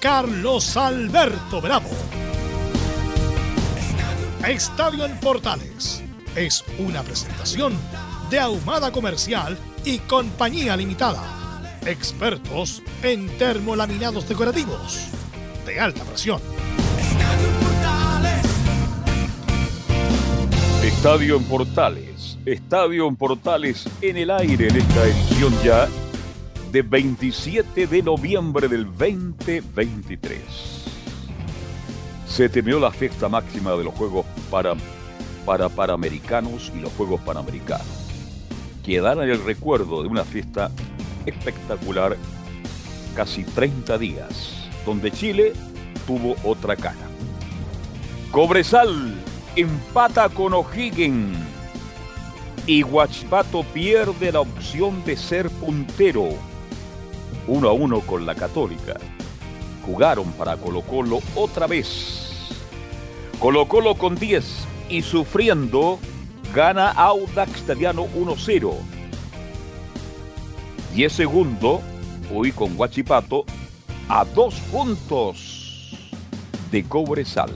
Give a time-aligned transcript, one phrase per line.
[0.00, 1.90] Carlos Alberto Bravo.
[4.48, 6.02] Estadio en Portales
[6.34, 7.74] es una presentación
[8.30, 11.22] de Ahumada Comercial y Compañía Limitada.
[11.84, 15.08] Expertos en termolaminados decorativos
[15.66, 16.40] de alta presión.
[20.82, 25.86] Estadio en Portales, Estadio en Portales en el aire en esta edición ya
[26.70, 30.40] de 27 de noviembre del 2023.
[32.26, 34.74] Se terminó la fiesta máxima de los Juegos para,
[35.44, 37.86] para y los Juegos Panamericanos.
[38.84, 40.70] Quedará en el recuerdo de una fiesta
[41.26, 42.16] espectacular
[43.16, 45.52] casi 30 días, donde Chile
[46.06, 47.08] tuvo otra cara.
[48.30, 49.14] Cobresal
[49.56, 51.36] empata con O'Higgins
[52.66, 56.49] y Huachipato pierde la opción de ser puntero.
[57.46, 58.94] Uno a uno con la Católica.
[59.84, 62.56] Jugaron para Colo Colo otra vez.
[63.38, 64.44] Colo Colo con 10
[64.88, 65.98] y sufriendo
[66.54, 68.74] gana Audax Italiano 1-0.
[70.94, 71.80] 10 segundo,
[72.34, 73.44] hoy con Huachipato
[74.08, 75.96] a dos puntos
[76.70, 77.50] de Cobresal.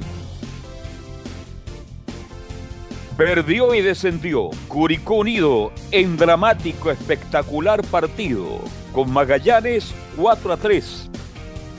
[3.16, 4.50] Perdió y descendió.
[4.66, 8.60] Curicó Unido en dramático, espectacular partido.
[8.94, 11.10] Con Magallanes 4 a 3.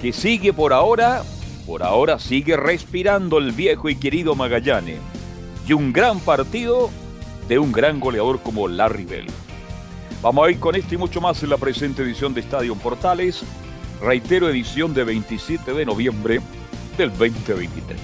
[0.01, 1.23] Que sigue por ahora,
[1.65, 4.99] por ahora sigue respirando el viejo y querido Magallanes.
[5.65, 6.89] Y un gran partido
[7.47, 9.27] de un gran goleador como Larry Bell.
[10.21, 13.43] Vamos a ir con esto y mucho más en la presente edición de Estadio Portales.
[14.01, 16.41] Reitero, edición de 27 de noviembre
[16.97, 17.97] del 2023.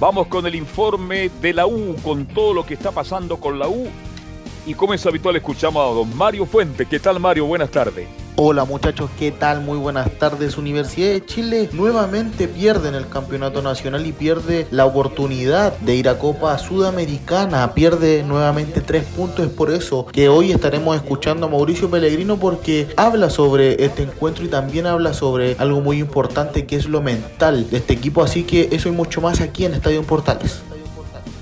[0.00, 3.68] Vamos con el informe de la U, con todo lo que está pasando con la
[3.68, 3.88] U.
[4.66, 6.86] Y como es habitual, escuchamos a don Mario Fuente.
[6.86, 7.46] ¿Qué tal, Mario?
[7.46, 8.08] Buenas tardes.
[8.34, 9.60] Hola muchachos, ¿qué tal?
[9.60, 10.58] Muy buenas tardes.
[10.58, 16.08] Universidad de Chile nuevamente pierde en el campeonato nacional y pierde la oportunidad de ir
[16.08, 17.74] a Copa Sudamericana.
[17.74, 19.46] Pierde nuevamente tres puntos.
[19.46, 24.44] Es por eso que hoy estaremos escuchando a Mauricio Pellegrino porque habla sobre este encuentro
[24.44, 28.20] y también habla sobre algo muy importante que es lo mental de este equipo.
[28.20, 30.60] Así que eso y mucho más aquí en Estadio Portales.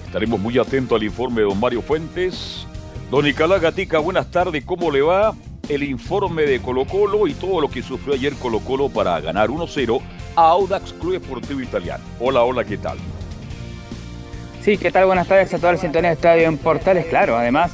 [0.05, 2.67] Estaremos muy atentos al informe de don Mario Fuentes.
[3.11, 4.65] Don Nicolás Gatica, buenas tardes.
[4.65, 5.35] ¿Cómo le va?
[5.69, 9.49] el informe de Colo Colo y todo lo que sufrió ayer Colo Colo para ganar
[9.49, 10.01] 1-0
[10.37, 12.05] a Audax Club Esportivo Italiano.
[12.21, 12.99] Hola, hola, ¿qué tal?
[14.65, 15.05] Sí, ¿qué tal?
[15.05, 17.71] Buenas tardes a toda la sintonía de Estadio en Portales, claro, además,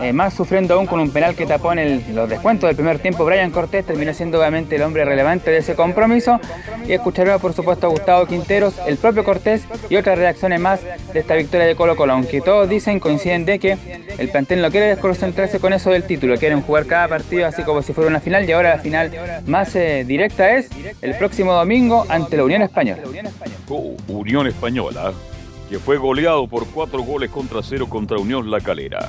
[0.00, 3.26] eh, más sufriendo aún con un penal que tapó en los descuentos del primer tiempo,
[3.26, 6.40] Brian Cortés terminó siendo obviamente el hombre relevante de ese compromiso.
[6.86, 10.80] Y escucharemos por supuesto a Gustavo Quinteros, el propio Cortés y otras reacciones más
[11.12, 13.76] de esta victoria de Colo Colo, aunque todos dicen, coinciden de que
[14.16, 17.82] el plantel no quiere desconcentrarse con eso del título, quieren jugar cada partido así como
[17.82, 18.48] si fuera una final.
[18.48, 19.10] Y ahora la final
[19.44, 20.70] más eh, directa es
[21.02, 23.02] el próximo domingo ante la Unión Española.
[23.68, 25.12] Uh, Unión Española
[25.70, 29.08] que fue goleado por cuatro goles contra cero contra Unión La Calera.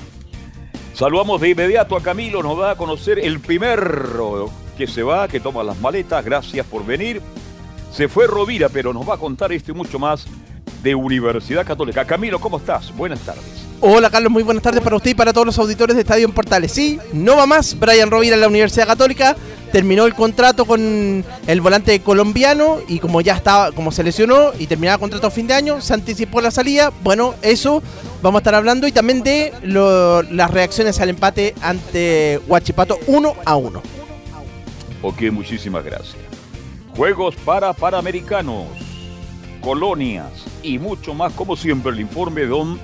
[0.93, 5.39] Saludamos de inmediato a Camilo, nos da a conocer el primero que se va, que
[5.39, 7.19] toma las maletas, gracias por venir.
[7.91, 10.27] Se fue Rovira, pero nos va a contar este mucho más
[10.83, 12.05] de Universidad Católica.
[12.05, 12.95] Camilo, ¿cómo estás?
[12.95, 13.65] Buenas tardes.
[13.79, 16.31] Hola Carlos, muy buenas tardes para usted y para todos los auditores de Estadio en
[16.31, 16.71] Portales.
[16.71, 19.35] Sí, no va más, Brian Rovira en la Universidad Católica
[19.71, 24.67] terminó el contrato con el volante colombiano y como ya estaba, como se lesionó y
[24.67, 26.91] terminaba el contrato a fin de año, se anticipó la salida.
[27.03, 27.81] Bueno, eso
[28.21, 33.55] vamos a estar hablando y también de las reacciones al empate ante Huachipato 1 a
[33.55, 33.81] 1.
[35.01, 36.17] Ok, muchísimas gracias.
[36.95, 38.67] Juegos para Panamericanos,
[39.61, 40.29] colonias
[40.61, 42.79] y mucho más, como siempre, el informe de don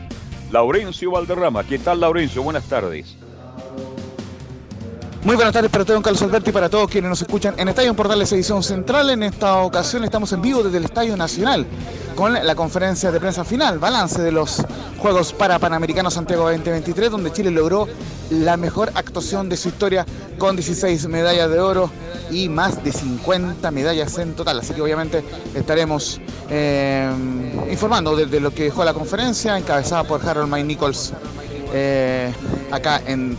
[0.50, 1.66] Laurencio Valderrama.
[1.66, 2.42] ¿Qué tal, Laurencio?
[2.42, 3.17] Buenas tardes.
[5.28, 7.94] Muy buenas tardes para todos, Carlos Alberti, y para todos quienes nos escuchan en Estadio
[7.94, 9.10] Portales Edición Central.
[9.10, 11.68] En esta ocasión estamos en vivo desde el Estadio Nacional
[12.16, 14.64] con la conferencia de prensa final, balance de los
[15.00, 17.90] Juegos para Panamericanos Santiago 2023, donde Chile logró
[18.30, 20.06] la mejor actuación de su historia
[20.38, 21.92] con 16 medallas de oro
[22.32, 24.62] y más de 50 medallas en total.
[24.62, 27.12] Así que obviamente estaremos eh,
[27.70, 31.12] informando de, lo que dejó la conferencia, encabezada por Harold May Nichols,
[31.74, 32.32] eh,
[32.72, 33.38] acá en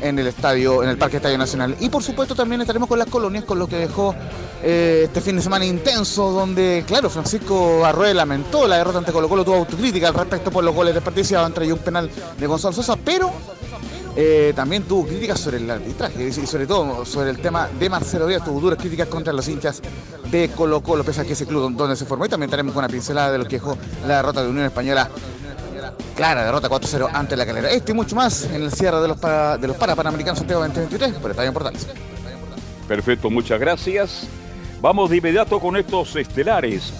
[0.00, 1.76] en el estadio, en el Parque Estadio Nacional.
[1.80, 4.14] Y por supuesto también estaremos con las colonias, con lo que dejó
[4.62, 9.28] eh, este fin de semana intenso, donde, claro, Francisco Arrué lamentó la derrota ante Colo
[9.28, 12.96] Colo, tuvo autocrítica al respecto por los goles desperdiciados entre un penal de Gonzalo Sosa,
[12.96, 13.30] pero
[14.16, 18.26] eh, también tuvo críticas sobre el arbitraje y sobre todo sobre el tema de Marcelo
[18.26, 19.80] Díaz, tuvo duras críticas contra los hinchas
[20.30, 22.26] de Colo Colo, pese a que ese club donde se formó.
[22.26, 23.76] Y también estaremos con una pincelada de lo que dejó
[24.06, 25.08] la derrota de Unión Española
[26.10, 27.70] clara derrota 4-0 ante la calera.
[27.70, 31.14] Esto y mucho más en el cierre de los, para, de los Parapanamericanos Santiago 2023
[31.14, 31.86] por Estadio Portales.
[32.88, 34.26] Perfecto, muchas gracias.
[34.80, 36.92] Vamos de inmediato con estos estelares.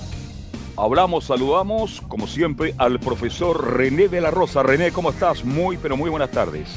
[0.76, 4.62] Hablamos, saludamos, como siempre, al profesor René de la Rosa.
[4.62, 5.44] René, ¿cómo estás?
[5.44, 6.68] Muy, pero muy buenas tardes.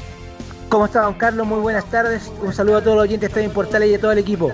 [0.68, 1.46] ¿Cómo está, don Carlos?
[1.46, 2.32] Muy buenas tardes.
[2.42, 4.50] Un saludo a todos los oyentes de Estadio Portales y a todo el equipo.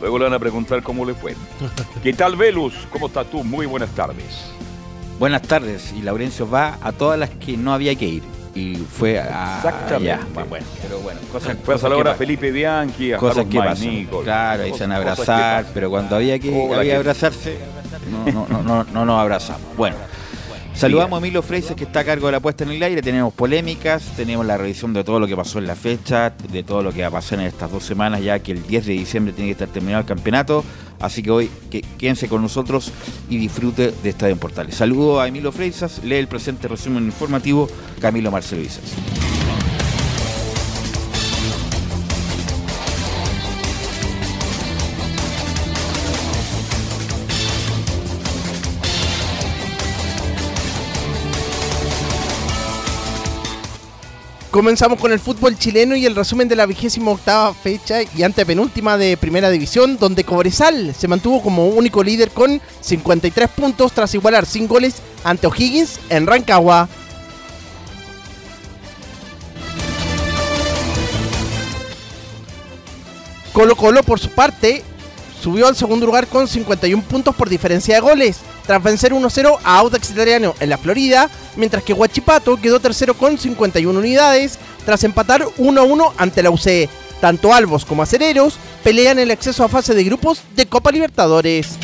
[0.00, 1.34] Luego le van a preguntar cómo le fue.
[2.02, 2.86] ¿Qué tal, Velus?
[2.90, 3.42] ¿Cómo estás tú?
[3.42, 4.51] Muy buenas tardes.
[5.22, 5.94] Buenas tardes.
[5.96, 8.24] Y Laurencio va a todas las que no había que ir.
[8.56, 9.58] Y fue a.
[9.58, 10.24] Exactamente.
[10.48, 11.20] Bueno, pero bueno.
[11.30, 14.08] Cosas, fue a saludar a Felipe Bianchi, a cosas que pasan.
[14.24, 17.56] Claro, ahí se han abrazar, pero cuando había que había abrazarse,
[18.10, 19.76] no, no, no, no, nos abrazamos.
[19.76, 19.94] Bueno.
[20.74, 23.02] Saludamos a Emilio Freises que está a cargo de la puesta en el aire.
[23.02, 26.82] Tenemos polémicas, tenemos la revisión de todo lo que pasó en la fecha, de todo
[26.82, 29.32] lo que va a pasar en estas dos semanas, ya que el 10 de diciembre
[29.32, 30.64] tiene que estar terminado el campeonato.
[30.98, 32.92] Así que hoy que, quédense con nosotros
[33.28, 34.74] y disfrute de Estadio en Portales.
[34.74, 37.68] Saludo a Emilio Freisas, lee el presente resumen informativo
[38.00, 38.94] Camilo Marcelo Isas.
[54.52, 58.98] Comenzamos con el fútbol chileno y el resumen de la vigésima octava fecha y antepenúltima
[58.98, 64.44] de Primera División, donde Cobresal se mantuvo como único líder con 53 puntos tras igualar
[64.44, 66.86] sin goles ante O'Higgins en Rancagua.
[73.54, 74.82] Colo Colo, por su parte,
[75.40, 79.78] subió al segundo lugar con 51 puntos por diferencia de goles, tras vencer 1-0 a
[79.78, 85.42] Audax Italiano en la Florida, mientras que Huachipato quedó tercero con 51 unidades, tras empatar
[85.58, 86.88] 1-1 ante la UC.
[87.20, 91.78] Tanto Albos como Acereros pelean el acceso a fase de grupos de Copa Libertadores.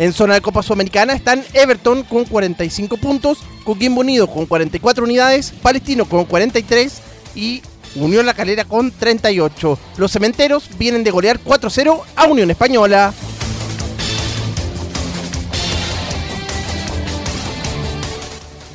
[0.00, 5.52] En zona de Copa Sudamericana están Everton con 45 puntos, Coquimbo Unido con 44 unidades,
[5.60, 7.02] Palestino con 43
[7.34, 7.62] y
[7.94, 9.78] Unión La Calera con 38.
[9.96, 13.12] Los cementeros vienen de golear 4-0 a Unión Española.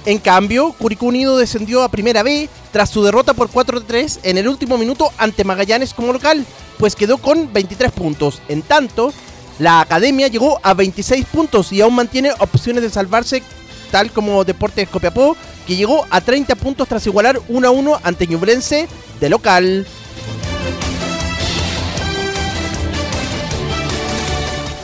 [0.06, 4.48] En cambio, Curicó Unido descendió a Primera B tras su derrota por 4-3 en el
[4.48, 6.46] último minuto ante Magallanes como local,
[6.78, 8.42] pues quedó con 23 puntos.
[8.48, 9.14] En tanto,
[9.58, 13.42] la Academia llegó a 26 puntos y aún mantiene opciones de salvarse,
[13.90, 15.36] tal como Deportes Copiapó,
[15.66, 18.88] que llegó a 30 puntos tras igualar 1-1 ante Ñublense
[19.20, 19.86] de local.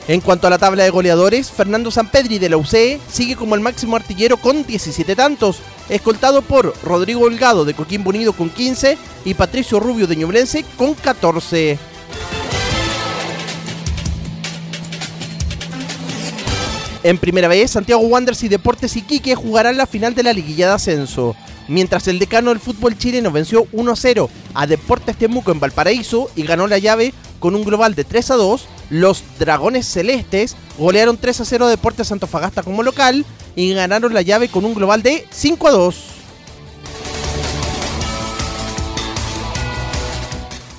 [0.08, 3.62] En cuanto a la tabla de goleadores, Fernando Sampedri de la UCE sigue como el
[3.62, 9.34] máximo artillero con 17 tantos, escoltado por Rodrigo Holgado de Coquimbo Unido con 15 y
[9.36, 11.80] Patricio Rubio de Ñublense con 14.
[17.04, 20.74] En primera vez, Santiago Wanderers y Deportes Iquique jugarán la final de la liguilla de
[20.74, 21.36] ascenso.
[21.68, 26.68] Mientras el decano del fútbol chileno venció 1-0 a Deportes Temuco en Valparaíso y ganó
[26.68, 31.70] la llave con un global de 3 2, los Dragones Celestes golearon 3 0 a
[31.70, 33.26] Deportes Antofagasta como local
[33.56, 35.96] y ganaron la llave con un global de 5 2.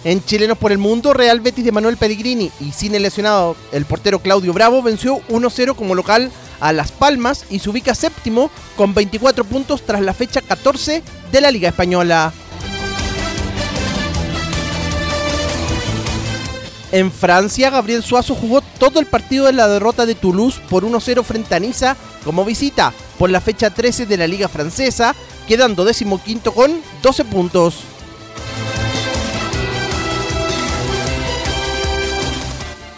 [0.05, 3.85] En Chilenos por el Mundo, Real Betis de Manuel Pellegrini y sin el lesionado el
[3.85, 6.33] portero Claudio Bravo venció 1-0 como local
[6.63, 11.41] a Las Palmas y se ubica séptimo con 24 puntos tras la fecha 14 de
[11.41, 12.33] la Liga Española.
[16.93, 21.25] En Francia, Gabriel Suazo jugó todo el partido de la derrota de Toulouse por 1-0
[21.25, 25.15] frente a Niza como visita por la fecha 13 de la Liga Francesa,
[25.49, 27.77] quedando decimoquinto con 12 puntos.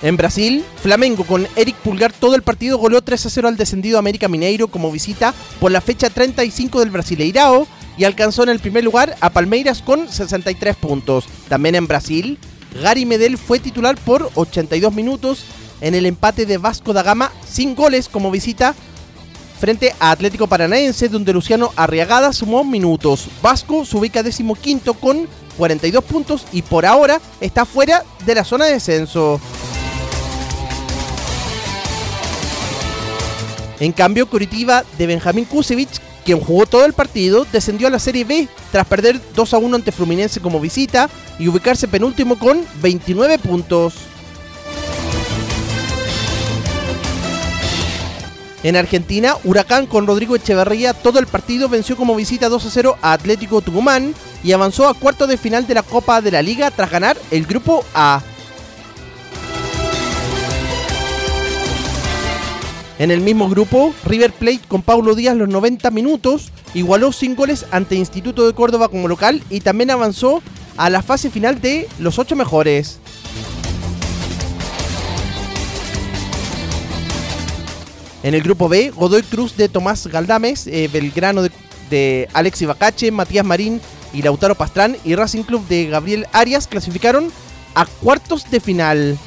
[0.04, 3.98] En Brasil, Flamengo con Eric Pulgar todo el partido goleó 3 a 0 al descendido
[3.98, 8.84] América Mineiro como visita por la fecha 35 del Brasileirao y alcanzó en el primer
[8.84, 11.24] lugar a Palmeiras con 63 puntos.
[11.48, 12.38] También en Brasil,
[12.82, 15.46] Gary Medel fue titular por 82 minutos
[15.80, 18.74] en el empate de Vasco da Gama sin goles como visita
[19.58, 23.28] frente a Atlético Paranaense, donde Luciano Arriagada sumó minutos.
[23.40, 24.22] Vasco se ubica
[24.60, 29.40] quinto con 42 puntos y por ahora está fuera de la zona de descenso.
[33.84, 38.24] En cambio, Curitiba de Benjamín Kusevich, quien jugó todo el partido, descendió a la Serie
[38.24, 43.38] B tras perder 2 a 1 ante Fluminense como visita y ubicarse penúltimo con 29
[43.40, 43.92] puntos.
[48.62, 52.96] En Argentina, Huracán con Rodrigo Echeverría todo el partido venció como visita 2 a 0
[53.02, 56.70] a Atlético Tucumán y avanzó a cuarto de final de la Copa de la Liga
[56.70, 58.22] tras ganar el grupo A.
[62.98, 67.66] En el mismo grupo, River Plate con Paulo Díaz los 90 minutos igualó sin goles
[67.72, 70.42] ante Instituto de Córdoba como local y también avanzó
[70.76, 73.00] a la fase final de los 8 mejores.
[78.22, 81.50] En el grupo B, Godoy Cruz de Tomás Galdames, eh, Belgrano de,
[81.90, 83.80] de Alex Ibacache, Matías Marín
[84.12, 87.30] y Lautaro Pastrán y Racing Club de Gabriel Arias clasificaron
[87.74, 89.18] a cuartos de final.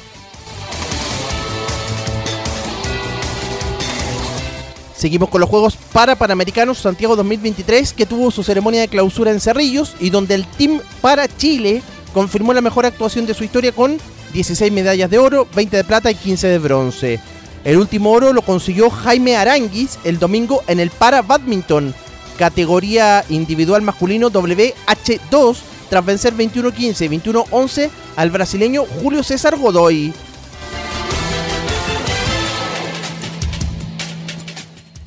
[4.98, 9.38] Seguimos con los Juegos para Panamericanos Santiago 2023 que tuvo su ceremonia de clausura en
[9.38, 13.96] Cerrillos y donde el Team para Chile confirmó la mejor actuación de su historia con
[14.32, 17.20] 16 medallas de oro, 20 de plata y 15 de bronce.
[17.62, 21.94] El último oro lo consiguió Jaime Aranguis el domingo en el para badminton,
[22.36, 25.58] categoría individual masculino WH2,
[25.90, 30.12] tras vencer 21-15 y 21-11 al brasileño Julio César Godoy.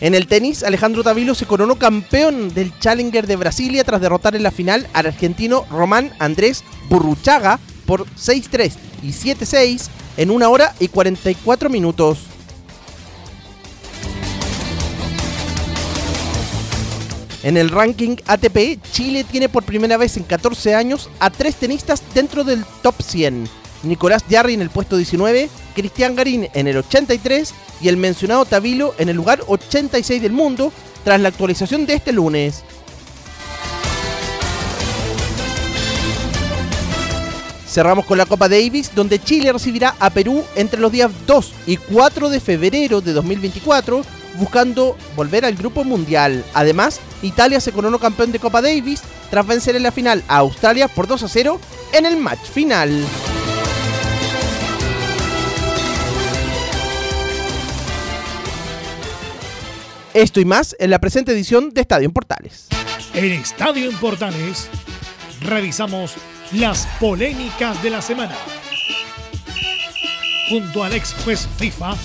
[0.01, 4.41] En el tenis, Alejandro Tavilo se coronó campeón del Challenger de Brasilia tras derrotar en
[4.41, 10.87] la final al argentino Román Andrés Burruchaga por 6-3 y 7-6 en una hora y
[10.87, 12.17] 44 minutos.
[17.43, 22.01] En el ranking ATP, Chile tiene por primera vez en 14 años a tres tenistas
[22.15, 23.60] dentro del top 100.
[23.83, 28.93] Nicolás Jarry en el puesto 19, Cristian Garín en el 83 y el mencionado Tavilo
[28.97, 30.71] en el lugar 86 del mundo
[31.03, 32.63] tras la actualización de este lunes.
[37.67, 41.77] Cerramos con la Copa Davis, donde Chile recibirá a Perú entre los días 2 y
[41.77, 44.03] 4 de febrero de 2024
[44.37, 46.43] buscando volver al grupo mundial.
[46.53, 50.87] Además, Italia se coronó campeón de Copa Davis tras vencer en la final a Australia
[50.87, 51.59] por 2 a 0
[51.93, 53.05] en el match final.
[60.13, 62.67] Esto y más en la presente edición de Estadio en Portales.
[63.13, 64.69] En Estadio en Portales
[65.41, 66.15] revisamos
[66.51, 68.35] las polémicas de la semana.
[70.49, 71.95] Junto al ex juez FIFA,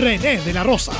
[0.00, 0.92] René de la Rosa.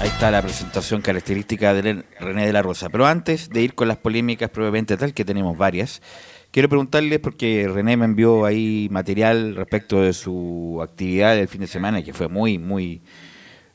[0.00, 2.88] Ahí está la presentación característica de René de la Rosa.
[2.88, 6.02] Pero antes de ir con las polémicas probablemente tal, que tenemos varias,
[6.52, 11.66] quiero preguntarle, porque René me envió ahí material respecto de su actividad del fin de
[11.66, 13.02] semana, que fue muy, muy,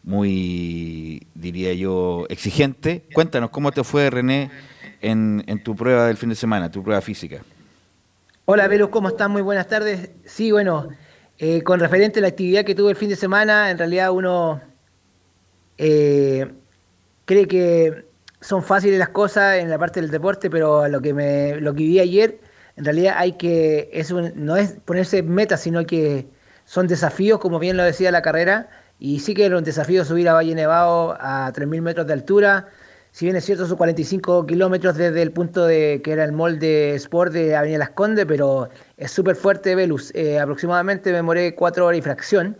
[0.03, 3.03] muy, diría yo, exigente.
[3.13, 4.49] Cuéntanos, ¿cómo te fue, René,
[5.01, 7.43] en, tu prueba del fin de semana, tu prueba física?
[8.45, 9.31] Hola, Velus, ¿cómo están?
[9.31, 10.11] Muy buenas tardes.
[10.23, 10.87] Sí, bueno,
[11.37, 14.61] eh, con referente a la actividad que tuve el fin de semana, en realidad uno
[15.77, 16.53] eh,
[17.25, 18.05] cree que
[18.39, 21.83] son fáciles las cosas en la parte del deporte, pero lo que me lo que
[21.83, 22.39] vi ayer,
[22.77, 26.27] en realidad hay que es no es ponerse metas, sino que
[26.65, 28.69] son desafíos, como bien lo decía la carrera,
[28.99, 32.67] y sí que era un desafío subir a Valle Nevado a 3.000 metros de altura.
[33.11, 36.93] Si bien es cierto, son 45 kilómetros desde el punto de que era el molde
[36.95, 40.13] Sport de Avenida Las Condes, pero es súper fuerte Velus.
[40.13, 42.57] Eh, aproximadamente me demoré 4 horas y fracción.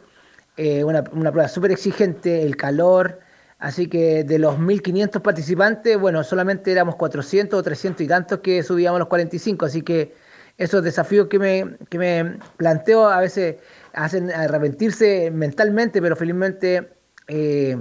[0.55, 3.19] Eh, una, prueba súper exigente, el calor,
[3.59, 8.63] así que de los 1.500 participantes, bueno, solamente éramos 400 o 300 y tantos que
[8.63, 10.13] subíamos los 45, así que
[10.57, 13.57] esos desafíos que me, que me planteo a veces
[13.93, 16.89] hacen arrepentirse mentalmente, pero felizmente
[17.27, 17.77] eh,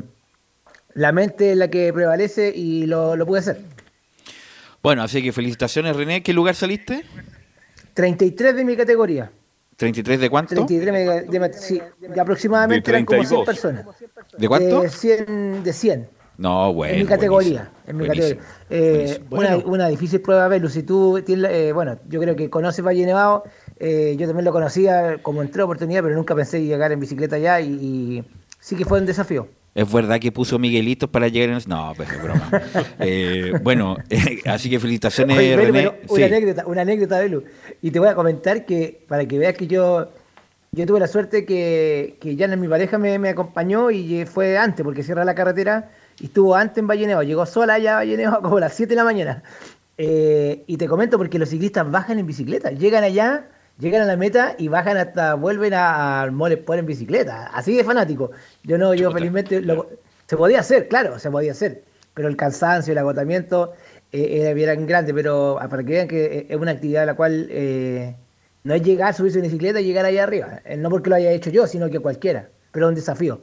[0.95, 3.61] la mente es la que prevalece y lo, lo pude hacer.
[4.83, 7.05] Bueno, así que felicitaciones René, ¿qué lugar saliste?
[7.95, 9.31] 33 de mi categoría.
[9.79, 10.55] ¿33 de cuánto?
[10.55, 13.87] 33 de, sí, de aproximadamente eran como 100 personas.
[14.37, 14.83] ¿De cuánto?
[14.83, 15.63] De 100.
[15.63, 16.09] De 100.
[16.39, 16.95] No, bueno.
[16.95, 17.71] En mi categoría.
[17.87, 18.39] En mi categoría.
[18.69, 20.69] Eh, una, una, difícil prueba, Velu.
[20.69, 23.45] Si tú tienes, eh, bueno, yo creo que conoces Valle Nevado.
[23.79, 27.61] Eh, yo también lo conocía como entré oportunidad, pero nunca pensé llegar en bicicleta allá
[27.61, 28.25] y,
[28.61, 29.49] sí que fue un desafío.
[29.77, 31.63] ¿Es verdad que puso Miguelitos para llegar en el...
[31.69, 32.51] No, pues es broma.
[32.99, 33.97] Eh, bueno,
[34.47, 35.91] así que felicitaciones, Oye, Belu, René.
[35.91, 36.23] pero una, Sí.
[36.25, 37.45] anécdota, una anécdota, Belu.
[37.83, 40.11] Y te voy a comentar que, para que veas que yo,
[40.73, 44.83] yo tuve la suerte que, que Yana, mi pareja, me, me acompañó y fue antes,
[44.83, 47.23] porque cierra la carretera y estuvo antes en Valleneo.
[47.23, 49.43] Llegó sola allá a Valleneo como a las 7 de la mañana.
[49.99, 52.71] Eh, y te comento porque los ciclistas bajan en bicicleta.
[52.71, 56.87] Llegan allá, llegan a la meta y bajan hasta, vuelven a- al mole por en
[56.87, 57.47] bicicleta.
[57.49, 58.31] Así de fanático.
[58.63, 59.19] Yo no, yo Chuta.
[59.19, 59.89] felizmente, lo-
[60.27, 61.85] se podía hacer, claro, se podía hacer.
[62.15, 63.75] Pero el cansancio, el agotamiento
[64.13, 65.13] eh, era bien grande.
[65.13, 68.17] Pero ah, para que vean que eh, es una actividad a la cual eh,
[68.65, 70.61] no es llegar, subirse en bicicleta y llegar allá arriba.
[70.65, 72.49] Eh, no porque lo haya hecho yo, sino que cualquiera.
[72.73, 73.41] Pero es un desafío.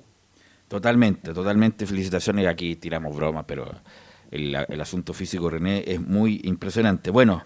[0.67, 1.85] Totalmente, totalmente.
[1.85, 2.47] Felicitaciones.
[2.47, 3.69] Aquí tiramos bromas, pero
[4.31, 7.11] el, el asunto físico, René, es muy impresionante.
[7.11, 7.43] Bueno,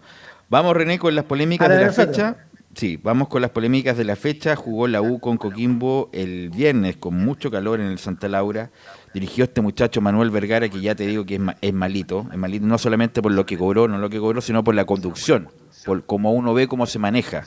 [0.49, 2.15] vamos, René, con las polémicas Ahora de la nosotros.
[2.15, 2.35] fecha.
[2.77, 4.55] Sí, vamos con las polémicas de la fecha.
[4.55, 8.69] Jugó la U con Coquimbo el viernes con mucho calor en el Santa Laura.
[9.15, 12.27] Dirigió este muchacho Manuel Vergara, que ya te digo que es, ma- es malito.
[12.31, 14.85] Es malito no solamente por lo que cobró, no lo que cobró, sino por la
[14.85, 15.49] conducción,
[15.85, 17.45] por cómo uno ve cómo se maneja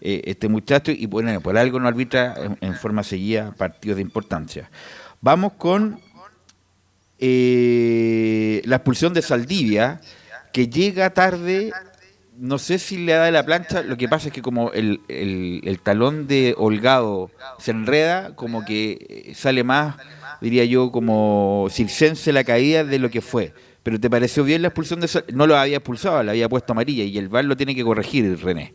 [0.00, 0.92] eh, este muchacho.
[0.92, 4.70] Y bueno, por algo no arbitra en, en forma seguida partidos de importancia.
[5.20, 5.98] Vamos con
[7.18, 10.00] eh, la expulsión de Saldivia,
[10.52, 11.72] que llega tarde,
[12.38, 15.00] no sé si le da de la plancha, lo que pasa es que como el,
[15.08, 19.96] el- talón de Holgado se enreda, como que eh, sale más,
[20.40, 23.52] diría yo, como circense la caída de lo que fue.
[23.82, 25.36] Pero ¿te pareció bien la expulsión de Saldivia?
[25.36, 28.38] No lo había expulsado, la había puesto amarilla y el VAR lo tiene que corregir,
[28.42, 28.74] René.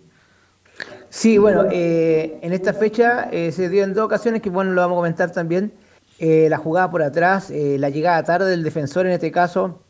[1.10, 4.82] Sí, bueno, eh, en esta fecha eh, se dio en dos ocasiones, que bueno, lo
[4.82, 5.72] vamos a comentar también,
[6.20, 9.84] la jugada por atrás, la llegada tarde del defensor en este caso,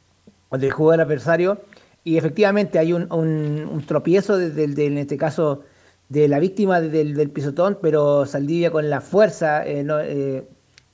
[0.49, 1.61] o del jugador adversario,
[2.03, 5.61] y efectivamente hay un, un- tropiezo de- del- del- en este caso
[6.09, 10.43] de la víctima del, pisotón, pero Saldivia con la fuerza, eh, eh,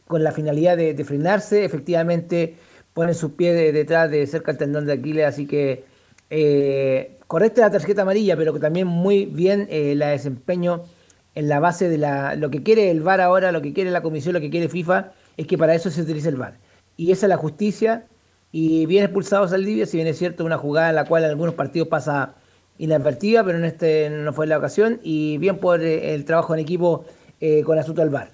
[0.07, 2.55] con la finalidad de, frenarse, efectivamente
[2.93, 5.83] pone sus pies de- detrás de cerca al tendón de Aquiles, así que
[6.29, 10.83] eh, correcta la tarjeta amarilla, pero que también muy bien la desempeño
[11.35, 14.01] en la base de la, lo que quiere el VAR ahora, lo que quiere la
[14.01, 16.57] comisión, lo que quiere FIFA, es que para eso se utiliza el VAR.
[16.97, 18.05] Y esa es la justicia,
[18.51, 21.53] y bien expulsado Saldivia, si bien es cierto, una jugada en la cual en algunos
[21.53, 22.35] partidos pasa
[22.77, 26.61] inadvertida, pero en este no fue la ocasión, y bien por eh, el trabajo en
[26.61, 27.05] equipo
[27.41, 28.31] eh, con asunto al VAR.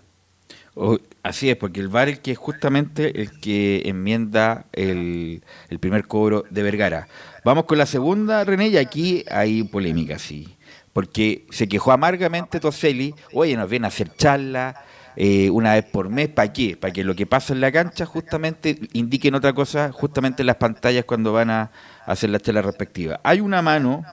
[0.76, 6.06] O- así es, porque el VAR es que justamente el que enmienda el, el primer
[6.06, 7.08] cobro de Vergara.
[7.44, 10.56] Vamos con la segunda, René, y aquí hay polémica, sí.
[10.94, 14.85] Porque se quejó amargamente Toselli, oye, nos viene a hacer charla
[15.16, 16.76] eh, una vez por mes, ¿para qué?
[16.78, 20.58] Para que lo que pasa en la cancha justamente indiquen otra cosa, justamente en las
[20.58, 21.72] pantallas cuando van a
[22.06, 23.20] hacer la charla respectiva.
[23.24, 24.04] Hay una mano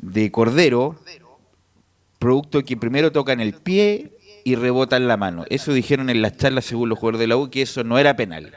[0.00, 0.96] de Cordero,
[2.18, 5.44] producto que primero toca en el pie y rebota en la mano.
[5.48, 8.14] Eso dijeron en las charlas según los jugadores de la U que eso no era
[8.16, 8.52] penal.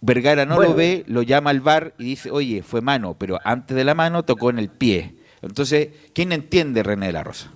[0.00, 0.70] Vergara no Bueno.
[0.70, 3.94] lo ve, lo llama al VAR y dice, oye, fue mano, pero antes de la
[3.94, 5.14] mano tocó en el pie.
[5.40, 7.50] Entonces, ¿quién entiende René de la Rosa?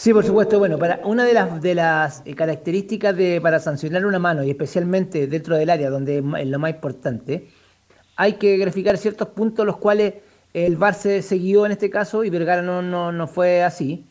[0.00, 0.58] Sí, por supuesto.
[0.58, 5.58] Bueno, para una de las eh, características de para sancionar una mano y especialmente dentro
[5.58, 7.48] del área donde es lo más importante,
[8.16, 10.14] hay que graficar ciertos puntos los cuales
[10.54, 14.06] el VAR se, se guió en este caso y Vergara no, no, no fue así,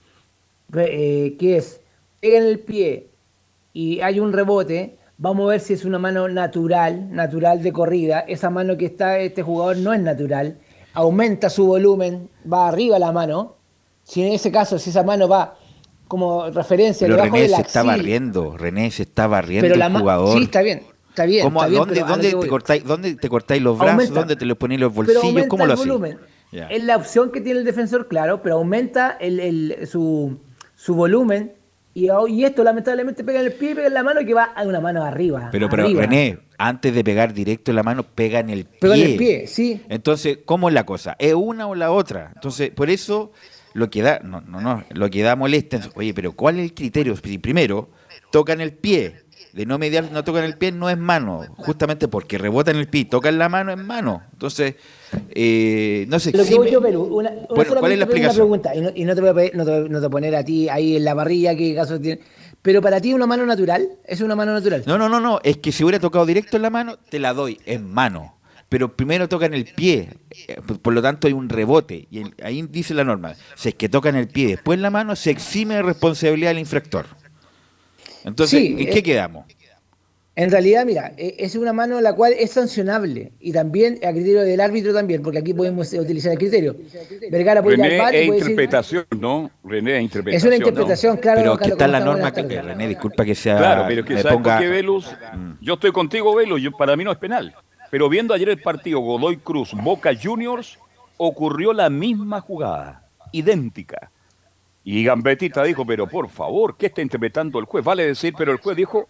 [0.76, 1.82] eh, que es
[2.20, 3.08] pega en el pie
[3.74, 8.20] y hay un rebote, vamos a ver si es una mano natural, natural de corrida.
[8.20, 10.60] Esa mano que está este jugador no es natural,
[10.94, 13.56] aumenta su volumen, va arriba la mano.
[14.04, 15.59] Si en ese caso, si esa mano va
[16.10, 20.38] como referencia Pero René de la se está barriendo, René se está barriendo el jugador.
[20.38, 21.44] Sí, está bien, está bien.
[21.46, 23.94] ¿Cómo- está bien, ¿dónde, te cortáis, ¿Dónde te cortáis los brazos?
[23.94, 24.20] Aumenta.
[24.20, 25.46] ¿Dónde te los ponéis los bolsillos?
[25.48, 25.94] ¿Cómo lo hacéis?
[26.52, 30.38] Es la opción que tiene el defensor, claro, pero aumenta el, el- su,
[30.76, 31.54] su volumen.
[31.94, 34.46] Y, y esto lamentablemente pega en el pie y pega en la mano que va
[34.56, 35.50] a una mano arriba.
[35.52, 36.02] Pero, pero arriba.
[36.02, 38.80] René, antes de pegar directo en la mano, pega en el pie.
[38.80, 39.82] Pega en el pie, sí.
[39.90, 41.16] Entonces, ¿cómo es la cosa?
[41.20, 42.32] ¿Es una o la otra?
[42.36, 43.32] Entonces, por eso
[43.74, 46.64] lo que da, no, no, no, lo que da molesta, es, oye, pero ¿cuál es
[46.66, 47.16] el criterio?
[47.16, 47.90] Si primero
[48.32, 52.38] tocan el pie, de no mediar, no tocan el pie, no es mano, justamente porque
[52.38, 54.24] rebota en el pie, tocan la mano, es mano.
[54.34, 54.76] Entonces,
[55.32, 58.14] eh, no sé Lo que voy yo, Perú, una, una Bueno, ¿cuál es la una
[58.14, 58.36] explicación?
[58.46, 60.08] pregunta, y no, y no te voy a, pedir- no te, voy- no te voy
[60.08, 62.22] a poner a ti ahí en la parrilla qué caso tiene.
[62.62, 64.84] Pero para ti una mano natural, es una mano natural.
[64.86, 67.34] No, no, no, no, es que si hubiera tocado directo en la mano, te la
[67.34, 68.36] doy, en mano.
[68.70, 70.10] Pero primero toca en el pie,
[70.48, 72.08] eh, por lo tanto hay un rebote.
[72.12, 74.92] Y ahí dice la norma, si es que toca en el pie y después la
[74.92, 77.08] mano, se exime de responsabilidad del infractor.
[78.24, 79.46] Entonces, Sí, ¿en qué eh, quedamos?
[80.40, 84.42] En realidad, mira, e, es una mano la cual es sancionable y también a criterio
[84.42, 86.78] del árbitro también, porque aquí podemos utilizar el criterio.
[87.30, 89.52] Vergara puede René, al es interpretación, ¿no?
[89.66, 90.38] René, es interpretación.
[90.38, 91.42] Es una interpretación, claro.
[91.42, 93.58] Pero que está la norma que, René, disculpa que sea.
[93.58, 94.60] Claro, pero que sabes ponga...
[94.62, 95.52] Velus, mm.
[95.60, 97.54] yo estoy contigo, Velus, yo, para mí no es penal.
[97.90, 100.78] Pero viendo ayer el partido Godoy Cruz, Boca Juniors,
[101.18, 104.12] ocurrió la misma jugada, idéntica.
[104.84, 107.84] Y Gambetita dijo, pero por favor, ¿qué está interpretando el juez?
[107.84, 109.10] Vale decir, pero el juez dijo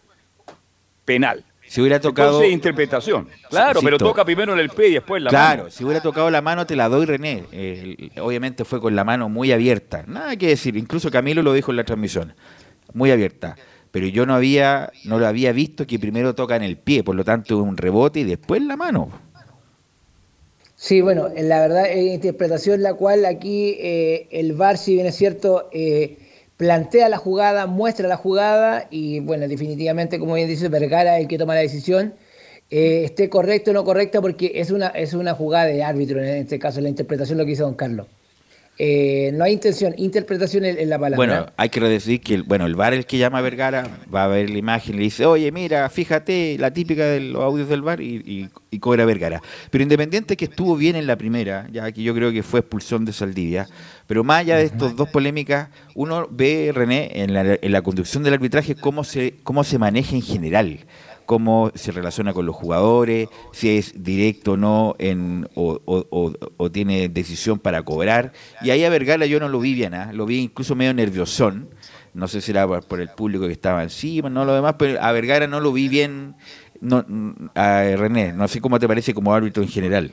[1.06, 1.46] penal.
[1.70, 2.30] Si hubiera tocado.
[2.30, 3.30] Entonces, interpretación.
[3.48, 5.46] Claro, pero toca primero en el pie y después la mano.
[5.46, 7.44] Claro, si hubiera tocado la mano, te la doy, René.
[8.20, 10.04] obviamente fue con la mano muy abierta.
[10.08, 10.76] Nada que decir.
[10.76, 12.34] Incluso Camilo lo dijo en la transmisión.
[12.94, 13.56] Muy abierta.
[13.92, 17.16] Pero yo no había, no lo había visto que primero toca en el pie, por
[17.16, 19.10] lo tanto un rebote y después la mano.
[20.76, 25.16] Sí, bueno, la verdad es interpretación la cual aquí eh, el VAR, si bien es
[25.16, 26.18] cierto, eh,
[26.56, 31.38] plantea la jugada, muestra la jugada y bueno, definitivamente, como bien dice Vergara, el que
[31.38, 32.14] toma la decisión,
[32.70, 36.28] eh, esté correcto o no correcta, porque es una, es una jugada de árbitro, en
[36.30, 38.08] este caso, la interpretación lo que hizo Don Carlos.
[38.82, 41.18] Eh, no hay intención, interpretación en, la palabra.
[41.18, 44.28] Bueno, hay que decir que bueno, el bar el que llama a Vergara va a
[44.28, 47.82] ver la imagen y le dice, oye, mira, fíjate la típica de los audios del
[47.82, 49.42] bar y, cobra Vergara.
[49.70, 53.04] Pero independiente que estuvo bien en la primera, ya que yo creo que fue expulsión
[53.04, 53.68] de Saldivia,
[54.08, 58.24] pero más allá de estas dos polémicas, uno ve, René, en la, en la conducción
[58.24, 60.86] del arbitraje cómo se, cómo se maneja en general
[61.30, 67.60] cómo se relaciona con los jugadores, si es directo o no en, o, tiene decisión
[67.60, 68.34] para cobrar.
[68.64, 70.12] Y ahí a Vergara yo no lo vi bien, ¿ah?
[70.12, 71.70] lo vi incluso medio nerviosón.
[72.16, 75.12] No sé si era por, el público que estaba encima, no lo demás, pero a
[75.12, 76.34] Vergara no lo vi bien.
[76.82, 77.06] No,
[77.54, 80.10] a René, no sé cómo te parece como árbitro en general.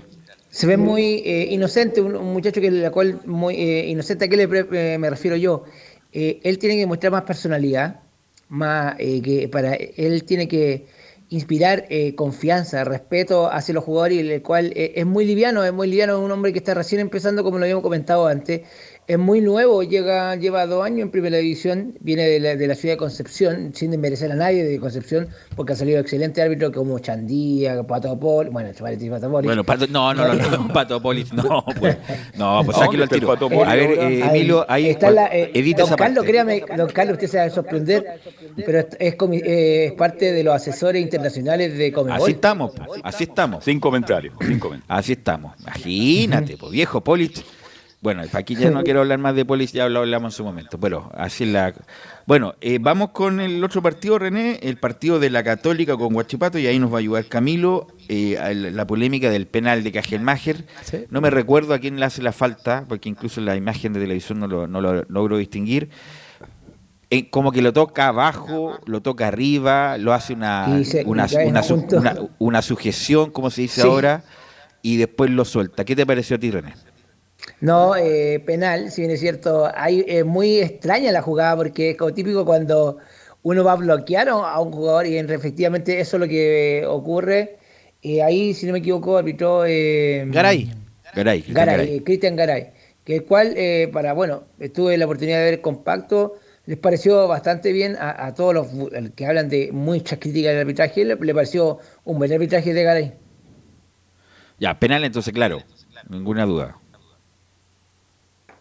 [0.51, 4.37] Se ve muy eh, inocente, un, muchacho que la cual muy eh, inocente, ¿a qué
[4.37, 5.65] le, eh, me refiero yo?
[6.13, 8.01] él tiene que mostrar más personalidad,
[8.49, 10.87] más que para él tiene que
[11.29, 16.31] inspirar confianza, respeto hacia los jugadores, el cual es muy liviano, es muy liviano, un
[16.31, 18.63] hombre que está recién empezando, como lo habíamos comentado antes,
[19.09, 22.75] es muy nuevo, llega, lleva dos años en primera división, viene de la, de la
[22.75, 26.99] ciudad de Concepción, sin desmerecer a nadie de Concepción, porque ha salido excelente árbitro como
[26.99, 29.47] Chandía, Pato Pol, bueno, Pato Polis.
[29.47, 31.97] Bueno, Pato, no, no, no, no, Pato Polis, no, pues,
[32.37, 33.31] no, pues sáquelo al tiro.
[33.31, 37.29] a ver, eh, Emilio, ahí, está la, eh, edita don Carlos, créame, don Carlos, usted
[37.29, 38.21] se va a sorprender,
[38.57, 42.23] pero es, es, es, parte de los asesores internacionales de Comebol.
[42.23, 42.73] Así estamos,
[43.05, 43.65] así estamos.
[43.65, 44.99] Sin comentarios, sin comentarios.
[44.99, 47.45] Así estamos, imagínate, pues viejo Polis
[48.01, 50.79] bueno, aquí ya no quiero hablar más de policía, ya lo hablamos en su momento,
[50.79, 51.73] pero así la...
[52.27, 56.59] Bueno, eh, vamos con el otro partido, René, el partido de la Católica con Guachipato,
[56.59, 58.39] y ahí nos va a ayudar Camilo, eh,
[58.73, 60.65] la polémica del penal de Cajelmacher.
[61.11, 64.41] No me recuerdo a quién le hace la falta, porque incluso la imagen de televisión
[64.41, 65.89] no lo, no lo logro distinguir.
[67.09, 70.67] Eh, como que lo toca abajo, lo toca arriba, lo hace una,
[71.05, 71.27] una,
[72.39, 74.25] una, sujeción, como se dice ahora,
[74.83, 75.85] y después lo suelta.
[75.85, 76.75] ¿Qué te pareció a ti, René?
[77.61, 81.97] No, eh, penal, si bien es cierto, hay, es muy extraña la jugada porque es
[81.97, 82.99] como típico cuando
[83.43, 87.59] uno va a bloquear a un jugador y efectivamente eso es lo que ocurre.
[88.03, 89.65] Eh, ahí, si no me equivoco, arbitró...
[89.67, 90.71] Eh, Garay.
[91.15, 91.45] Garay.
[91.49, 92.73] Garay, Cristian Garay.
[93.05, 96.35] Que el cual, eh, para, bueno, tuve la oportunidad de ver compacto,
[96.67, 98.67] les pareció bastante bien a, todos los
[99.15, 103.15] que hablan de muchas críticas del arbitraje, le, le pareció un buen arbitraje de Garay.
[104.59, 105.63] Ya, penal entonces, claro,
[106.09, 106.79] ninguna duda.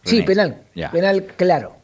[0.06, 0.62] Sí, penal.
[0.92, 1.76] Penal claro.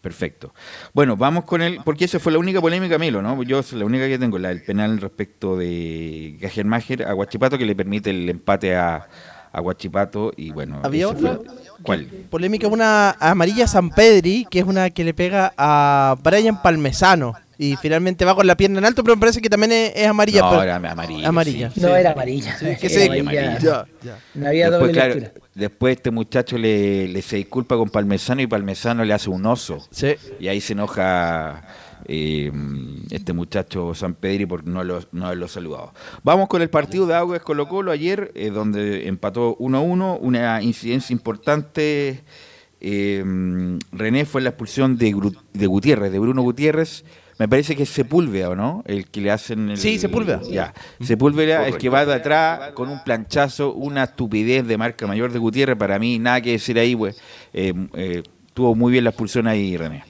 [0.00, 0.52] Perfecto.
[0.92, 3.40] Bueno, vamos con él, porque esa fue la única polémica, Milo, ¿no?
[3.44, 7.76] Yo la única que tengo, la del penal respecto de Gajermacher a Guachipato, que le
[7.76, 9.06] permite el empate a,
[9.52, 10.80] a Guachipato y bueno.
[10.82, 11.38] Había otra.
[11.82, 12.06] ¿Cuál?
[12.30, 17.76] Polémica, una amarilla San Pedri, que es una que le pega a Brian Palmesano y
[17.76, 20.40] finalmente va con la pierna en alto, pero me parece que también es, amarilla.
[20.40, 21.28] No, era amarilla.
[21.28, 21.72] amarilla.
[21.76, 22.58] No, era amarilla.
[24.34, 29.14] No había después, doble Después este muchacho le, se disculpa con Palmesano y Palmesano le
[29.14, 29.78] hace un oso.
[29.92, 30.16] Sí.
[30.40, 31.62] Y ahí se enoja
[32.06, 32.50] eh,
[33.10, 35.94] este muchacho San Pedri por no, lo, no haberlo saludado.
[36.24, 41.14] Vamos con el partido de Aguas Colo Colo ayer, eh, donde empató 1-1, una incidencia
[41.14, 42.24] importante.
[42.80, 43.22] Eh,
[43.92, 45.14] René fue la expulsión de,
[45.52, 47.04] de Gutiérrez, de Bruno Gutiérrez
[47.38, 48.82] me parece que es Sepúlveda, ¿o no?
[48.86, 49.70] El que le hacen.
[49.70, 50.40] El, sí, Sepúlveda.
[50.50, 50.74] Ya.
[51.00, 55.38] Sepúlveda, el que va de atrás con un planchazo, una estupidez de marca mayor de
[55.38, 55.76] Gutiérrez.
[55.76, 57.16] Para mí, nada que decir ahí, pues.
[57.52, 58.22] Eh, eh,
[58.54, 60.04] tuvo muy bien la expulsión ahí, René.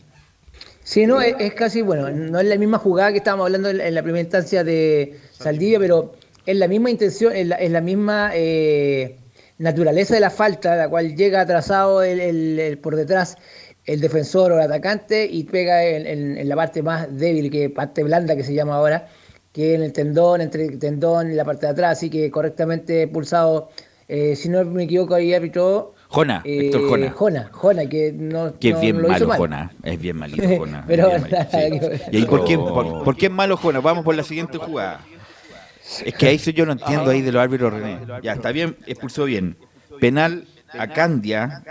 [0.85, 4.03] Sí, no, es, casi, bueno, no es la misma jugada que estábamos hablando en, la
[4.03, 6.13] primera instancia de Saldivia, pero
[6.45, 9.17] es la misma intención, es la, misma eh,
[9.59, 13.37] naturaleza de la falta, la cual llega atrasado el, por detrás
[13.85, 18.37] el defensor o el atacante y pega en, la parte más débil, que parte blanda
[18.37, 19.09] que se llama ahora,
[19.53, 23.07] que en el tendón, entre el tendón y la parte de atrás, así que correctamente
[23.09, 23.71] pulsado.
[24.09, 25.95] Eh, si no me equivoco, ahí árbitro.
[26.09, 27.11] Jona, eh, Héctor Jona.
[27.13, 28.53] Jona, Jona, que no.
[28.59, 29.39] Que es no bien lo hizo malo mal.
[29.39, 30.85] Jona, es bien malito Jona.
[30.87, 32.03] Pero bien malito, sí.
[32.11, 33.81] ¿Y ahí por qué, por, por qué es malo Jona?
[33.81, 35.01] Vamos por la siguiente jugada.
[36.05, 37.99] Es que ahí sí yo no entiendo ahí de los árbitros René.
[38.23, 39.57] Ya, está bien, expulsó bien.
[40.01, 40.47] Penal
[40.79, 41.63] a Candia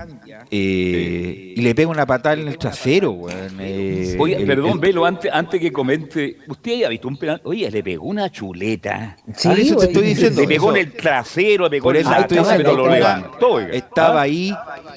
[0.50, 3.58] eh, y le pega una patada en el trasero, weón.
[3.60, 7.42] eh, Oye, el- perdón, el- Velo, antes, antes que comente, ¿usted ha visto un penal?
[7.44, 9.18] Oye, le pegó una chuleta.
[9.36, 10.42] Sí, Ah, eso te estoy diciendo.
[10.42, 10.78] le pegó eso.
[10.78, 12.94] en el trasero, le pegó Por en eso la estoy está diciendo, mal, pero lo
[12.94, 13.48] levantó.
[13.54, 13.70] oiga.
[13.72, 14.24] Estaba ¿Ah?
[14.24, 14.56] ahí,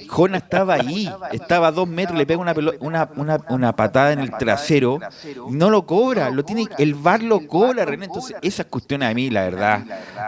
[0.09, 4.21] Jona estaba ahí, estaba a dos metros, le pega una, una, una, una patada en
[4.21, 4.99] el trasero,
[5.51, 8.07] no lo cobra, lo tiene, el VAR lo cobra, René.
[8.07, 9.83] Entonces, esas cuestiones a mí, la verdad,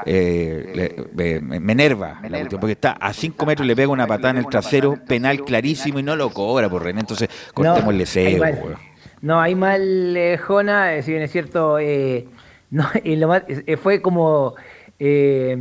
[0.05, 0.73] eh,
[1.15, 4.31] le- me, me enerva, la cuestión, porque está a cinco metros, le pega una patada
[4.31, 7.01] en el trasero, penal clarísimo y no lo cobra, por René.
[7.01, 8.05] Entonces, cortémosle
[8.39, 8.77] weón.
[9.23, 12.27] No, hay mal, eh, Jona, eh, si bien es cierto, eh,
[12.71, 14.55] no, y lo más- eh, fue como.
[14.99, 15.57] eh,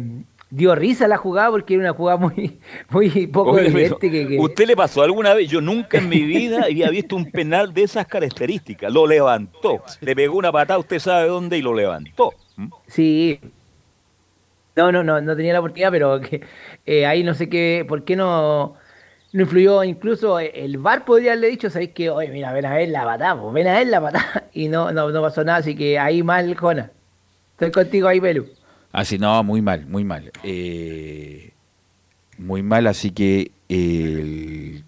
[0.52, 2.60] dio risa la jugada porque era una jugada muy,
[2.92, 3.96] muy poco Oye, evidente.
[4.00, 5.50] pero, Que, que- ¿Usted le pasó alguna vez?
[5.50, 8.92] Yo nunca en mi vida había visto un penal de esas características.
[8.94, 9.84] Lo levantó.
[10.02, 12.32] Le pegó una patada, usted sabe dónde, y lo levantó.
[12.88, 13.40] Sí.
[14.76, 16.42] No, no, no, no tenía la oportunidad, pero que,
[16.86, 18.76] eh, ahí no sé qué, por qué no,
[19.34, 19.84] no influyó.
[19.84, 22.10] Incluso eh, el VAR podría haberle dicho, ¿sabéis que?
[22.10, 24.44] Oye, mira, ven a ver la patada, ven a ver la patada.
[24.54, 26.90] Y no, no, no pasó nada, así que ahí mal, Jona.
[27.52, 28.46] Estoy contigo ahí, Pelu.
[28.94, 30.32] Así, no, muy mal, muy mal.
[30.44, 31.52] Eh,
[32.38, 34.84] muy mal, así que el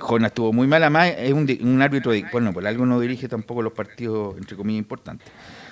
[0.00, 0.82] Jona estuvo muy mal.
[0.82, 4.56] Además, es un, un árbitro, de- bueno, por algo no dirige tampoco los partidos, entre
[4.56, 5.28] comillas, importantes.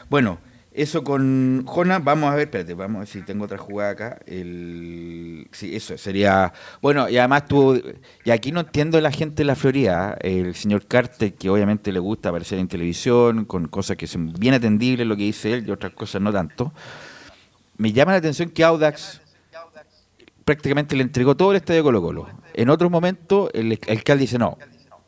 [0.08, 0.38] Bueno,
[0.82, 4.18] eso con Jona, vamos a ver, espérate, vamos a ver si tengo otra jugada acá.
[4.26, 6.52] El, sí, eso sería.
[6.80, 7.76] Bueno, y además tuvo.
[8.24, 10.40] Y aquí no entiendo la gente de la Florida, ¿eh?
[10.40, 14.54] el señor Carter, que obviamente le gusta aparecer en televisión, con cosas que son bien
[14.54, 16.72] atendibles, lo que dice él, y otras cosas no tanto
[17.78, 19.20] me llama la atención que Audax
[20.44, 22.28] prácticamente le entregó todo el estadio Colo Colo.
[22.52, 24.58] En otros momentos el el alcalde dice no,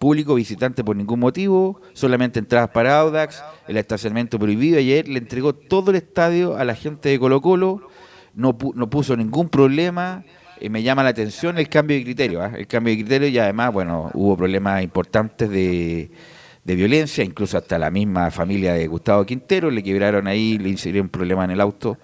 [0.00, 4.78] público visitante por ningún motivo, solamente entradas para Audax, el estacionamiento prohibido.
[4.78, 7.86] Ayer le entregó todo el estadio a la gente de Colo Colo,
[8.34, 10.24] no, no puso ningún problema.
[10.58, 12.50] Eh, me llama la atención el cambio de criterio, ¿ah?
[12.56, 16.10] el cambio de criterio y además, bueno, hubo problemas importantes de,
[16.64, 21.10] de violencia, incluso hasta la misma familia de Gustavo Quintero le quebraron ahí, le hicieron
[21.10, 21.98] problema en el auto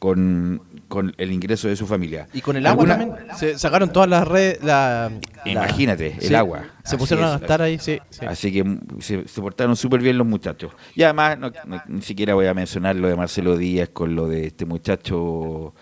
[0.00, 2.26] con, con el ingreso de su familia.
[2.32, 3.36] Y con el agua ¿Alguna- también.
[3.36, 4.60] Se sacaron todas las redes.
[4.64, 5.12] La,
[5.44, 6.62] la- Imagínate, el Sí, agua.
[6.82, 8.00] Se Así pusieron a gastar ahí, sí.
[8.10, 8.24] sí.
[8.26, 8.64] Así que
[9.00, 10.72] se, se portaron súper bien los muchachos.
[10.96, 14.26] Y además, no- no- ni siquiera voy a mencionar lo de Marcelo Díaz con lo
[14.26, 15.74] de este muchacho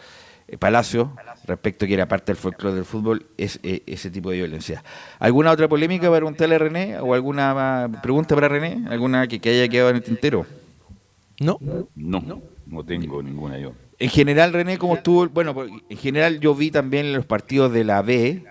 [0.49, 1.13] eh, Palacio,
[1.45, 4.83] respecto que era parte del folclore del fútbol, es eh, ese tipo de violencia.
[5.21, 6.99] ¿Alguna otra polémica para preguntarle a René?
[6.99, 8.85] ¿O alguna pregunta para René?
[8.91, 10.45] ¿Alguna que, que haya quedado en el tintero?
[11.39, 11.59] ¿No?
[11.95, 13.73] No, no tengo ninguna yo.
[14.01, 15.29] En general, René, ¿cómo estuvo?
[15.29, 15.55] Bueno,
[15.89, 18.45] en general yo vi también los partidos de la B.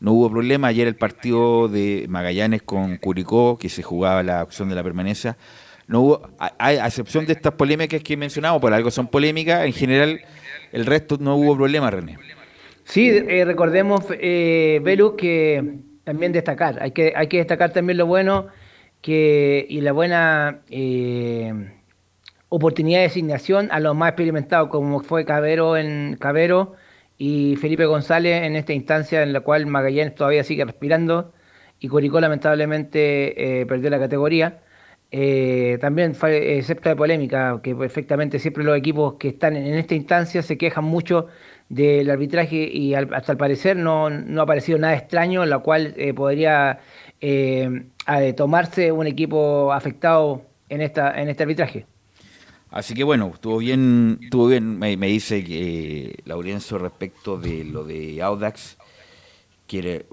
[0.00, 0.68] No hubo problema.
[0.68, 5.36] Ayer el partido de Magallanes con Curicó, que se jugaba la opción de la permanencia.
[5.86, 9.72] No hubo, a, a excepción de estas polémicas que mencionamos, por algo son polémicas, en
[9.72, 10.20] general
[10.72, 12.16] el resto no hubo problema, René.
[12.84, 18.06] Sí, eh, recordemos, eh, Belu, que también destacar, hay que, hay que destacar también lo
[18.06, 18.46] bueno
[19.00, 21.72] que y la buena eh,
[22.50, 26.74] oportunidad de designación a los más experimentados, como fue Cabero en Cabero
[27.16, 31.32] y Felipe González en esta instancia en la cual Magallanes todavía sigue respirando
[31.78, 34.58] y Curicó lamentablemente eh, perdió la categoría.
[35.12, 39.94] Eh, también fue excepto de polémica, que perfectamente siempre los equipos que están en esta
[39.94, 41.26] instancia se quejan mucho
[41.68, 45.58] del arbitraje y al- hasta al parecer no, no ha aparecido nada extraño, en la
[45.60, 46.78] cual eh, podría
[47.20, 47.86] eh,
[48.36, 51.86] tomarse un equipo afectado en esta en este arbitraje.
[52.70, 57.84] Así que bueno, estuvo bien, estuvo bien, me, me dice que Laurencio respecto de lo
[57.84, 58.76] de Audax,
[59.66, 60.06] quiere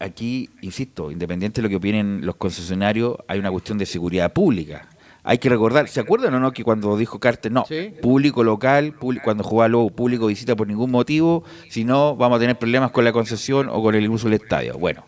[0.00, 4.88] aquí, insisto, independiente de lo que opinen los concesionarios, hay una cuestión de seguridad pública.
[5.22, 7.92] Hay que recordar, ¿se acuerdan o no que cuando dijo Carter, no, Sí.
[8.00, 12.40] público local, público, cuando jugaba Lobo, público visita por ningún motivo, si no vamos a
[12.40, 14.78] tener problemas con la concesión o con el uso del estadio?
[14.78, 15.04] Bueno,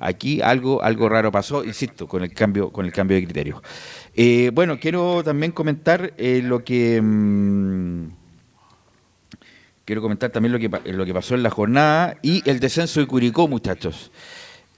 [0.00, 3.62] aquí algo, algo raro pasó, insisto, con el cambio, con el cambio de criterio.
[4.14, 8.06] Eh, bueno, quiero también comentar eh, lo que mm,
[9.84, 13.00] quiero comentar también lo que pa- lo que pasó en la jornada y el descenso
[13.00, 14.10] de Curicó, muchachos.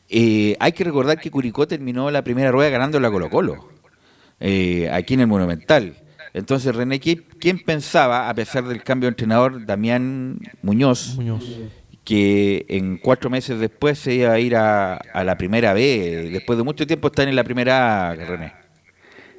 [0.08, 3.68] Eh, hay que recordar que Curicó terminó la primera rueda ganando la Colo Colo,
[4.40, 5.96] eh, aquí en el Monumental.
[6.34, 11.44] Entonces, René, ¿qui- ¿quién pensaba, a pesar del cambio de entrenador, Damián Muñoz, Muñoz.
[12.04, 16.56] que en cuatro meses después se iba a ir a, a la primera B, después
[16.58, 18.52] de mucho tiempo estar en la primera A, René?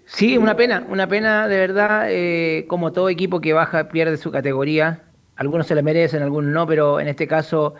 [0.05, 4.31] Sí, una pena, una pena de verdad, eh, como todo equipo que baja pierde su
[4.31, 5.03] categoría.
[5.35, 7.75] Algunos se la merecen, algunos no, pero en este caso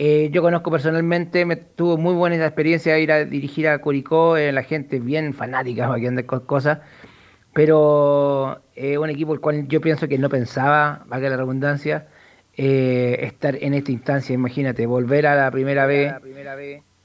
[0.00, 4.52] eh, yo conozco personalmente, me tuvo muy buena experiencia ir a dirigir a Curicó, eh,
[4.52, 6.78] la gente bien fanática, de cosas,
[7.52, 12.06] pero eh, un equipo el cual yo pienso que no pensaba, valga la redundancia,
[12.54, 16.12] estar en esta instancia, imagínate, volver a la primera vez.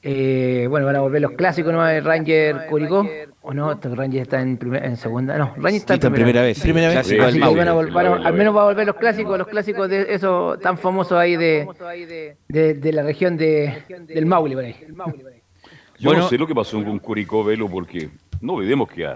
[0.05, 1.79] Eh, bueno, van a volver los clásicos, ¿no?
[2.01, 3.07] Ranger Curicó.
[3.41, 3.73] ¿O no?
[3.73, 5.37] Ranger está en, en segunda.
[5.37, 6.59] No, Ranger está, en primera, vez.
[6.59, 7.09] Primera vez.
[7.09, 12.35] al menos va a volver los clásicos, los clásicos de eso tan famosos ahí de,
[12.49, 14.75] de, la región de, del Maule, por ahí.
[15.99, 18.09] Yo no sé lo que pasó con Curicó, Velo, porque
[18.41, 19.07] no olvidemos que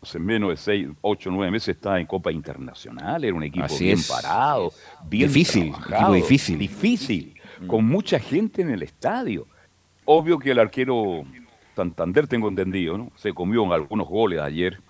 [0.00, 3.98] hace menos de 6, 8, 9 meses estaba en Copa Internacional, era un equipo bien
[4.08, 4.72] parado,
[5.08, 6.58] bien difícil, equipo difícil.
[6.58, 7.34] Difícil,
[7.66, 9.48] con mucha gente en el estadio.
[10.10, 11.22] Obvio que el arquero
[11.76, 13.12] Santander, tengo entendido, ¿no?
[13.14, 14.80] se comió algunos goles ayer.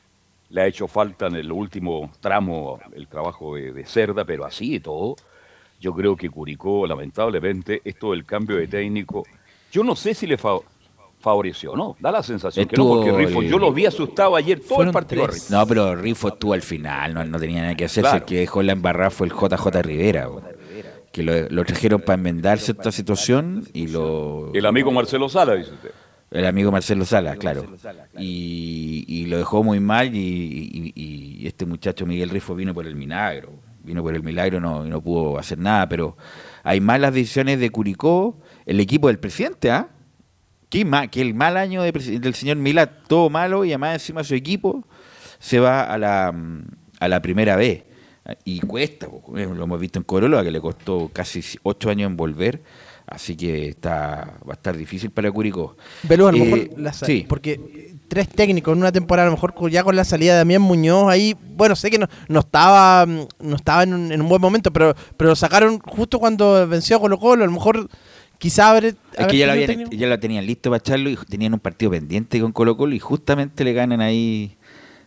[0.48, 4.80] Le ha hecho falta en el último tramo el trabajo de, Cerda, pero así y
[4.80, 5.16] todo.
[5.80, 9.24] Yo creo que Curicó, lamentablemente, esto del cambio de técnico,
[9.72, 11.96] yo no sé si le favoreció, ¿no?
[11.98, 15.26] Da la sensación que no, porque Rifo, yo lo vi asustado ayer todo el partido.
[15.50, 18.06] No, pero Rifo estuvo al final, no, no tenía nada que hacer.
[18.06, 20.28] El que dejó la embarrada fue el JJ Rivera
[21.12, 24.52] que lo, trajeron para enmendarse esta situación y lo...
[24.54, 25.90] El amigo Marcelo Sala, dice usted.
[26.30, 27.64] El amigo Marcelo Sala, claro.
[28.18, 33.52] Y, lo dejó muy mal y, este muchacho Miguel Rifo vino por el milagro.
[33.82, 36.16] Vino por el milagro no, y no pudo hacer nada, pero
[36.62, 39.88] hay malas decisiones de Curicó, el equipo del presidente, ¿ah?
[40.68, 44.86] Que, que el mal año del señor Milá, todo malo, y además encima su equipo
[45.38, 46.34] se va a la,
[47.00, 47.84] a la primera vez.
[48.44, 52.16] Y cuesta, eh, lo hemos visto en Corolla, que le costó casi ocho años en
[52.16, 52.62] volver.
[53.06, 55.76] Así que está va a estar difícil para Curicó.
[56.06, 57.24] Pero a lo eh, mejor, sí.
[57.26, 60.60] porque tres técnicos en una temporada, a lo mejor ya con la salida de Damián
[60.60, 64.94] Muñoz, ahí, bueno, sé que no, no estaba no estaba en un, buen momento, pero,
[65.16, 67.88] pero lo sacaron justo cuando venció a Colo Colo, a lo mejor
[68.36, 71.60] quizá haber, es que ya lo, ya lo tenían listo para echarlo y tenían un
[71.60, 74.57] partido pendiente con Colo Colo y justamente le ganan ahí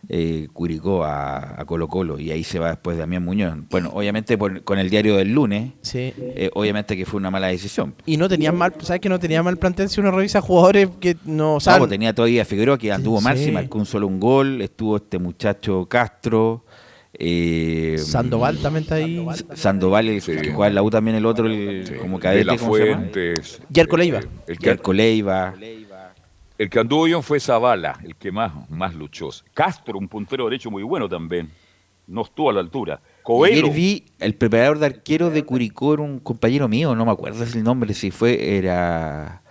[0.08, 3.56] eh, Curicó a, Colo Colo y ahí se va después Damián Muñoz.
[3.70, 7.94] Bueno, obviamente con el diario del lunes, eh, obviamente que fue una mala decisión.
[8.04, 11.16] Y no tenía mal, ¿sabes que no tenía mal plantel si uno revisa jugadores que
[11.24, 11.80] no saben?
[11.80, 15.18] Pues tenía todavía Figueroa que anduvo mal, si marcó un solo un gol, estuvo este
[15.18, 16.64] muchacho Castro.
[17.14, 19.24] Eh, Sandoval también está ahí.
[19.54, 22.40] Sandoval, el que juega en la U también, el otro, el, como cadete.
[22.40, 23.60] De la Fuentes.
[23.68, 24.20] Yerko Leiva.
[24.46, 25.54] El Yerko Leiva.
[26.62, 29.30] El que anduvo bien fue Zavala, el que más, más luchó.
[29.52, 31.50] Castro, un puntero derecho muy bueno también.
[32.06, 33.00] No estuvo a la altura.
[33.24, 33.68] Coelho.
[33.68, 37.64] vi el preparador de arquero de Curicó, era un compañero mío, no me acuerdo el
[37.64, 39.42] nombre, si fue, era.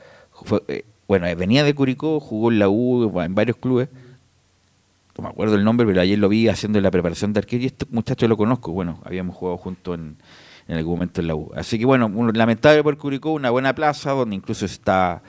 [0.69, 3.89] Eh, bueno, venía de Curicó, jugó en la U, en varios clubes.
[5.17, 7.65] No me acuerdo el nombre, pero ayer lo vi haciendo la preparación de arquero y
[7.65, 8.71] este muchacho lo conozco.
[8.71, 10.15] Bueno, habíamos jugado juntos en,
[10.69, 11.52] en algún momento en la U.
[11.58, 15.21] Así que bueno, lamentable por Curicó, una buena plaza donde incluso está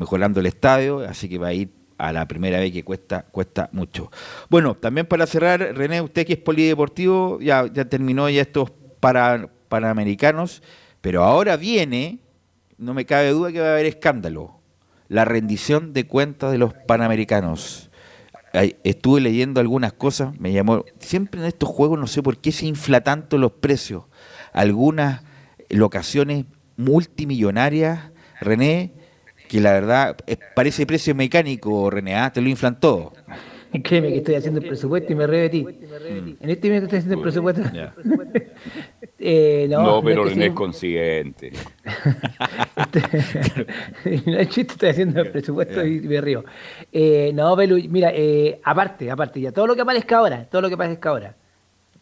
[0.00, 3.68] mejorando el estadio, así que va a ir a la primera vez que cuesta cuesta
[3.72, 4.10] mucho.
[4.48, 10.62] Bueno, también para cerrar, René, usted que es polideportivo, ya, terminó ya estos para, panamericanos,
[11.02, 12.20] pero ahora viene,
[12.78, 14.60] no me cabe duda que va a haber escándalo,
[15.08, 17.90] la rendición de cuentas de los panamericanos.
[18.82, 22.66] Estuve leyendo algunas cosas, me llamó, siempre en estos juegos no sé por qué se
[22.66, 24.04] infla tanto los precios.
[24.52, 25.22] Algunas
[25.68, 28.10] locaciones multimillonarias,
[28.40, 28.92] René,
[29.50, 30.16] que la verdad
[30.54, 32.32] parece precio mecánico, René, ¿ah?
[32.32, 33.12] te lo inflan todo.
[33.82, 35.66] Créeme que estoy haciendo el presupuesto y me río de ti.
[36.40, 37.62] En este momento estoy haciendo el presupuesto.
[39.18, 41.52] eh, no, no, pero René es consciente.
[44.26, 46.44] no es chiste, estoy haciendo el presupuesto y me río.
[46.92, 50.68] Eh, no, Belu, mira, eh, aparte, aparte, ya todo lo que aparezca ahora, todo lo
[50.68, 51.34] que aparezca ahora,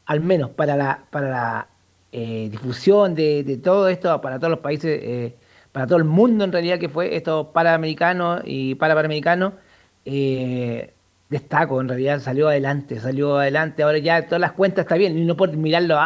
[0.04, 1.68] al menos para la, para la
[2.12, 5.34] eh, difusión de, de, todo esto, para todos los países eh,
[5.78, 9.52] para todo el mundo en realidad que fue esto Panamericanos y para Panamericanos,
[10.04, 10.92] eh,
[11.30, 15.24] destaco, en realidad salió adelante, salió adelante, ahora ya todas las cuentas está bien, y
[15.24, 15.96] no por mirarlo,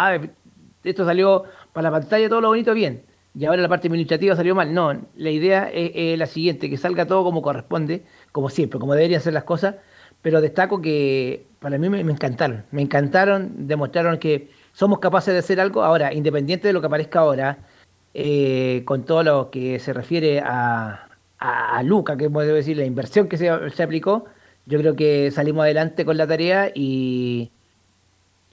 [0.85, 4.55] esto salió para la pantalla todo lo bonito bien, y ahora la parte administrativa salió
[4.55, 8.93] mal, no, la idea es, la siguiente, que salga todo como corresponde, como siempre, como
[8.93, 9.77] deberían ser las cosas,
[10.21, 15.61] pero destaco que para mí me encantaron, me encantaron, demostraron que somos capaces de hacer
[15.61, 17.61] algo, ahora, independiente de lo que aparezca ahora,
[18.15, 21.09] eh, con todo lo que se refiere a,
[21.39, 24.27] a, Luca, que podemos decir, la inversión que se, aplicó,
[24.67, 27.51] yo creo que salimos adelante con la tarea y,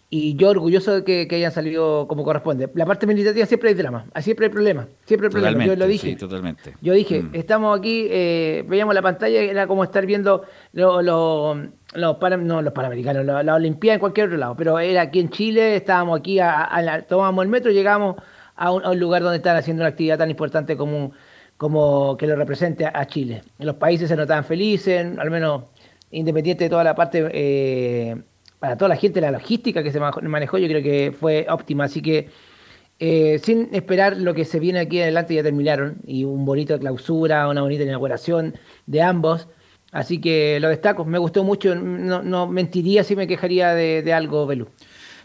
[0.10, 2.70] y yo orgulloso de que, hayan salido como corresponde.
[2.74, 5.66] La parte administrativa siempre hay drama, siempre hay problema, siempre hay problema.
[5.66, 6.16] Yo lo dije.
[6.16, 6.76] totalmente.
[6.82, 7.30] Yo dije, mm.
[7.34, 13.26] estamos aquí, eh, veíamos la pantalla, era como estar viendo los, los, no, los Panamericanos,
[13.26, 17.43] la, Olimpiada en cualquier otro lado, pero era aquí en Chile, estábamos aquí, a, tomábamos
[17.43, 18.16] el metro, llegamos
[18.60, 21.12] a un, lugar donde están haciendo una actividad tan importante como,
[22.18, 23.41] que lo represente a, Chile.
[23.57, 25.64] Los países se notaban felices, al menos
[26.12, 27.30] independiente de toda la parte...
[27.34, 28.16] Eh,
[28.60, 32.01] para toda la gente la logística que se manejó yo creo que fue óptima, así
[32.01, 32.28] que
[32.99, 37.47] eh, sin esperar lo que se viene aquí adelante ya terminaron y un bonito clausura,
[37.47, 38.55] una bonita inauguración
[38.86, 39.47] de ambos,
[39.93, 44.68] así que lo destaco, me gustó mucho, no, mentiría si me quejaría de, algo, Belú.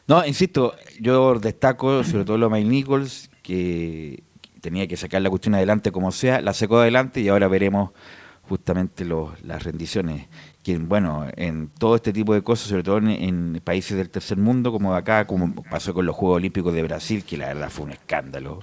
[0.06, 4.22] No, insisto, yo destaco sobre todo lo Mike Nichols, que
[4.60, 7.90] tenía que sacar la cuestión adelante como sea, la sacó adelante y ahora veremos
[8.48, 9.06] justamente
[9.42, 10.28] las rendiciones
[10.64, 14.72] que bueno, en todo este tipo de cosas, sobre todo en, países del tercer mundo,
[14.72, 17.92] como acá, como pasó con los Juegos Olímpicos de Brasil, que la verdad fue un
[17.92, 18.60] escándalo.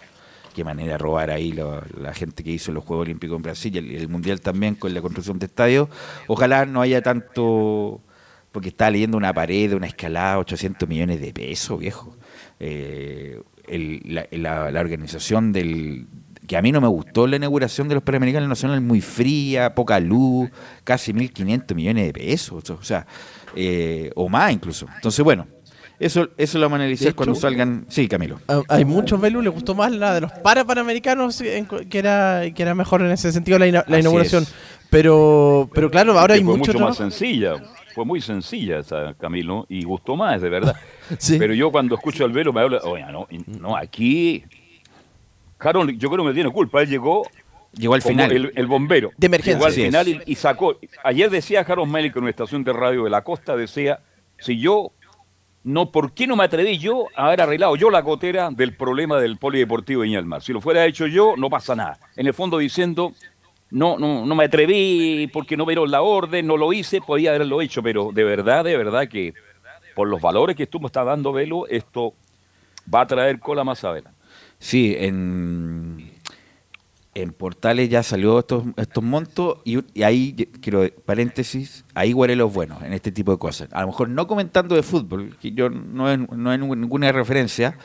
[0.56, 3.96] Qué manera de robar ahí la gente que hizo los Juegos Olímpicos en Brasil y
[3.96, 5.90] el, Mundial también con la construcción de estadios.
[6.28, 8.02] Ojalá no haya tanto,
[8.52, 12.16] porque estaba leyendo una pared de una escalada, 800 millones de pesos, viejo.
[12.60, 14.28] Eh, la,
[14.72, 16.08] la organización del,
[16.52, 20.00] que a mí no me gustó la inauguración de los Panamericanos Nacionales, muy fría, poca
[20.02, 20.50] luz,
[20.84, 23.08] casi 1.500 millones de pesos, o sea,
[23.56, 24.86] eh, o más incluso.
[24.96, 25.48] Entonces, bueno,
[25.98, 27.86] eso, eso lo vamos a analizar cuando salgan.
[27.88, 28.42] Sí, Camilo.
[28.68, 32.76] Hay muchos Velu, le gustó más la de los para panamericanos, que era, que era
[32.76, 34.46] mejor en ese sentido la, inauguración.
[34.90, 36.78] Pero, pero claro, ahora hay fue mucho.
[36.80, 37.64] más sencilla.
[37.94, 40.76] Fue muy sencilla esa, Camilo, y gustó más, de verdad.
[41.40, 43.28] Pero yo cuando escucho al Velo me habla, oye, no,
[43.60, 44.44] no, aquí
[45.62, 46.82] Harold, yo creo que no tiene culpa.
[46.82, 47.24] Él llegó.
[47.74, 48.52] Llegó al final.
[48.54, 49.12] El, bombero.
[49.18, 49.54] De emergencia.
[49.54, 50.78] Llegó al final y, sacó.
[51.04, 54.00] Ayer decía Harold Mellick en una estación de radio de la costa, decía:
[54.40, 54.92] si yo.
[55.64, 59.20] No, ¿por qué no me atreví yo a haber arreglado yo la gotera del problema
[59.20, 60.42] del polideportivo de Iñalmar?
[60.42, 62.00] Si lo fuera hecho yo, no pasa nada.
[62.16, 63.14] En el fondo diciendo,
[63.72, 67.62] no, no, no me atreví porque no vieron la orden, no lo hice, podía haberlo
[67.62, 69.34] hecho, pero de verdad, de verdad que
[69.96, 72.14] por los valores que tú me estás dando, Velo, esto
[72.94, 74.20] va a traer cola más adelante.
[74.60, 76.12] Sí, en,
[77.16, 82.82] en Portales ya salió estos, estos montos y, ahí, quiero paréntesis, ahí huele los buenos
[82.84, 83.70] en este tipo de cosas.
[83.72, 87.78] A lo mejor no comentando de fútbol, que yo no es, no es ninguna referencia,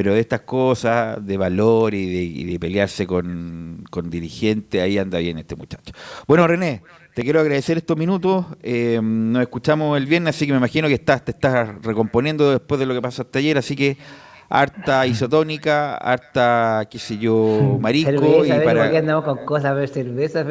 [0.00, 5.36] pero de estas cosas, de valor y de, pelearse con, con dirigentes, ahí anda bien
[5.36, 5.92] este muchacho.
[6.26, 6.80] Bueno, René,
[7.12, 8.46] te quiero agradecer estos minutos.
[8.62, 12.78] Eh, nos escuchamos el viernes, así que me imagino que estás, te estás recomponiendo después
[12.78, 13.98] de lo que pasó hasta ayer, así que
[14.48, 18.42] harta isotónica, harta, qué sé yo, marisco.
[18.46, 18.84] y para...
[18.96, 20.46] Andamos con cosas, ver cerveza.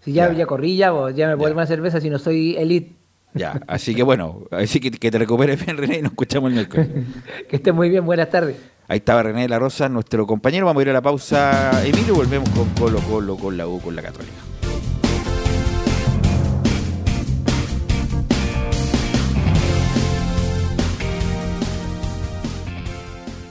[0.00, 0.46] Si ya, ya.
[0.46, 2.94] corrí, ya, ya me puedo más cerveza si no soy elite.
[3.34, 6.54] Ya, así que bueno, así que, que te recuperes bien, René, y nos escuchamos el
[6.54, 6.88] miércoles.
[7.50, 8.56] que estés muy bien, buenas tardes.
[8.88, 10.66] Ahí estaba René de la Rosa, nuestro compañero.
[10.66, 13.96] Vamos a ir a la pausa, Emilio, volvemos con Colo Colo, con la U, con
[13.96, 14.32] la Católica.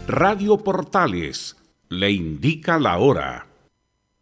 [0.08, 1.58] Radio Portales
[1.90, 3.48] le indica la hora.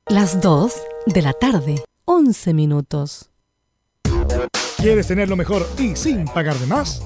[0.07, 0.73] Las 2
[1.05, 3.29] de la tarde, 11 minutos.
[4.77, 7.05] ¿Quieres tener lo mejor y sin pagar de más?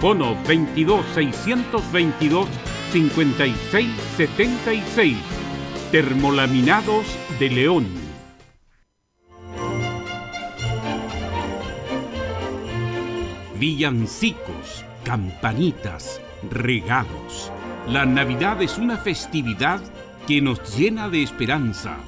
[0.00, 2.48] Fono 22 622
[2.90, 5.16] 5676.
[5.92, 7.06] Termolaminados
[7.38, 7.86] de León.
[13.56, 17.52] Villancicos, campanitas, regalos.
[17.86, 19.82] La Navidad es una festividad
[20.26, 21.98] que nos llena de esperanza.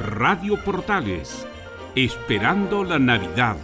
[0.00, 1.46] Radio Portales,
[1.94, 3.58] esperando la Navidad.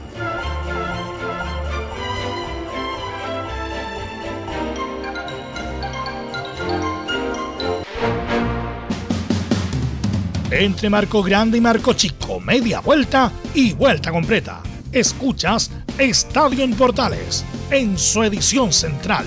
[10.55, 14.61] Entre marco grande y marco chico, media vuelta y vuelta completa.
[14.93, 19.25] Escuchas Estadio en Portales en su edición central.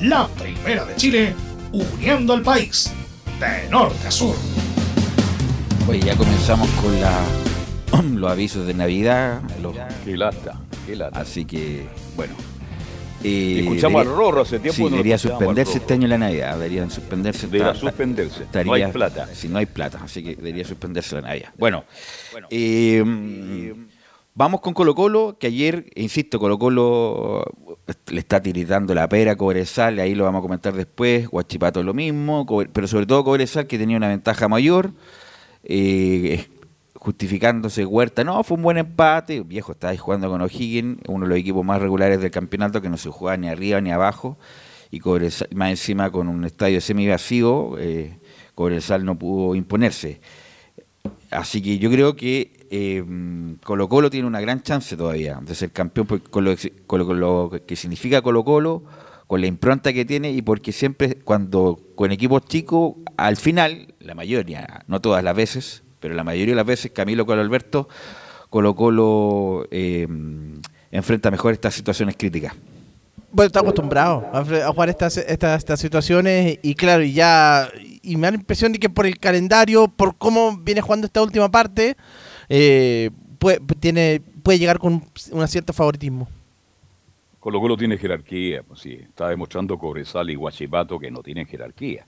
[0.00, 1.34] La primera de Chile,
[1.70, 2.90] uniendo al país
[3.38, 4.34] de norte a sur.
[5.86, 7.22] Oye, ya comenzamos con la,
[8.18, 9.42] los avisos de Navidad.
[9.60, 11.20] Los, Qué lata, qué lata.
[11.20, 11.86] así que,
[12.16, 12.34] bueno.
[13.24, 14.76] Eh, Escuchamos debería- al Rorro hace tiempo.
[14.76, 16.54] Sí, no debería suspenderse este año la Navidad.
[16.58, 17.46] Deberían suspenderse.
[17.46, 18.42] Debería suspenderse.
[18.44, 19.28] estaría- No hay plata.
[19.34, 21.52] Si no hay plata, así que debería suspenderse la Navidad.
[21.58, 21.84] Bueno,
[22.50, 23.02] eh,
[24.34, 27.44] vamos con Colo Colo, que ayer, insisto, Colo Colo
[28.06, 31.94] le está tiritando la pera a Cobresal, ahí lo vamos a comentar después, Guachipato lo
[31.94, 34.92] mismo, pero sobre todo Cobresal que tenía una ventaja mayor,
[35.64, 36.46] eh,
[37.04, 41.28] justificándose Huerta, no, fue un buen empate, viejo, está ahí jugando con O'Higgins, uno de
[41.28, 44.38] los equipos más regulares del campeonato que no se juega ni arriba ni abajo,
[44.90, 48.16] y Cobresal, más encima con un estadio semi vacío, eh,
[48.54, 50.20] Cobresal no pudo imponerse.
[51.30, 53.04] Así que yo creo que eh,
[53.62, 56.54] Colo Colo tiene una gran chance todavía de ser campeón por- con lo,
[56.86, 58.82] con lo- con lo que significa Colo Colo,
[59.26, 64.14] con la impronta que tiene y porque siempre cuando con equipos chicos, al final, la
[64.14, 67.88] mayoría, no todas las veces, pero la mayoría de las veces Camilo con Alberto,
[68.50, 70.06] Colo Colo eh,
[70.90, 72.52] enfrenta mejor estas situaciones críticas.
[73.32, 77.70] Bueno, está acostumbrado a, jugar estas, estas, estas situaciones y claro, y ya
[78.02, 81.22] y me da la impresión de que por el calendario, por cómo viene jugando esta
[81.22, 81.96] última parte,
[82.50, 85.02] eh, puede, tiene, puede llegar con
[85.32, 86.28] un cierto favoritismo.
[87.40, 92.04] Colo Colo tiene jerarquía, pues sí, está demostrando Cobresal y Guachipato que no tienen jerarquía.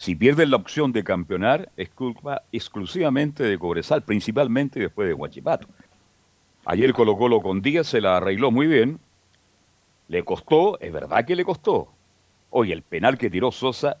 [0.00, 5.68] Si pierden la opción de campeonar, es culpa exclusivamente de Cobresal, principalmente después de Guachipato.
[6.64, 8.98] Ayer Colo Colo con Díaz se la arregló muy bien,
[10.08, 11.92] le costó, es verdad que le costó.
[12.48, 13.98] Oye, el penal que tiró Sosa,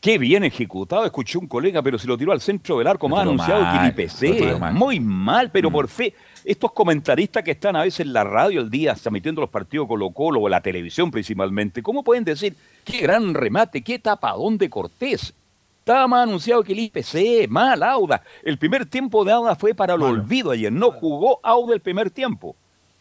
[0.00, 3.20] qué bien ejecutado, escuché un colega, pero si lo tiró al centro del arco, más
[3.20, 5.72] anunciado mal, que ni PC, muy mal, pero Mm.
[5.72, 6.14] por fe,
[6.44, 10.10] estos comentaristas que están a veces en la radio el día transmitiendo los partidos Colo
[10.10, 15.34] Colo o la televisión principalmente, ¿cómo pueden decir qué gran remate, qué tapadón de Cortés?
[15.80, 18.22] Estaba más anunciado que el IPC, mal Auda.
[18.42, 22.10] El primer tiempo de Auda fue para el olvido ayer, no jugó Auda el primer
[22.10, 22.54] tiempo.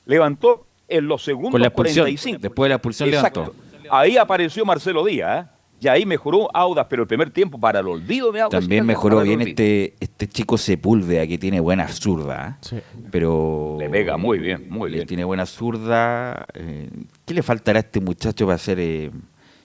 [0.06, 2.40] Levantó en los segundos Con la expulsión, 45.
[2.42, 3.42] después de la expulsión Exacto.
[3.42, 3.96] levantó.
[3.96, 5.50] Ahí apareció Marcelo Díaz, ¿eh?
[5.82, 8.60] Y ahí mejoró Auda, pero el primer tiempo para el olvido de Auda.
[8.60, 12.82] También mejoró bien este, este chico Sepúlveda que tiene buena zurda, ¿eh?
[13.12, 15.08] pero Le pega muy bien, muy bien.
[15.08, 16.46] tiene buena zurda.
[16.54, 16.90] eh,
[17.26, 19.12] ¿Qué le faltará a este muchacho para ser eh,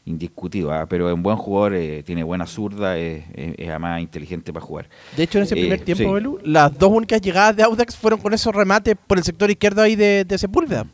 [0.05, 0.73] indiscutido?
[0.73, 0.87] ah?
[0.89, 4.65] Pero es un buen jugador, eh, tiene buena zurda, es, es- es además inteligente para
[4.65, 4.89] jugar.
[5.17, 6.11] De hecho, en ese Eh, primer tiempo, sí.
[6.13, 9.83] Belu, las dos únicas llegadas de Audax fueron con esos remates por el sector izquierdo
[9.83, 10.87] ahí de, de Sepúlveda.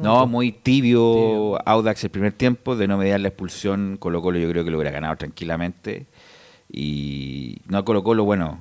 [0.00, 4.48] No, muy tibio Audax el primer tiempo, de no mediar la expulsión, Colo Colo yo
[4.48, 6.06] creo que lo hubiera ganado tranquilamente.
[6.70, 8.60] Y no Colo Colo, bueno,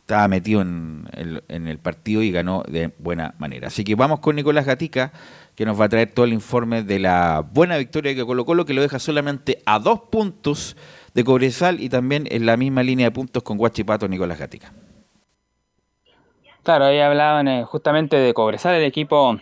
[0.00, 3.68] estaba metido en el, en el partido y ganó de buena manera.
[3.68, 5.12] Así que vamos con Nicolás Gatica,
[5.56, 8.64] que nos va a traer todo el informe de la buena victoria de Colo Colo,
[8.64, 10.76] que lo deja solamente a dos puntos
[11.14, 14.72] de Cobresal y también en la misma línea de puntos con Guachipato Nicolás Gatica.
[16.62, 19.38] Claro, ahí hablaban eh, justamente de Cobresal, el equipo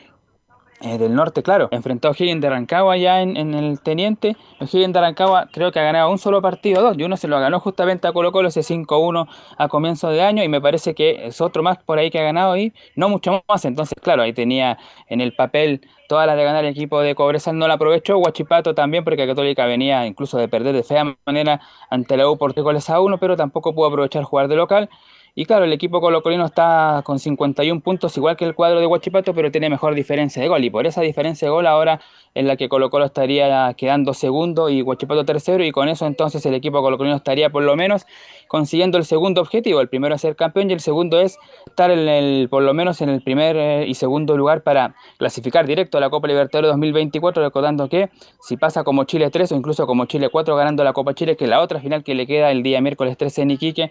[0.85, 1.69] eh, del norte, claro.
[1.71, 4.37] Enfrentó a O'Higgins de Rancagua ya en, en el Teniente.
[4.61, 7.41] O'Higgins de Rancagua creo que ha ganado un solo partido, dos, y uno se lo
[7.41, 9.27] ganó justamente a Colo Colo ese 5-1
[9.57, 12.23] a comienzo de año, y me parece que es otro más por ahí que ha
[12.23, 13.65] ganado ahí, no mucho más.
[13.65, 14.79] Entonces, claro, ahí tenía
[15.09, 18.19] en el papel todas las de ganar el equipo de Cobresal, no la aprovechó.
[18.19, 22.53] Guachipato también, porque Católica venía incluso de perder de fea manera ante la U por
[22.61, 24.91] goles a uno, pero tampoco pudo aprovechar jugar de local.
[25.37, 29.35] Y claro, el equipo colocolino está con 51 puntos, igual que el cuadro de Huachipato,
[29.35, 30.63] pero tiene mejor diferencia de gol.
[30.63, 32.01] Y por esa diferencia de gol ahora
[32.35, 36.47] en la que Colo Colo estaría quedando segundo y Huachipato tercero, y con eso entonces
[36.47, 38.07] el equipo colocolino estaría por lo menos
[38.47, 39.81] consiguiendo el segundo objetivo.
[39.81, 43.01] El primero es ser campeón y el segundo es estar en el, por lo menos
[43.01, 47.43] en el primer eh, y segundo lugar para clasificar directo a la Copa Libertadores 2024,
[47.43, 48.11] recordando que
[48.41, 51.49] si pasa como Chile 3 o incluso como Chile 4 ganando la Copa Chile, que
[51.49, 53.91] la otra final que le queda el día miércoles 13 en Iquique,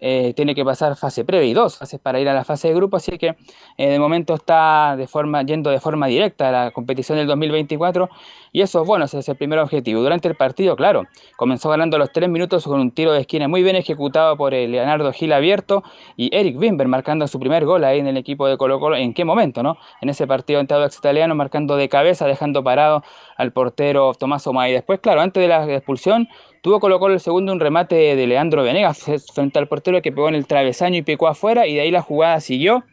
[0.00, 2.74] eh, tiene que pasar fase previa y dos fases para ir a la fase de
[2.74, 3.36] grupo, así que
[3.76, 8.08] eh, de momento está de forma, yendo de forma directa a la competición del 2024
[8.52, 10.00] y eso es bueno, ese es el primer objetivo.
[10.00, 11.02] Durante el partido, claro,
[11.36, 15.12] comenzó ganando los tres minutos con un tiro de esquina muy bien ejecutado por Leonardo
[15.12, 15.82] Gil abierto
[16.16, 18.94] y Eric Wimber marcando su primer gol ahí en el equipo de Colo Colo.
[18.94, 19.76] ¿En qué momento, no?
[20.00, 23.02] En ese partido ante Audax Italiano, marcando de cabeza, dejando parado
[23.36, 24.72] al portero Tomás Omay.
[24.72, 26.28] Después, claro, antes de la expulsión,
[26.64, 29.04] tuvo Colo Colo el segundo un remate de Leandro Venegas
[29.34, 32.00] frente al portero que pegó en el travesaño y picó afuera y de ahí la
[32.00, 32.84] jugada siguió.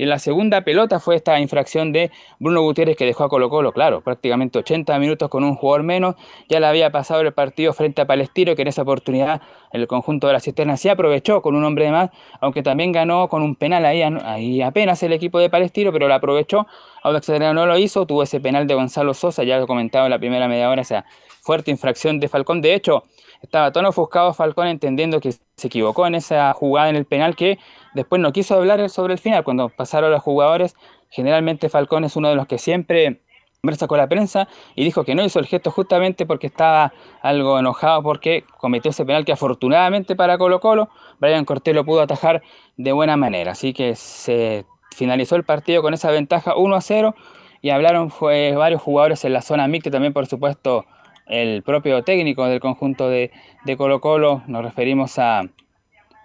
[0.00, 3.50] Y en la segunda pelota fue esta infracción de Bruno Gutiérrez que dejó a Colo
[3.50, 6.14] Colo, claro, prácticamente 80 minutos con un jugador menos.
[6.48, 9.42] Ya le había pasado el partido frente a Palestino, que en esa oportunidad
[9.74, 13.28] el conjunto de la cisterna se aprovechó con un hombre de más, aunque también ganó
[13.28, 16.66] con un penal ahí, ahí apenas el equipo de Palestino, pero lo aprovechó.
[17.02, 20.18] Audax no lo hizo, tuvo ese penal de Gonzalo Sosa, ya lo comentaba en la
[20.18, 21.04] primera media hora, esa
[21.42, 22.62] fuerte infracción de Falcón.
[22.62, 23.04] De hecho,
[23.42, 27.58] estaba tan ofuscado Falcón entendiendo que se equivocó en esa jugada en el penal que
[27.94, 29.44] después no quiso hablar sobre el final.
[29.44, 30.76] Cuando pasaron los jugadores,
[31.08, 33.22] generalmente Falcón es uno de los que siempre
[33.60, 37.58] conversa con la prensa y dijo que no hizo el gesto justamente porque estaba algo
[37.58, 40.88] enojado porque cometió ese penal que afortunadamente para Colo Colo,
[41.18, 42.42] Brian Cortés lo pudo atajar
[42.76, 43.52] de buena manera.
[43.52, 44.64] Así que se
[44.94, 47.14] finalizó el partido con esa ventaja 1 a 0
[47.62, 50.86] y hablaron varios jugadores en la zona mixta también por supuesto
[51.30, 53.30] el propio técnico del conjunto de,
[53.78, 55.42] Colo Colo, nos referimos a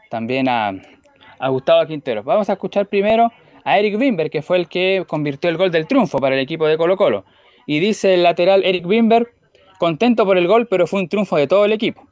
[0.10, 0.74] también a,
[1.48, 2.24] Gustavo Quintero.
[2.24, 3.32] Vamos a escuchar primero
[3.64, 6.66] a Eric Wimber, que fue el que convirtió el gol del triunfo para el equipo
[6.66, 7.24] de Colo Colo.
[7.68, 9.32] Y dice el lateral Eric Wimber,
[9.78, 12.08] contento por el gol, pero fue un triunfo de todo el equipo.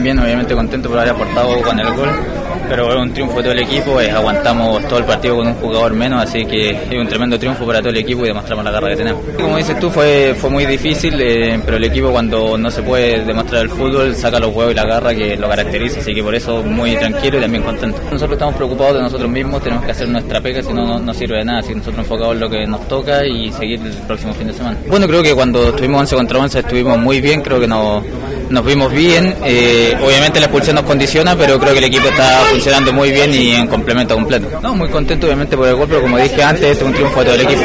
[0.00, 3.52] Bien, obviamente contento por haber aportado con el gol pero es un triunfo de todo
[3.52, 7.08] el equipo, eh, aguantamos todo el partido con un jugador menos, así que es un
[7.08, 9.22] tremendo triunfo para todo el equipo y demostramos la garra que tenemos.
[9.40, 13.24] Como dices tú, fue, fue muy difícil, eh, pero el equipo cuando no se puede
[13.24, 16.34] demostrar el fútbol saca los huevos y la garra que lo caracteriza, así que por
[16.34, 17.98] eso muy tranquilo y también contento.
[18.04, 21.38] Nosotros estamos preocupados de nosotros mismos, tenemos que hacer nuestra pega, si no, no sirve
[21.38, 24.48] de nada, si nosotros enfocamos en lo que nos toca y seguir el próximo fin
[24.48, 24.78] de semana.
[24.88, 28.02] Bueno, creo que cuando estuvimos 11 contra 11 estuvimos muy bien, creo que nos,
[28.50, 32.43] nos vimos bien, eh, obviamente la expulsión nos condiciona, pero creo que el equipo está
[32.50, 34.60] funcionando muy bien y en complemento completo.
[34.60, 37.20] No, muy contento obviamente por el gol, pero como dije antes, este es un triunfo
[37.20, 37.62] de todo el equipo.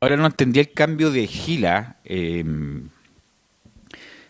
[0.00, 1.96] Ahora no entendí el cambio de Gila.
[2.04, 2.44] Eh,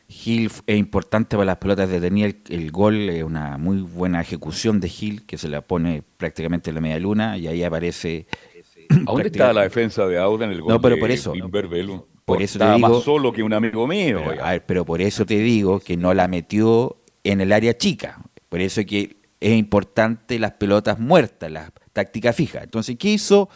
[0.09, 4.81] Gil es importante para las pelotas de el, el, gol es una muy buena ejecución
[4.81, 8.27] de Gil, que se la pone prácticamente en la media luna y ahí aparece.
[8.91, 10.73] ¿A dónde está la defensa de Auda en el gol?
[10.73, 11.35] No, pero por eso.
[12.29, 14.23] Por eso te digo, más solo que un amigo mío.
[14.67, 18.21] pero por eso te digo que no la metió en el área chica.
[18.49, 22.63] Por eso que es importante las pelotas muertas, la táctica fija.
[22.63, 23.49] Entonces, ¿qué hizo?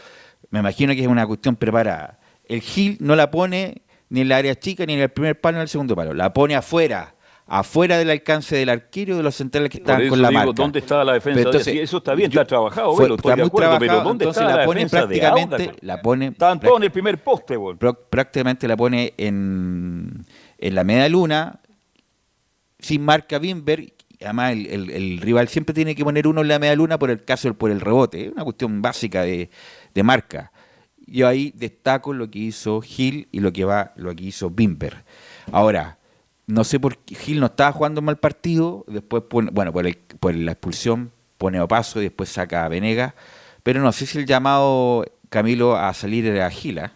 [0.50, 2.18] Me imagino que es una cuestión preparada.
[2.44, 5.56] El Gil no la pone ni en la área chica, ni en el primer palo,
[5.56, 6.14] ni en el segundo palo.
[6.14, 7.14] La pone afuera,
[7.52, 11.04] afuera del alcance del arquero de los centrales que están con la digo, ¿Dónde está
[11.04, 11.40] la defensa?
[11.40, 14.88] Entonces, eso está bien, está trabajado, está muy trabajado, pero ¿dónde está la, la pone
[14.88, 17.58] prácticamente, la pone Estaban todos en el primer poste,
[18.08, 20.24] Prácticamente la pone en,
[20.56, 21.60] en la media luna,
[22.78, 23.92] sin marca Bimber,
[24.22, 27.52] además el, rival siempre tiene que poner uno en la media luna por el caso
[27.52, 29.50] por el rebote, es una cuestión básica de,
[30.02, 30.52] marca.
[31.06, 35.04] Yo ahí destaco lo que hizo Gil y lo que va, lo que hizo Bimber.
[35.52, 35.98] Ahora,
[36.52, 40.34] no sé por qué Gil no estaba jugando mal partido, después bueno, por, el, por
[40.34, 43.14] la expulsión pone a paso y después saca a Venega,
[43.62, 46.84] pero no sé si el llamado Camilo a salir era Gila.
[46.84, 46.92] ¿ah?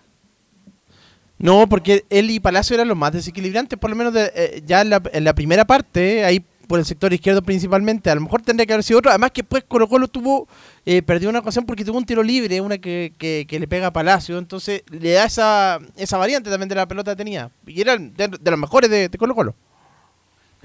[1.39, 5.25] No, porque él y Palacio eran los más desequilibrantes, por lo menos eh, ya en
[5.25, 8.11] la, primera parte, ahí por el sector izquierdo principalmente.
[8.11, 9.11] A lo mejor tendría que haber sido otro.
[9.11, 10.49] Además que después Colo Colo tuvo,
[10.85, 13.93] eh, perdió una ocasión porque tuvo un tiro libre, una que, que, le pega a
[13.93, 14.39] Palacio.
[14.39, 17.51] Entonces le da esa, esa variante también de la pelota que tenía.
[17.67, 19.55] Y eran de, los mejores de Colo Colo.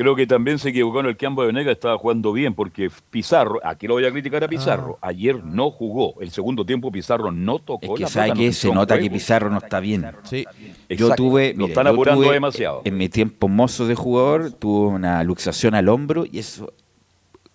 [0.02, 3.60] Creo que también se equivocó en el campo de Venega, estaba jugando bien, porque Pizarro,
[3.64, 5.10] aquí lo voy a criticar a Pizarro, ah.
[5.10, 7.94] ayer no jugó, el segundo tiempo Pizarro no tocó.
[7.94, 10.08] Es que sabe que se nota que Pizarro no está bien.
[10.24, 10.44] Sí.
[10.90, 12.82] Yo tuve, lo están apurando demasiado.
[12.84, 16.74] En mi tiempo mozo de jugador, tuve una luxación al hombro y eso,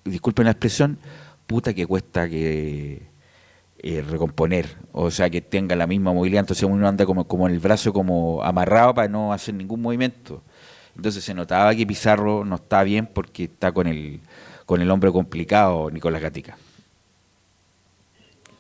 [0.05, 0.99] disculpen la expresión,
[1.49, 3.03] puta que cuesta que
[3.79, 7.59] eh, recomponer, o sea, que tenga la misma movilidad, entonces uno anda como, como el
[7.59, 10.43] brazo como amarrado para no hacer ningún movimiento.
[10.97, 14.21] Entonces se notaba que Pizarro no está bien porque está con el,
[14.65, 16.57] con el hombre complicado Nicolás Gatica.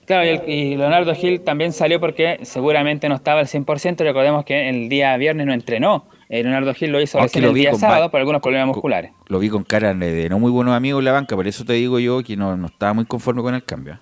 [0.06, 3.96] Claro, y, Leonardo Gil también salió porque seguramente no estaba al 100%.
[3.98, 6.06] Recordemos que el día viernes no entrenó.
[6.28, 9.10] Eh, Leonardo Gil lo hizo el día sábado por algunos problemas musculares.
[9.26, 11.72] Lo vi con cara de, no muy buenos amigos en la banca, por eso te
[11.72, 13.98] digo yo que no, no estaba muy conforme con el cambio.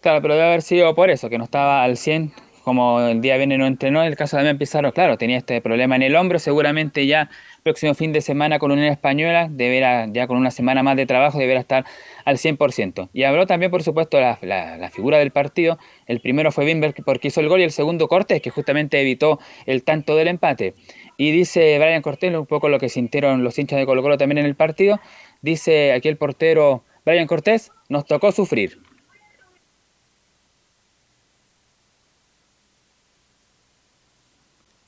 [0.00, 2.32] Claro, pero debe haber sido por eso, que no estaba al 100
[2.62, 5.96] como el día viene no entrenó, el caso de Damián Pizarro, claro, tenía este problema
[5.96, 7.30] en el hombro, seguramente ya
[7.62, 11.38] próximo fin de semana con Unión Española, deberá, ya con una semana más de trabajo,
[11.38, 11.84] deberá estar
[12.24, 13.08] al 100%.
[13.12, 15.78] Y habló también, por supuesto, la, la, figura del partido.
[16.06, 19.38] El primero fue Bimber porque hizo el gol y el segundo Cortés, que justamente evitó
[19.66, 20.74] el tanto del empate.
[21.16, 24.38] Y dice Brian Cortés, un poco lo que sintieron los hinchas de Colo Colo también
[24.38, 25.00] en el partido,
[25.40, 28.78] dice aquí el portero Brian Cortés, nos tocó sufrir.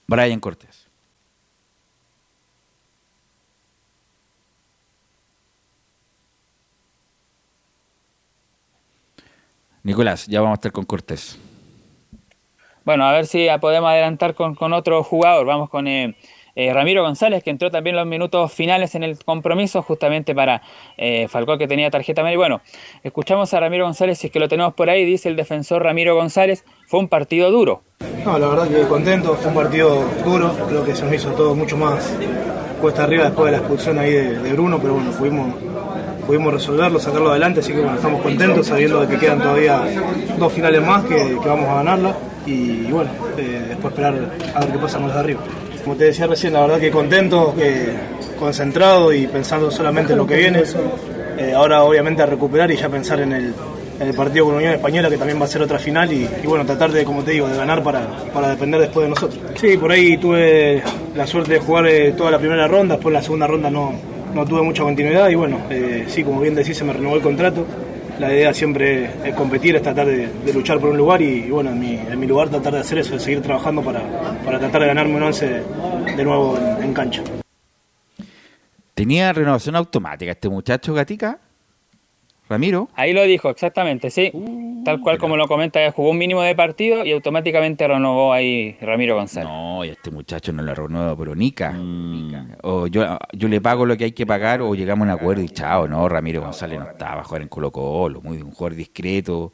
[0.07, 0.89] Brian Cortés.
[9.83, 11.39] Nicolás, ya vamos a estar con Cortés.
[12.85, 15.47] Bueno, a ver si podemos adelantar con, con otro jugador.
[15.47, 16.17] Vamos con eh,
[16.57, 20.63] eh, Ramiro González, que entró también los minutos finales en el compromiso, justamente para
[20.97, 22.39] eh, Falcón, que tenía tarjeta amarilla.
[22.39, 22.61] Bueno,
[23.03, 26.15] escuchamos a Ramiro González, si es que lo tenemos por ahí, dice el defensor Ramiro
[26.15, 27.83] González, fue un partido duro.
[28.25, 31.55] No, la verdad que contento, fue un partido duro, creo que se nos hizo todo
[31.55, 32.17] mucho más
[32.81, 35.55] cuesta arriba después de la expulsión ahí de, Bruno, pero bueno, pudimos,
[36.27, 39.83] pudimos resolverlo, sacarlo adelante, así que bueno, estamos contentos sabiendo de que quedan todavía
[40.39, 42.15] dos finales más, que, vamos a ganarla
[42.47, 44.15] y, bueno, eh, después esperar
[44.55, 45.41] a ver qué pasa más de arriba.
[45.85, 47.55] Como te decía recién, la verdad que contento,
[48.39, 50.63] concentrado y pensando solamente en lo que viene.
[51.37, 53.55] Eh, ahora obviamente a recuperar y ya pensar en el,
[54.17, 57.05] partido con Unión Española, que también va a ser otra final, y, bueno, tratar de,
[57.05, 59.41] como te digo, de ganar para, para, depender después de nosotros.
[59.61, 60.83] Sí, por ahí tuve
[61.15, 63.93] la suerte de jugar eh, toda la primera ronda, después la segunda ronda no,
[64.35, 67.23] no tuve mucha continuidad y bueno, eh, sí, como bien decís, se me renovó el
[67.23, 67.67] contrato
[68.19, 71.81] la idea siempre es competir, es tratar de, luchar por un lugar y, bueno, en
[71.81, 74.01] mi, en mi, lugar tratar de hacer eso, de seguir trabajando para,
[74.45, 75.63] para tratar de ganarme un once
[76.17, 77.23] de nuevo en, cancha.
[78.95, 81.41] ¿Tenía renovación automática este muchacho Gatica?
[82.49, 82.89] Ramiro.
[82.95, 84.31] Ahí lo dijo, exactamente, sí.
[84.33, 88.77] Uh, Tal cual como lo comenta, jugó un mínimo de partido y automáticamente renovó ahí
[88.83, 89.49] Ramiro González.
[89.49, 91.73] No, y este muchacho no le renueva pero Nica.
[91.73, 92.57] Mm.
[92.63, 95.43] O yo, yo le pago lo que hay que pagar o llegamos a un acuerdo
[95.43, 98.77] y chao, no, Ramiro González no estaba a jugar en Colo Colo, muy un jugador
[98.77, 99.53] discreto,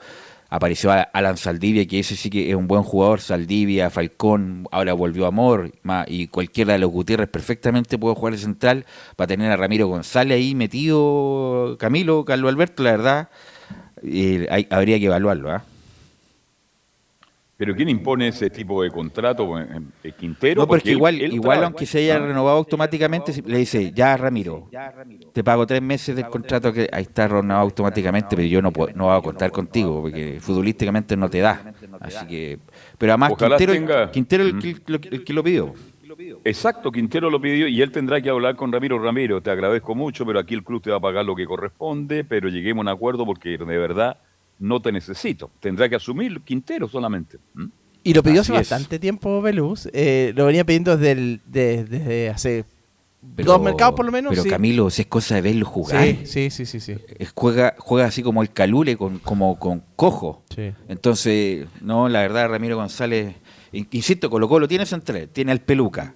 [0.50, 5.26] apareció Alan Saldivia, que ese sí que es un buen jugador, Saldivia, Falcón, ahora volvió
[5.26, 5.72] Amor,
[6.08, 8.84] y cualquiera de los Gutiérrez perfectamente puede jugar de central
[9.16, 13.28] para tener a Ramiro González ahí metido, Camilo, Carlos Alberto, la verdad,
[14.02, 15.52] hay, habría que evaluarlo.
[15.52, 15.64] ¿ah?
[17.60, 19.58] Pero ¿quién impone ese tipo de contrato?
[19.58, 20.62] ¿El Quintero?
[20.62, 24.70] No, porque, igual, igual aunque se haya renovado automáticamente, le dice, ya Ramiro,
[25.34, 28.94] te pago tres meses del contrato que ahí está renovado automáticamente, pero yo no, puedo,
[28.94, 31.74] no voy a contar contigo, porque futbolísticamente no te da.
[32.00, 32.58] Así que,
[32.96, 35.74] pero además Quintero, Quintero el, el, que lo pidió.
[36.44, 38.98] Exacto, Quintero lo pidió y él tendrá que hablar con Ramiro.
[38.98, 42.24] Ramiro, te agradezco mucho, pero aquí el club te va a pagar lo que corresponde,
[42.24, 44.16] pero lleguemos a un acuerdo porque de verdad
[44.60, 45.50] no te necesito.
[45.58, 47.38] Tendrá que asumir Quintero solamente.
[48.04, 49.88] Y lo pidió hace bastante tiempo Belus.
[49.92, 52.64] Eh, lo venía pidiendo desde, desde hace
[53.20, 54.32] dos mercados por lo menos.
[54.36, 56.04] Pero Camilo, si es cosa de verlo jugar.
[56.24, 56.96] Sí, sí, sí, sí.
[57.34, 60.44] juega, juega así como el calule, con, como con cojo.
[60.88, 63.34] Entonces, no, la verdad, Ramiro González,
[63.72, 66.14] insisto, Colo Colo tiene central, tiene al peluca,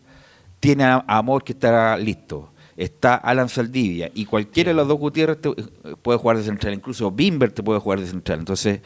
[0.61, 5.39] tiene a Amor que estará listo está Alan Saldivia y cualquiera de los dos Gutiérrez
[5.45, 8.41] eh, puede jugar de central, incluso Bimber te puede jugar de central.
[8.41, 8.81] Entonces,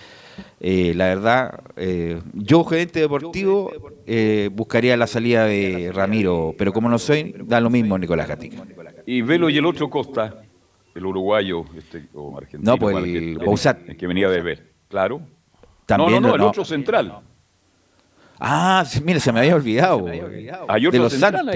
[0.60, 3.72] eh, la verdad, eh, yo gerente deportivo
[4.52, 8.64] buscaría la salida de Ramiro, pero como no soy, da lo mismo Nicolás Gatica.
[9.06, 10.42] Y Velo y el otro Costa,
[10.94, 12.72] el uruguayo este, o argentino.
[12.72, 13.78] No, pues el, Bouzat.
[13.96, 15.22] que venía de ver, claro.
[15.86, 17.22] También, no, no, no, el otro central.
[18.40, 20.04] Ah, mire, se me había olvidado.
[20.04, 21.46] de los Santos.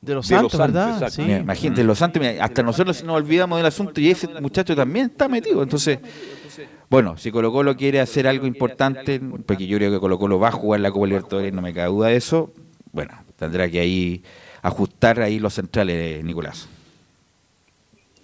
[0.00, 1.08] De los Santos, ¿verdad?
[1.10, 1.22] Sí.
[1.22, 5.62] Imagínate, los Santos, hasta nosotros nos olvidamos del asunto y ese muchacho también está metido.
[5.62, 5.98] Entonces,
[6.88, 10.48] bueno, si Colo Colo quiere hacer algo importante, porque yo creo que Colo Colo va
[10.48, 12.52] a jugar la Copa Libertadores, no me cabe duda de eso,
[12.92, 14.22] bueno, tendrá que ahí
[14.62, 16.68] ajustar ahí los centrales, Nicolás.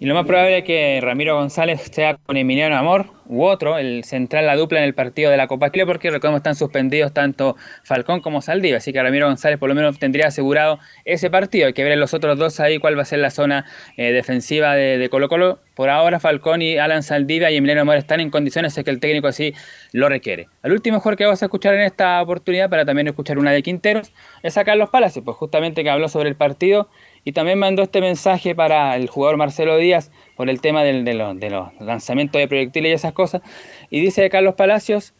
[0.03, 4.03] Y lo más probable es que Ramiro González sea con Emiliano Amor u otro, el
[4.03, 7.55] central, la dupla en el partido de la Copa Chile, porque recordemos están suspendidos tanto
[7.85, 11.67] Falcón como Saldivia, así que Ramiro González por lo menos tendría asegurado ese partido.
[11.67, 13.63] Hay que ver los otros dos ahí cuál va a ser la zona
[13.95, 15.59] eh, defensiva de, Colo Colo.
[15.73, 18.99] Por ahora Falcón y Alan Saldivia y Emiliano Amor están en condiciones de que el
[18.99, 19.53] técnico así
[19.93, 20.49] lo requiere.
[20.63, 23.63] El último mejor que vamos a escuchar en esta oportunidad, para también escuchar una de
[23.63, 24.11] Quinteros,
[24.43, 26.89] es a Carlos Palacios, pues justamente que habló sobre el partido
[27.25, 31.35] y también mandó este mensaje para el jugador Marcelo Díaz por el tema de, los,
[31.79, 33.41] lanzamientos de proyectiles y esas cosas.
[33.89, 35.13] Y dice Carlos Palacios,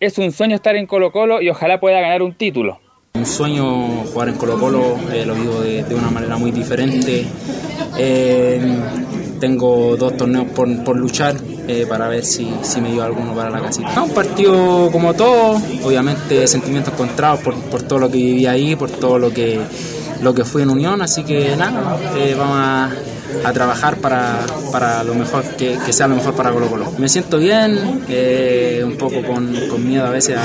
[0.00, 2.80] es un sueño estar en Colo Colo y ojalá pueda ganar un título.
[3.14, 3.64] Un sueño
[4.12, 7.24] jugar en Colo Colo, eh, lo vivo de, una manera muy diferente.
[7.98, 8.60] Eh,
[9.40, 11.34] tengo dos torneos por, luchar
[11.66, 14.02] eh, para ver si, si, me dio alguno para la casita.
[14.02, 18.90] un partido como todo, obviamente sentimientos encontrados por, por todo lo que viví ahí, por
[18.90, 19.58] todo lo que
[20.22, 22.90] lo que fui en Unión, así que nada, eh, vamos a,
[23.52, 24.40] trabajar para,
[24.72, 26.92] para, lo mejor, que, sea lo mejor para Colo Colo.
[26.98, 30.36] Me siento bien, eh, un poco con, con, miedo a veces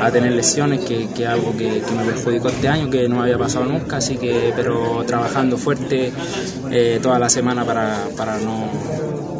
[0.00, 3.64] a, tener lesiones, que es algo que, me perjudicó este año, que no había pasado
[3.64, 6.12] nunca, así que, pero trabajando fuerte
[6.70, 8.68] eh, toda la semana para, para no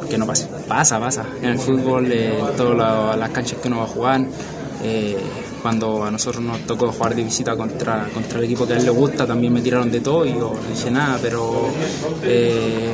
[0.09, 0.47] que no pase.
[0.69, 1.25] Pasa, pasa.
[1.43, 4.21] En el fútbol, en todas las canchas que uno va a jugar,
[5.65, 8.85] cuando a nosotros nos tocó jugar de visita contra, contra el equipo que a él
[8.85, 11.71] le gusta, también me tiraron de todo y yo no dije nada, pero
[12.23, 12.93] eh,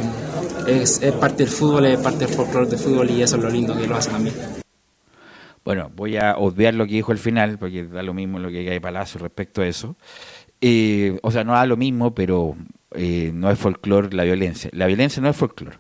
[0.68, 3.77] es, parte del fútbol, es parte del folclore del fútbol y eso es lo lindo
[3.77, 4.37] que lo hace también.
[5.64, 8.71] Bueno, voy a obviar lo que dijo al final, porque da lo mismo lo que
[8.71, 9.97] hay Palacio respecto a eso.
[10.61, 12.55] Eh, o sea, no da lo mismo, pero
[12.93, 14.71] eh, no es folclore la violencia.
[14.75, 15.79] La violencia no es folclore.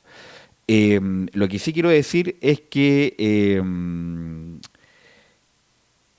[0.66, 3.60] Lo que sí quiero decir es que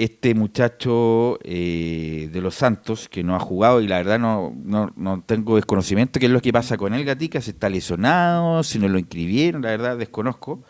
[0.03, 4.91] este muchacho eh, de los Santos, que no ha jugado y la verdad no, no,
[4.95, 8.79] no tengo desconocimiento qué es lo que pasa con él, Gatica, si está lesionado, si
[8.79, 10.63] no lo inscribieron, la verdad desconozco.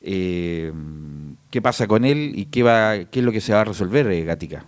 [0.00, 0.72] Eh,
[1.50, 4.06] ¿Qué pasa con él y qué, va, qué es lo que se va a resolver,
[4.10, 4.66] eh, Gatica?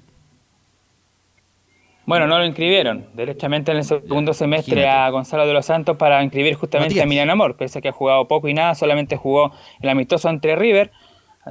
[2.06, 6.22] Bueno, no lo inscribieron derechamente en el segundo semestre a Gonzalo de los Santos para
[6.22, 7.02] inscribir justamente Matías.
[7.02, 10.28] a Emiliano Amor, pese a que ha jugado poco y nada, solamente jugó el amistoso
[10.28, 10.92] entre River,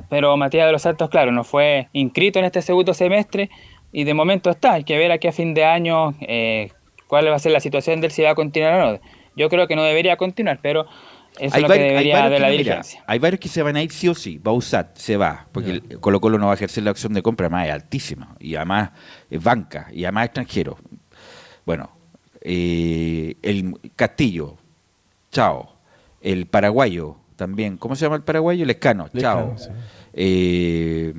[0.10, 3.50] pero Matías de los Santos, claro, no fue inscrito en este segundo semestre
[3.92, 6.72] y de momento está, hay que ver aquí a fin de año eh,
[7.08, 9.00] cuál va a ser la situación de él, si va a continuar o no.
[9.38, 10.86] Yo creo que no debería continuar, pero
[11.40, 13.04] eso es lo que debería de que la mira, dirigencia.
[13.08, 14.40] hay varios que se van a ir sí o sí.
[14.42, 17.68] Bausat se va, porque Colo Colo no va a ejercer la opción de compra, además
[17.68, 18.92] es altísima, y además
[19.30, 20.78] es banca, y además extranjero.
[21.66, 21.92] Bueno,
[22.42, 24.58] eh, el Castillo,
[25.32, 25.74] chao.
[26.22, 28.66] El paraguayo también, ¿cómo se llama el paraguayo?
[28.66, 29.52] Lescano, chao.
[29.54, 29.70] Lescano, sí.
[30.14, 31.14] Eh,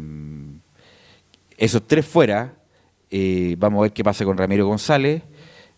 [1.58, 2.54] esos tres fuera,
[3.10, 5.22] eh, vamos a ver qué pasa con Ramiro González.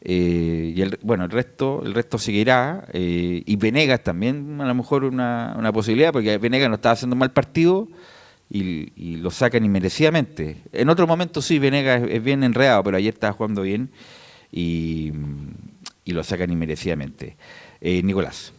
[0.00, 2.86] eh, y el, bueno, el resto, el resto seguirá.
[2.92, 7.18] y Venegas también, a lo mejor una, una posibilidad, porque Venegas no estaba haciendo un
[7.20, 7.88] mal partido
[8.50, 10.62] y, y lo sacan inmerecidamente.
[10.72, 13.90] En otro momento sí, Venegas es, es bien enredado, pero ayer estaba jugando bien
[14.50, 15.12] y,
[16.04, 17.36] y lo sacan inmerecidamente.
[17.80, 18.52] Eh, Nicolás.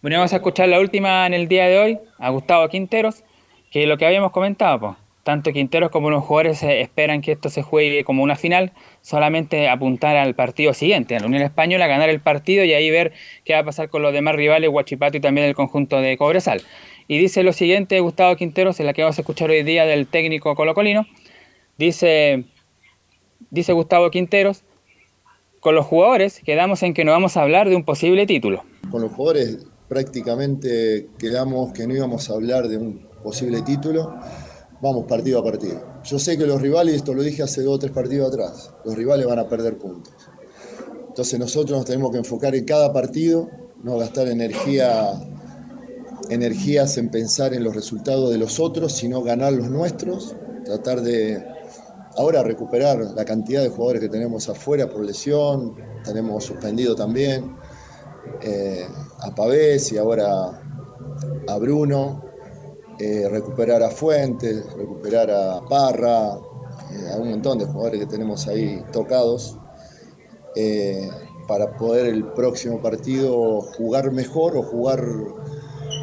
[0.00, 3.24] Bueno, vamos a escuchar la última en el día de hoy, a Gustavo Quinteros,
[3.72, 7.62] que lo que habíamos comentado, pues, tanto Quinteros como los jugadores esperan que esto se
[7.62, 12.20] juegue como una final, solamente apuntar al partido siguiente, a la Unión Española, ganar el
[12.20, 13.12] partido y ahí ver
[13.44, 16.62] qué va a pasar con los demás rivales, Huachipato y también el conjunto de Cobresal.
[17.08, 20.06] Y dice lo siguiente Gustavo Quinteros, en la que vamos a escuchar hoy día del
[20.06, 21.06] técnico colocolino,
[21.76, 22.44] dice,
[23.50, 24.62] dice Gustavo Quinteros,
[25.58, 28.62] con los jugadores quedamos en que no vamos a hablar de un posible título.
[28.92, 34.14] Con los jugadores prácticamente quedamos que no íbamos a hablar de un posible título.
[34.80, 35.82] Vamos partido a partido.
[36.04, 38.94] Yo sé que los rivales, esto lo dije hace dos o tres partidos atrás, los
[38.94, 40.14] rivales van a perder puntos.
[41.08, 43.50] Entonces nosotros nos tenemos que enfocar en cada partido,
[43.82, 45.10] no gastar energía,
[46.30, 51.44] energías en pensar en los resultados de los otros, sino ganar los nuestros, tratar de
[52.16, 55.74] ahora recuperar la cantidad de jugadores que tenemos afuera por lesión,
[56.04, 57.56] tenemos suspendido también
[58.42, 58.86] eh,
[59.20, 60.60] a Pavés y ahora
[61.48, 62.22] a Bruno,
[62.98, 66.38] eh, recuperar a Fuentes, recuperar a Parra,
[66.90, 69.56] eh, a un montón de jugadores que tenemos ahí tocados,
[70.56, 71.08] eh,
[71.46, 75.04] para poder el próximo partido jugar mejor o jugar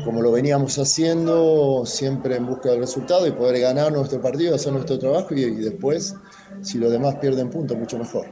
[0.03, 4.71] como lo veníamos haciendo, siempre en busca del resultado y poder ganar nuestro partido, hacer
[4.71, 6.15] nuestro trabajo y, y después,
[6.61, 8.27] si los demás pierden puntos, mucho mejor.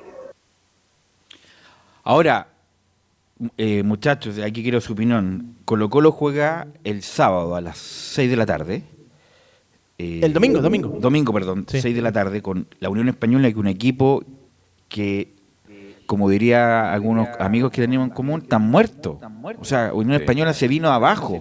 [2.03, 2.52] Ahora,
[3.57, 5.55] eh, muchachos, aquí quiero su opinión.
[5.65, 8.83] Colo Colo juega el sábado a las 6 de la tarde.
[9.97, 10.97] Eh, El domingo, domingo.
[10.99, 14.23] Domingo, perdón, 6 de la tarde con la Unión Española, que es un equipo
[14.89, 15.33] que,
[16.05, 19.17] como diría algunos amigos que teníamos en común, están muertos.
[19.59, 20.23] O sea, Unión Sí.
[20.23, 21.39] Española se vino abajo.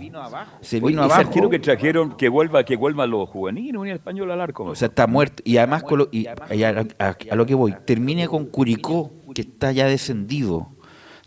[0.61, 1.20] Se vino ese abajo.
[1.28, 4.64] arquero que trajeron, que vuelva, que vuelva los juveniles, Unión Española al arco.
[4.64, 5.43] O sea, está muerto.
[5.47, 9.12] Y además, con lo- y, y a, a- a lo que voy, termine con Curicó,
[9.34, 10.68] que está ya descendido.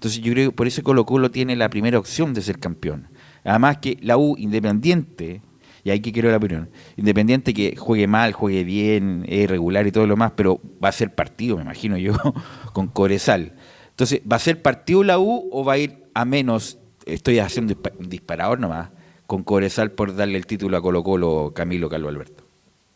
[0.05, 3.07] Entonces yo creo que por eso Colo Colo tiene la primera opción de ser campeón.
[3.43, 5.41] Además que la U Independiente,
[5.83, 9.91] y ahí que quiero la opinión, Independiente que juegue mal, juegue bien, es irregular y
[9.91, 12.13] todo lo más, pero va a ser partido, me imagino yo,
[12.73, 13.53] con Coresal.
[13.89, 16.77] Entonces, ¿va a ser partido la U o va a ir a menos,
[17.07, 18.89] estoy haciendo un disparador nomás,
[19.25, 22.43] con Coresal por darle el título a Colo Colo Camilo Carlos Alberto?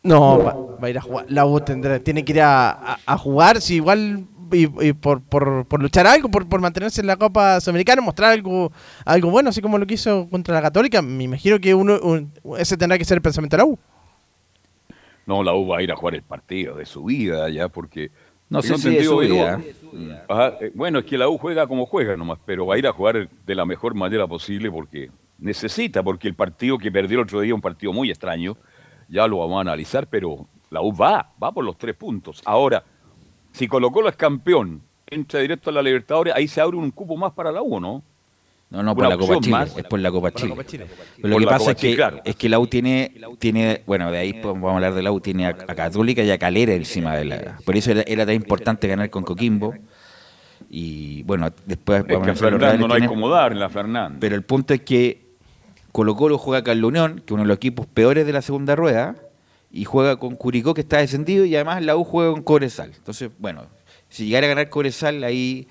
[0.04, 1.26] No, va, a ir a jugar.
[1.28, 5.80] La U tendrá, tiene que ir a jugar, si igual y, y por, por, por
[5.82, 8.72] luchar algo, por, por mantenerse en la Copa Sudamericana, mostrar algo
[9.04, 11.02] algo bueno, así como lo que hizo contra la Católica.
[11.02, 13.78] Me imagino que uno un- ese tendrá que ser el pensamiento de la U.
[15.26, 18.10] No, la U va a ir a jugar el partido de su vida ya, porque.
[18.48, 18.88] No sé si
[20.28, 22.86] ajá, eh, bueno, es que la U juega como juega nomás, pero va a ir
[22.88, 27.24] a jugar de la mejor manera posible porque necesita, porque el partido que perdió el
[27.24, 28.56] otro día, un partido muy extraño,
[29.08, 32.42] ya lo vamos a analizar, pero la U va, va por los tres puntos.
[32.44, 32.82] Ahora,
[33.52, 37.16] si Colo Colo es campeón, entra directo a la Libertadores, ahí se abre un cupo
[37.16, 38.02] más para la U, ¿no?
[38.70, 39.76] No, no, por la Copa Chile, más.
[39.76, 40.50] es por la Copa Por la Chile.
[40.50, 40.86] Copa Chile.
[41.16, 42.20] Pero lo Por que pasa Copa es que, Chile, claro.
[42.24, 45.10] es que la U tiene, tiene, bueno, de ahí pues, vamos a hablar de la
[45.10, 47.58] U, tiene a, a Católica y a Calera encima de la...
[47.64, 49.74] Por eso era, era tan importante ganar con Coquimbo.
[50.68, 53.50] Y bueno, después Es que a a hablar de los Fernando no hay como dar
[53.50, 54.18] en la Fernanda.
[54.20, 55.30] Pero el punto es que
[55.90, 58.40] Colo Colo juega con la Unión, que es uno de los equipos peores de la
[58.40, 59.16] segunda rueda,
[59.72, 62.92] y juega con Curicó, que está descendido, y además la U juega con Cobresal.
[62.96, 63.66] Entonces, bueno,
[64.08, 65.68] si llegara a ganar Cobresal, ahí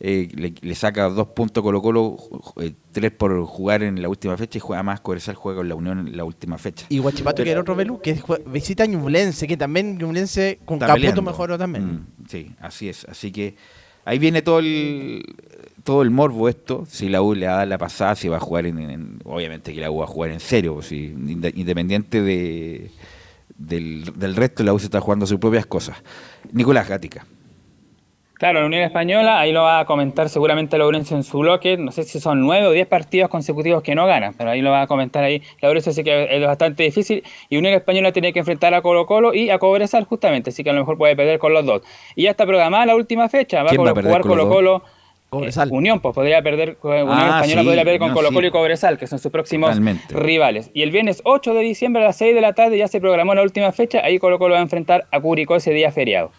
[0.00, 2.16] eh, le, saca dos puntos Colo Colo,
[2.60, 5.74] eh, tres por jugar en la última fecha, y juega más Cobresal, juega con la
[5.74, 6.86] Unión en la última fecha.
[6.88, 11.22] Y Guachipato, que era otro Belú, que visita a Ñublense, que también Ñublense con Caputo
[11.22, 11.84] mejoró también.
[11.84, 13.06] Mm, sí, así es.
[13.06, 13.56] Así que
[14.04, 15.22] ahí viene todo el
[15.84, 18.66] todo el morbo esto, si la U le da la pasada, si va a jugar
[18.66, 22.90] en, obviamente que la U va a jugar en serio, si, independiente de,
[23.66, 26.02] del, del resto, la U se está jugando sus propias cosas.
[26.52, 27.26] Nicolás Gatica.
[28.34, 31.92] Claro, la Unión Española, ahí lo va a comentar seguramente Laurencio en su bloque, no
[31.92, 34.82] sé si son nueve o diez partidos consecutivos que no ganan, pero ahí lo va
[34.82, 38.74] a comentar ahí Laurencio, así que es bastante difícil, y Unión Española tiene que enfrentar
[38.74, 41.54] a Colo Colo y a Cobresal justamente, así que a lo mejor puede perder con
[41.54, 41.82] los dos.
[42.16, 44.82] Y ya está programada la última fecha, va a jugar Colo Colo.
[45.32, 45.70] Cobresal.
[45.72, 49.06] Unión, pues podría perder, Unión ah, Española podría perder con Colo Colo y Cobresal, que
[49.06, 49.74] son sus próximos
[50.10, 50.70] rivales.
[50.74, 53.34] Y el viernes 8 de diciembre a las 6 de la tarde ya se programó
[53.34, 56.32] la última fecha, ahí Colo Colo va a enfrentar a Curicó ese día feriado.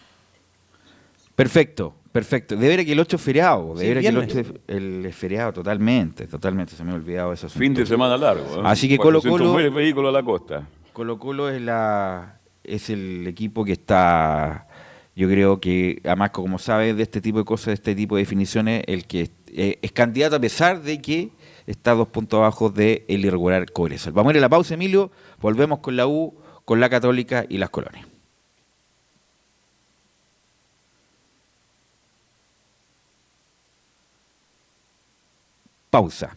[1.34, 2.54] Perfecto, perfecto.
[2.54, 6.84] Debería que el 8 es feriado, debería que el 8 es, feriado totalmente, totalmente, se
[6.84, 7.48] me ha olvidado eso.
[7.48, 8.58] Fin de semana largo.
[8.58, 8.62] ¿eh?
[8.62, 9.54] Así que Colo Colo...
[9.72, 10.68] vehículos a la costa.
[10.92, 14.68] Colo Colo es, la, es el equipo que está
[15.16, 18.22] yo creo que, además, como sabes de este tipo de cosas, de este tipo de
[18.22, 21.30] definiciones, el que eh, es candidato a pesar de que
[21.66, 24.12] está dos puntos abajo del el irregular Cobresal.
[24.12, 25.12] Vamos a ir a la pausa, Emilio.
[25.40, 26.34] Volvemos con la U,
[26.64, 28.06] con la Católica y las colonias.
[35.90, 36.36] Pausa.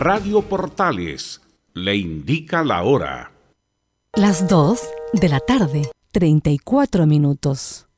[0.00, 1.40] Radio Portales
[1.74, 3.32] le indica la hora.
[4.14, 4.80] Las 2
[5.14, 7.88] de la tarde, 34 minutos.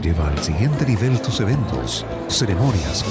[0.00, 3.04] Lleva al siguiente nivel tus eventos, ceremonias,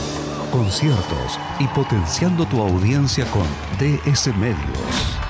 [0.51, 3.45] conciertos y potenciando tu audiencia con
[3.77, 5.18] DS Medios.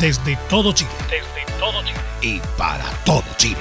[0.00, 0.90] Desde todo Chile.
[1.10, 2.00] Desde todo Chile.
[2.22, 3.58] Y para todo Chile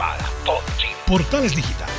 [0.00, 0.62] para todo
[1.06, 1.90] Portales Digital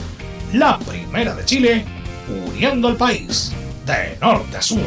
[0.52, 1.84] La primera de Chile,
[2.28, 3.52] uniendo al país
[3.86, 4.86] de norte a sur.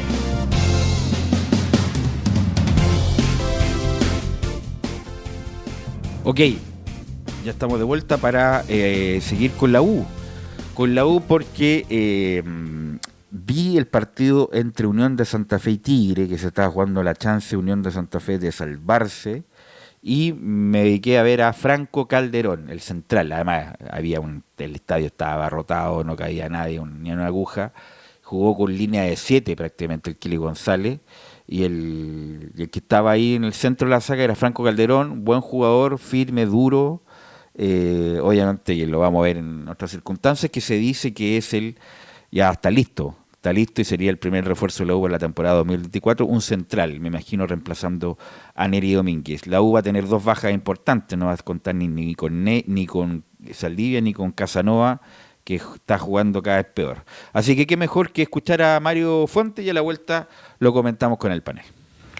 [6.30, 6.42] Ok,
[7.46, 10.06] ya estamos de vuelta para eh, seguir con la U.
[10.74, 12.44] Con la U porque eh,
[13.32, 17.16] vi el partido entre Unión de Santa Fe y Tigre, que se estaba jugando la
[17.16, 19.46] chance Unión de Santa Fe de salvarse,
[20.02, 23.32] y me dediqué a ver a Franco Calderón, el central.
[23.32, 27.72] Además, había un, el estadio estaba abarrotado, no caía nadie, ni una aguja.
[28.22, 31.00] Jugó con línea de 7 prácticamente el Kili González.
[31.48, 35.40] Y el, que estaba ahí en el centro de la saga era Franco Calderón, buen
[35.40, 37.04] jugador, firme, duro,
[37.56, 41.78] eh, obviamente lo vamos a ver en otras circunstancias, que se dice que es el,
[42.32, 45.20] ya está listo, está listo y sería el primer refuerzo de la U en la
[45.20, 48.18] temporada 2024, un central, me imagino, reemplazando
[48.54, 49.48] a Neri Domínguez.
[49.48, 52.86] La U va a tener dos bajas importantes, no va a contar ni, con ni
[52.86, 53.24] con
[53.54, 55.02] Saldivia ni con Casanova,
[55.48, 57.06] que está jugando cada vez peor.
[57.32, 60.28] Así que qué mejor que escuchar a Mario Fuente y a la vuelta
[60.60, 61.64] lo comentamos con el panel.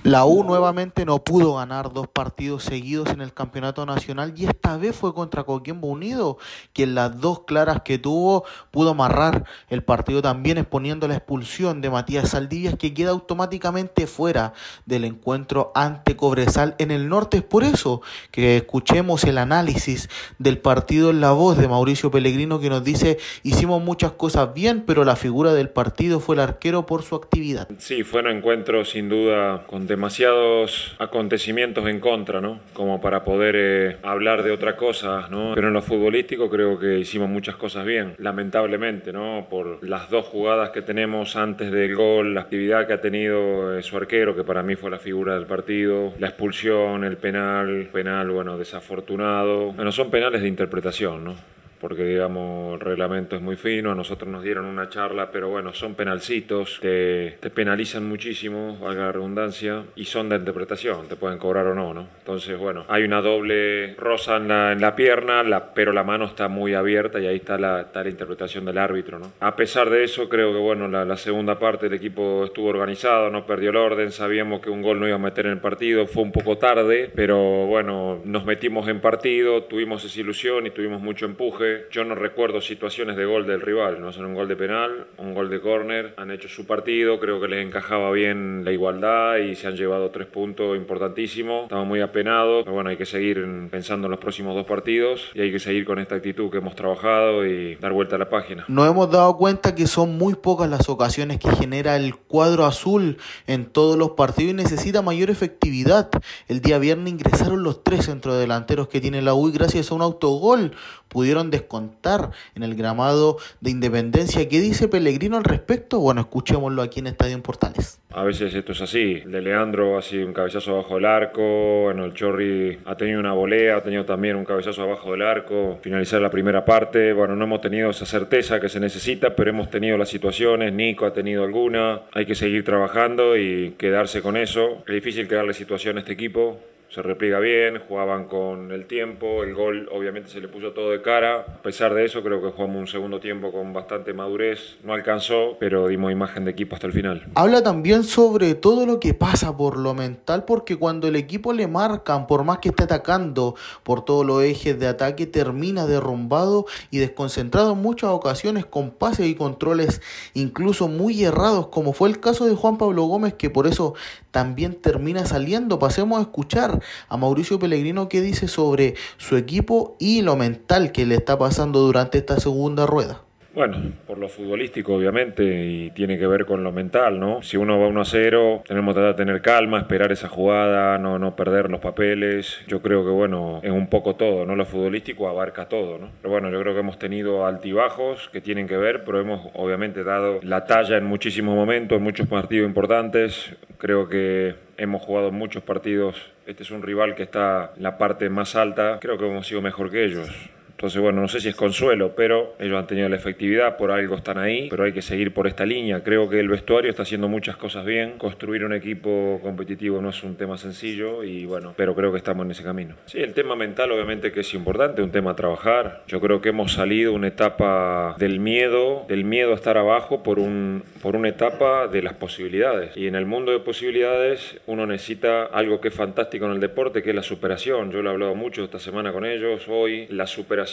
[0.08, 4.78] La U nuevamente no pudo ganar dos partidos seguidos en el campeonato nacional y esta
[4.78, 6.38] vez fue contra Coquimbo Unido,
[6.72, 11.82] que en las dos claras que tuvo pudo amarrar el partido también exponiendo la expulsión
[11.82, 14.54] de Matías Saldivias que queda automáticamente fuera
[14.86, 17.40] del encuentro ante Cobresal en el norte.
[17.40, 18.02] Es por eso
[18.32, 23.18] que escuchemos el análisis del partido en la voz de Mauricio Pellegrino que nos dice
[23.44, 27.68] hicimos muchas cosas bien, pero la figura del partido fue el arquero por su actividad.
[27.78, 32.60] Sí, fue un encuentro sin duda con demasiados acontecimientos en contra, ¿no?
[32.74, 35.54] Como para poder eh, hablar de otra cosa, ¿no?
[35.56, 39.48] Pero en lo futbolístico creo que hicimos muchas cosas bien, lamentablemente, ¿no?
[39.50, 43.82] Por las dos jugadas que tenemos antes del gol, la actividad que ha tenido eh,
[43.82, 48.30] su arquero, que para mí fue la figura del partido, la expulsión, el penal, penal,
[48.30, 49.74] bueno, desafortunado.
[49.74, 51.57] Bueno, son penales de interpretación, ¿no?
[51.80, 55.74] Porque digamos el reglamento es muy fino, a nosotros nos dieron una charla, pero bueno,
[55.74, 61.68] son penalcitos, te, penalizan muchísimo, valga la redundancia, y son de interpretación, te pueden cobrar
[61.68, 62.08] o no, ¿no?
[62.20, 66.48] Entonces, bueno, hay una doble rosa en la, en la pierna, pero la mano está
[66.48, 69.32] muy abierta y ahí está la, está la interpretación del árbitro, ¿no?
[69.40, 73.46] A pesar de eso, creo que bueno, la, segunda parte del equipo estuvo organizado, no
[73.46, 76.24] perdió el orden, sabíamos que un gol no iba a meter en el partido, fue
[76.24, 81.26] un poco tarde, pero bueno, nos metimos en partido, tuvimos esa ilusión y tuvimos mucho
[81.26, 85.08] empuje yo no recuerdo situaciones de gol del rival, no son un gol de penal,
[85.18, 89.38] un gol de córner, han hecho su partido, creo que les encajaba bien la igualdad
[89.38, 91.64] y se han llevado tres puntos importantísimos.
[91.64, 95.42] Estamos muy apenados, pero bueno, hay que seguir pensando en los próximos dos partidos y
[95.42, 98.66] hay que seguir con esta actitud que hemos trabajado y dar vuelta a la página.
[98.68, 103.18] Nos hemos dado cuenta que son muy pocas las ocasiones que genera el cuadro azul
[103.48, 106.10] en todos los partidos y necesita mayor efectividad.
[106.48, 110.02] El día viernes ingresaron los tres centrodelanteros que tiene la U y gracias a un
[110.02, 110.72] autogol
[111.08, 114.48] pudieron descontar en el gramado de Independencia.
[114.48, 116.00] ¿Qué dice Pellegrino al respecto?
[116.00, 118.00] Bueno, escuchémoslo aquí en Estadio en Portales.
[118.12, 119.22] A veces esto es así.
[119.26, 121.84] El de Leandro ha sido un cabezazo abajo del arco.
[121.84, 125.80] Bueno, el Chorri ha tenido una volea, ha tenido también un cabezazo abajo del arco.
[125.82, 127.14] Finalizar la primera parte.
[127.14, 130.74] Bueno, no hemos tenido esa certeza que se necesita, pero hemos tenido las situaciones.
[130.74, 132.02] Nico ha tenido alguna.
[132.14, 134.84] Hay que seguir trabajando y quedarse con eso.
[134.88, 139.54] Es difícil crearle situación a este equipo se repliega bien, jugaban con el tiempo, el
[139.54, 142.78] gol obviamente se le puso todo de cara, a pesar de eso creo que jugamos
[142.78, 146.94] un segundo tiempo con bastante madurez, no alcanzó, pero dimos imagen de equipo hasta el
[146.94, 147.26] final.
[147.36, 151.68] Habla también sobre todo lo que pasa por lo mental, porque cuando el equipo le
[151.68, 157.00] marcan, por más que esté atacando por todos los ejes de ataque, termina derrumbado y
[157.00, 160.02] desconcentrado en muchas ocasiones con pases y controles
[160.34, 163.94] incluso muy errados, como fue el caso de Juan Pablo Gómez, que por eso
[164.32, 165.80] también termina saliendo.
[165.80, 171.06] Pasemos a escuchar a Mauricio Pellegrino qué dice sobre su equipo y lo mental que
[171.06, 173.22] le está pasando durante esta segunda rueda.
[173.58, 177.42] Bueno, por lo futbolístico obviamente y tiene que ver con lo mental, ¿no?
[177.42, 181.36] Si uno va 1 a 0, tenemos que tener calma, esperar esa jugada, no, no
[181.36, 182.60] perder los papeles.
[182.68, 184.56] Yo creo que bueno, es un poco todo, ¿no?
[184.56, 186.12] Lo futbolístico abarca todo, ¿no?
[186.22, 190.04] Pero bueno, yo creo que hemos tenido altibajos que tienen que ver, pero hemos obviamente
[190.04, 193.56] dado la talla en muchísimos momentos, en muchos partidos importantes.
[193.80, 196.16] Creo que hemos jugado muchos partidos.
[196.46, 199.00] Este es un rival que está en la parte más alta.
[199.02, 200.30] Creo que hemos sido mejor que ellos.
[200.78, 204.16] Entonces, bueno, no sé si es consuelo, pero ellos han tenido la efectividad, por algo
[204.16, 206.04] están ahí, pero hay que seguir por esta línea.
[206.04, 208.20] Creo que el vestuario está haciendo muchas cosas bien.
[208.20, 212.46] Construir un equipo competitivo no es un tema sencillo y bueno, pero creo que estamos
[212.46, 212.94] en ese camino.
[213.08, 216.04] Sí, el tema mental obviamente que es importante, un tema a trabajar.
[216.08, 220.38] Yo creo que hemos salido una etapa del miedo, del miedo a estar abajo por,
[220.38, 222.96] un, por una etapa de las posibilidades.
[222.96, 227.02] Y en el mundo de posibilidades uno necesita algo que es fantástico en el deporte,
[227.02, 227.92] que es la superación.
[227.92, 230.67] Yo lo he hablado mucho esta semana con ellos, hoy, la superación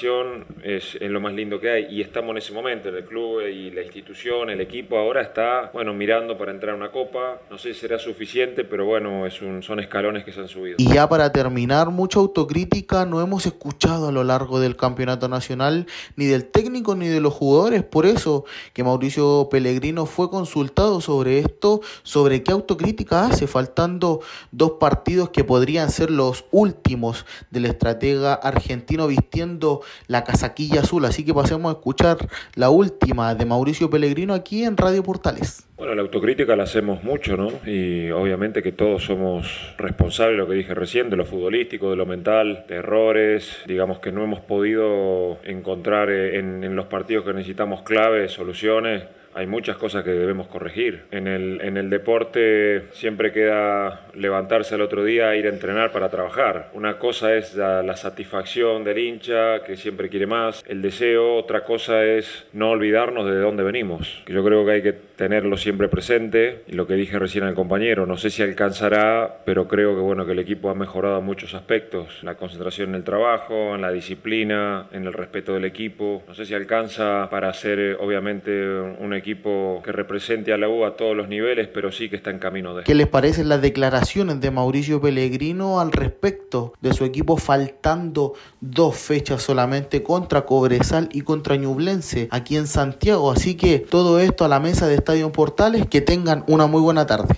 [0.62, 1.86] es, lo más lindo que hay.
[1.90, 5.95] Y estamos en ese momento, el club y la institución, el equipo ahora está, bueno,
[5.95, 9.62] mirando para entrar a una copa, no sé si será suficiente, pero bueno, es un,
[9.62, 10.76] son escalones que se han subido.
[10.79, 15.87] Y ya para terminar, mucha autocrítica no hemos escuchado a lo largo del campeonato nacional,
[16.16, 21.38] ni del técnico ni de los jugadores, por eso que Mauricio Pellegrino fue consultado sobre
[21.38, 28.34] esto, sobre qué autocrítica hace, faltando dos partidos que podrían ser los últimos del estratega
[28.34, 31.04] argentino vistiendo la casaquilla azul.
[31.04, 32.18] Así que pasemos a escuchar
[32.54, 35.66] la última de Mauricio Pellegrino aquí en Radio Portales.
[35.76, 37.48] Bueno, la autocrítica la hacemos mucho, ¿no?
[37.66, 42.06] Y obviamente que todos somos responsables, lo que dije recién, de lo futbolístico, de lo
[42.06, 47.82] mental, de errores, digamos que no hemos podido encontrar en, en los partidos que necesitamos
[47.82, 49.02] claves, soluciones
[49.34, 51.04] hay muchas cosas que debemos corregir.
[51.11, 56.08] En el, en el deporte siempre queda levantarse al otro día, ir a entrenar para
[56.08, 56.70] trabajar.
[56.72, 61.64] Una cosa es la, la satisfacción del hincha, que siempre quiere más, el deseo, otra
[61.64, 64.22] cosa es no olvidarnos de dónde venimos.
[64.26, 68.06] Yo creo que hay que tenerlo siempre presente, y lo que dije recién al compañero,
[68.06, 71.54] no sé si alcanzará, pero creo que bueno que el equipo ha mejorado en muchos
[71.54, 76.22] aspectos, la concentración en el trabajo, en la disciplina, en el respeto del equipo.
[76.26, 80.84] No sé si alcanza para ser eh, obviamente un equipo que represente a la U
[80.84, 82.84] a todos los niveles, pero sí que está en camino de.
[82.84, 88.96] ¿Qué les parecen las declaraciones de Mauricio Pellegrino al respecto de su equipo faltando dos
[88.99, 93.33] fechas solamente contra Cobresal y contra Ñublense aquí en Santiago?
[93.33, 97.07] Así que todo esto a la mesa de Estadio Portales, que tengan una muy buena
[97.07, 97.34] tarde.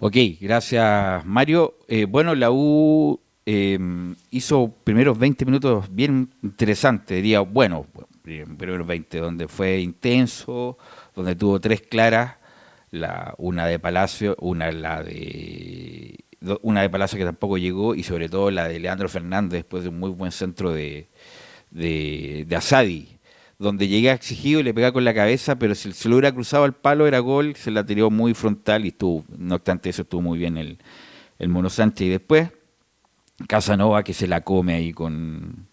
[0.00, 1.74] Ok, gracias Mario.
[1.86, 3.78] Eh, bueno, la U eh,
[4.32, 7.86] hizo primeros 20 minutos bien interesantes, diría, bueno,
[8.24, 10.78] primeros 20, donde fue intenso,
[11.14, 12.36] donde tuvo tres claras,
[12.90, 16.24] la, una de Palacio, una la de
[16.62, 19.88] una de Palacio que tampoco llegó y sobre todo la de Leandro Fernández después de
[19.88, 21.08] un muy buen centro de,
[21.70, 23.18] de, de Asadi,
[23.58, 26.64] donde llega exigido y le pega con la cabeza, pero si se lo hubiera cruzado
[26.64, 30.20] al palo era gol, se la tiró muy frontal y estuvo, no obstante eso estuvo
[30.20, 30.78] muy bien el,
[31.38, 32.06] el Mono Sánchez.
[32.06, 32.50] Y después
[33.48, 35.66] Casanova que se la come ahí con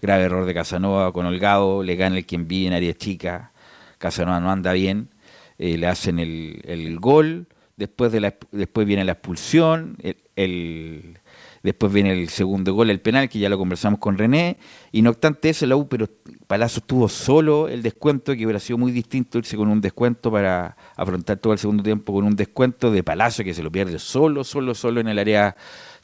[0.00, 3.52] grave error de Casanova, con Holgado, le gana el quien vive en área chica,
[3.98, 5.10] Casanova no anda bien,
[5.58, 9.98] eh, le hacen el, gol, después, de la, después viene la expulsión,
[10.36, 11.18] el
[11.62, 14.58] Después viene el segundo gol, el penal, que ya lo conversamos con René.
[14.92, 16.08] Y no obstante eso, la U, pero
[16.46, 20.76] Palazzo tuvo solo el descuento, que hubiera sido muy distinto irse con un descuento para
[20.96, 24.44] afrontar todo el segundo tiempo con un descuento de Palazzo, que se lo pierde solo,
[24.44, 25.56] solo, solo en el área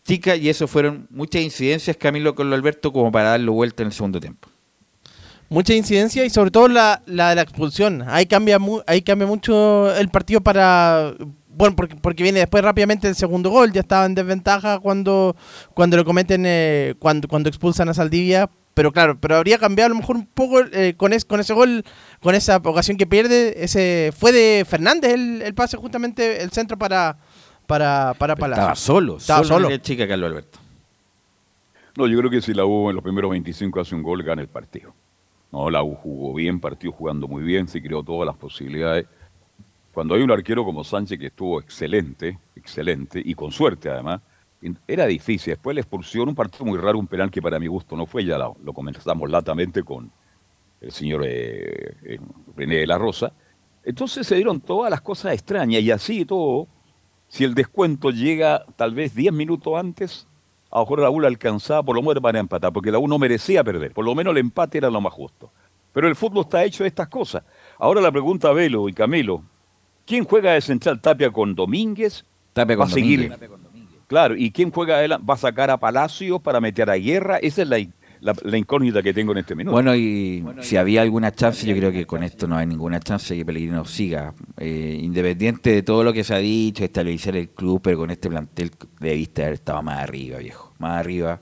[0.04, 0.36] chica.
[0.36, 3.92] Y eso fueron muchas incidencias, Camilo, con lo Alberto, como para darlo vuelta en el
[3.92, 4.48] segundo tiempo.
[5.55, 8.02] Mucha incidencia y sobre todo la, la de la expulsión.
[8.09, 8.59] Ahí cambia,
[8.89, 11.14] ahí cambia mucho el partido para
[11.48, 15.36] bueno, porque, porque viene después rápidamente el segundo gol, ya estaba en desventaja cuando,
[15.72, 19.94] cuando lo cometen, eh, cuando, cuando expulsan a Saldivia, pero claro, pero habría cambiado a
[19.94, 21.85] lo mejor un poco eh, con, es, con ese gol,
[22.20, 26.76] con esa ocasión que pierde, ese fue de Fernández el, el pase justamente, el centro
[26.76, 27.16] para,
[27.68, 28.62] para, para Palacio.
[28.62, 29.66] Estaba solo, estaba solo.
[29.66, 29.76] solo.
[29.76, 30.59] chica Carlos Alberto.
[31.97, 34.43] No, yo creo que si la U en los primeros 25 hace un gol, gana
[34.43, 34.93] el partido.
[35.55, 39.06] No, la U jugó bien, partió jugando muy bien, se creó todas las posibilidades
[39.93, 44.20] cuando hay un arquero como Sánchez que estuvo excelente, excelente, y con suerte además,
[44.89, 45.52] era difícil.
[45.52, 48.24] Después la expulsión, un partido muy raro, un penal que para mi gusto no fue,
[48.24, 50.10] ya lo, lo comenzamos latamente con
[50.81, 52.18] el señor eh, eh,
[52.56, 53.32] René de la Rosa.
[53.85, 56.66] Entonces se dieron todas las cosas extrañas y así todo,
[57.28, 60.26] si el descuento llega tal vez 10 minutos antes,
[60.74, 63.09] a lo mejor la U la alcanzaba por lo menos para empatar, porque la U
[63.09, 65.51] no merecía perder, por lo menos el empate era lo más justo.
[65.92, 67.44] Pero el fútbol está hecho de estas cosas.
[67.78, 69.42] Ahora la pregunta a Velo y Camilo,
[70.06, 72.24] ¿Quién juega de central Tapia con Domínguez?
[72.52, 73.32] Tapia con va a seguir.
[74.06, 77.38] Claro, ¿y quién juega va a sacar a Palacios para meter a Guerra?
[77.38, 77.78] Esa es la,
[78.24, 79.72] la- la incógnita que tengo en este minuto.
[79.72, 83.34] Bueno, y si había alguna chance, yo creo que con esto no hay ninguna chance
[83.34, 84.34] de que Pellegrino siga.
[84.56, 88.28] Eh, independiente de todo lo que se ha dicho, estabilizar el club, pero con este
[88.28, 90.72] plantel debiste haber estado más arriba, viejo.
[90.78, 91.40] Más arriba.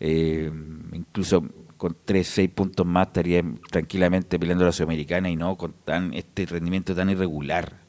[0.00, 0.50] Eh,
[0.92, 1.44] incluso
[1.76, 6.46] con 3, 6 puntos más estaría tranquilamente peleando la Sudamericana y no con tan este
[6.46, 7.80] rendimiento tan irregular.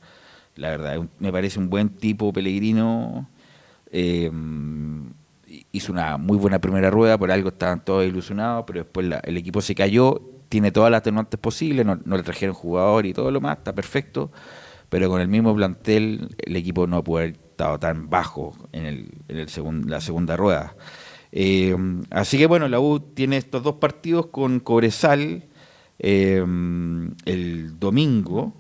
[0.55, 3.29] La verdad, un- me parece un buen tipo Pellegrino.
[3.91, 4.31] Eh,
[5.75, 9.37] hizo una muy buena primera rueda, por algo estaban todos ilusionados, pero después la- el
[9.37, 13.31] equipo se cayó, tiene todas las atenuantes posibles, no, no le trajeron jugador y todo
[13.31, 14.31] lo más, está perfecto,
[14.89, 19.11] pero con el mismo plantel el equipo no puede haber estado tan bajo en, el,
[19.27, 20.75] en el segun- la segunda rueda.
[21.31, 21.75] Eh,
[22.11, 25.43] así que bueno, la U tiene estos dos partidos con Cobresal
[25.99, 26.43] eh,
[27.25, 28.53] el domingo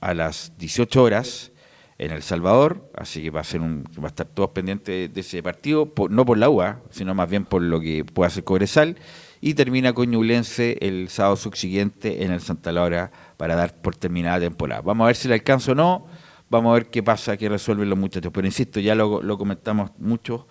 [0.00, 1.50] a las 18 horas
[1.98, 5.20] en El Salvador, así que va a ser un, va a estar todos pendientes de
[5.20, 8.42] ese partido, por- no por la UA, sino más bien por lo que pueda hacer
[8.44, 8.96] Cobresal,
[9.40, 14.38] y termina con Ñublense el sábado subsiguiente en el Santa Laura para dar por terminada
[14.38, 14.80] la temporada.
[14.82, 16.06] Vamos a ver si le alcanza o no,
[16.50, 19.90] vamos a ver qué pasa, qué resuelven los muchachos, pero insisto, ya lo, lo comentamos
[19.98, 20.48] mucho,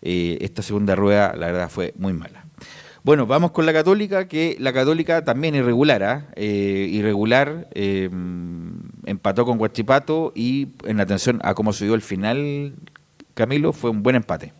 [0.00, 2.47] eh, esta segunda rueda la verdad fue muy mala.
[3.04, 6.26] Bueno, vamos con la Católica, que la Católica también irregular, ¿ah?
[6.34, 8.10] Eh, irregular, eh,
[9.06, 12.74] empató con Guachipato y en atención a cómo se dio el final,
[13.34, 14.52] Camilo, fue un buen empate.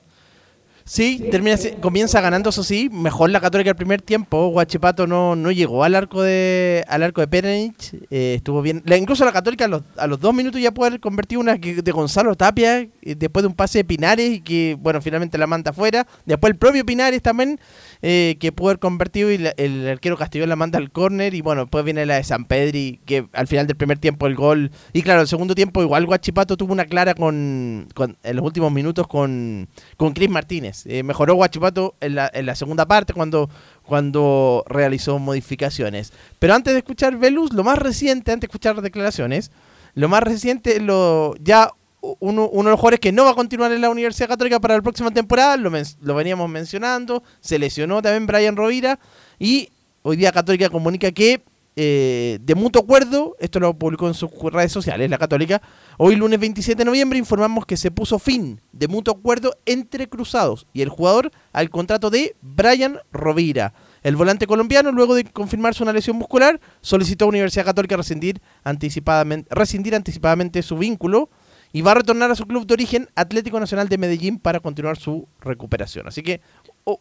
[0.88, 4.48] Sí, termina, comienza ganando, eso sí, mejor la Católica el primer tiempo.
[4.48, 8.82] Guachipato no, no llegó al arco de al arco de Perenich, eh, estuvo bien.
[8.86, 11.56] La, incluso la Católica a los, a los dos minutos ya puede haber convertido una
[11.56, 15.72] de Gonzalo Tapia, después de un pase de Pinares, y que bueno, finalmente la manda
[15.72, 16.06] afuera.
[16.24, 17.60] Después el propio Pinares también,
[18.00, 21.34] eh, que pudo haber convertido y el arquero Castillo la manda al córner.
[21.34, 24.36] Y bueno, después viene la de San Pedri, que al final del primer tiempo el
[24.36, 24.70] gol.
[24.94, 28.72] Y claro, el segundo tiempo igual Guachipato tuvo una clara con, con en los últimos
[28.72, 30.77] minutos con, con Cris Martínez.
[30.86, 33.48] Eh, mejoró Guachipato en la, segunda parte cuando,
[33.82, 36.12] cuando realizó modificaciones.
[36.38, 39.50] Pero antes de escuchar Velus, lo más reciente, antes de escuchar declaraciones,
[39.94, 43.72] lo más reciente, lo ya uno, uno de los jugadores que no va a continuar
[43.72, 48.26] en la Universidad Católica para la próxima temporada, lo, lo veníamos mencionando, se lesionó también
[48.26, 48.98] Brian Rovira
[49.38, 49.70] y
[50.02, 51.42] hoy día Católica comunica que
[51.80, 55.62] eh, de mutuo acuerdo, esto lo publicó en sus redes sociales, la Católica,
[55.96, 60.66] hoy lunes 27 de noviembre informamos que se puso fin de mutuo acuerdo entre Cruzados
[60.72, 63.74] y el jugador al contrato de Brian Rovira.
[64.02, 69.48] El volante colombiano, luego de confirmarse una lesión muscular, solicitó a Universidad Católica rescindir anticipadamente,
[69.54, 71.30] rescindir anticipadamente su vínculo
[71.72, 74.96] y va a retornar a su club de origen, Atlético Nacional de Medellín, para continuar
[74.96, 76.08] su recuperación.
[76.08, 76.40] Así que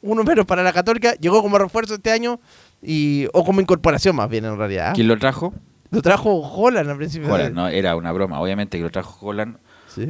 [0.01, 2.39] uno menos para la Católica, llegó como refuerzo este año
[2.81, 4.93] y o como incorporación más bien en realidad.
[4.93, 5.53] ¿Quién lo trajo?
[5.89, 7.31] Lo trajo Holland al principio.
[7.31, 8.41] Holland, no, era una broma.
[8.41, 9.57] Obviamente que lo trajo Holland.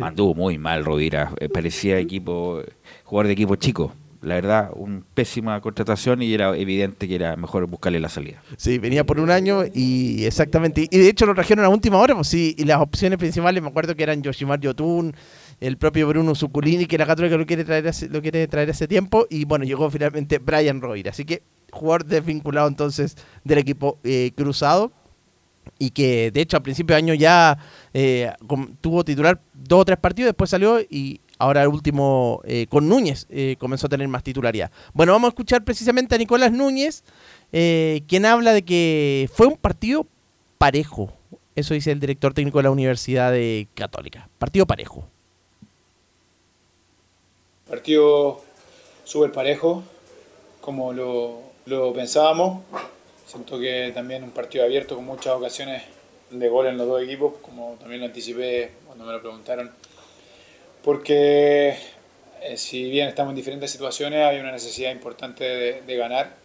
[0.01, 1.31] Anduvo muy mal Rovira.
[1.39, 2.61] Eh, parecía equipo,
[3.05, 3.93] jugador de equipo chico.
[4.21, 8.41] La verdad, una pésima contratación y era evidente que era mejor buscarle la salida.
[8.57, 10.87] Sí, venía por un año y exactamente.
[10.89, 12.55] Y de hecho lo trajeron a última hora, pues sí.
[12.57, 15.15] Y las opciones principales me acuerdo que eran Yoshimar Yotun,
[15.61, 19.27] el propio Bruno Zuculini, que la Católica lo quiere traer lo quiere traer ese tiempo.
[19.29, 21.11] Y bueno, llegó finalmente Brian Rovira.
[21.11, 21.43] Así que
[21.77, 24.91] jugador desvinculado entonces del equipo eh, cruzado
[25.79, 27.57] y que de hecho a principio de año ya
[27.93, 28.31] eh,
[28.81, 33.27] tuvo titular dos o tres partidos, después salió y ahora el último eh, con Núñez
[33.59, 34.71] comenzó a tener más titularidad.
[34.93, 37.03] Bueno, vamos a escuchar precisamente a Nicolás Núñez,
[37.51, 40.07] quien habla de que fue un partido
[40.57, 41.13] parejo.
[41.55, 43.33] Eso dice el director técnico de la Universidad
[43.73, 44.29] Católica.
[44.37, 45.07] Partido parejo.
[47.67, 48.41] Partido
[49.07, 49.83] súper parejo,
[50.59, 52.63] como lo, lo pensábamos.
[53.25, 55.83] Siento que también un partido abierto con muchas ocasiones
[56.31, 59.71] de gol en los dos equipos, como también lo anticipé cuando me lo preguntaron.
[60.83, 61.77] Porque
[62.41, 65.43] eh, si bien estamos en diferentes situaciones, hay una necesidad importante
[65.81, 66.35] de, ganar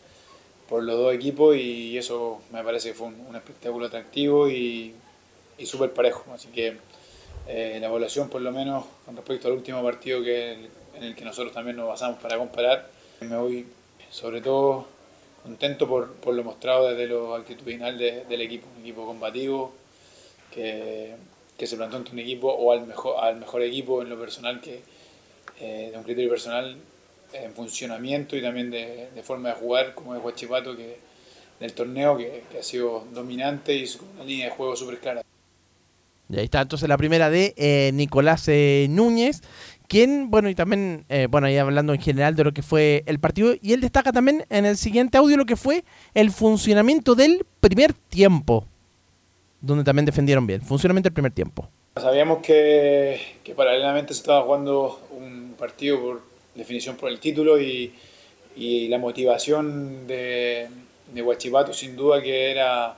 [0.69, 4.93] por los dos equipos y eso me parece que fue un, espectáculo atractivo y,
[5.57, 6.25] y súper parejo.
[6.35, 6.79] Así que
[7.47, 10.53] eh, la evaluación, por lo menos con respecto al último partido que,
[10.95, 12.89] en el que nosotros también nos basamos para comparar,
[13.21, 13.67] me voy
[14.11, 14.87] sobre todo
[15.43, 19.73] contento por, por, lo mostrado desde lo actitudinal del equipo, un equipo combativo
[20.53, 21.15] que,
[21.57, 24.61] que, se plantó ante un equipo o al mejor, al mejor equipo en lo personal
[24.61, 24.81] que
[25.61, 26.77] eh, de un criterio personal
[27.33, 30.97] en funcionamiento y también de, de forma de jugar como es Huachipato que
[31.63, 35.23] del torneo que, ha sido dominante y una línea de juego súper clara.
[36.29, 39.43] Y ahí está entonces la primera de eh, Nicolás eh, Núñez
[40.29, 43.55] bueno, y también, eh, bueno, ahí hablando en general de lo que fue el partido,
[43.61, 47.93] y él destaca también en el siguiente audio lo que fue el funcionamiento del primer
[47.93, 48.67] tiempo,
[49.61, 51.69] donde también defendieron bien, funcionamiento del primer tiempo.
[51.97, 56.23] Sabíamos que, que paralelamente se estaba jugando un partido por
[56.55, 57.93] definición por el título y,
[58.57, 60.69] y la motivación de,
[61.13, 62.97] de Huachipato sin duda que era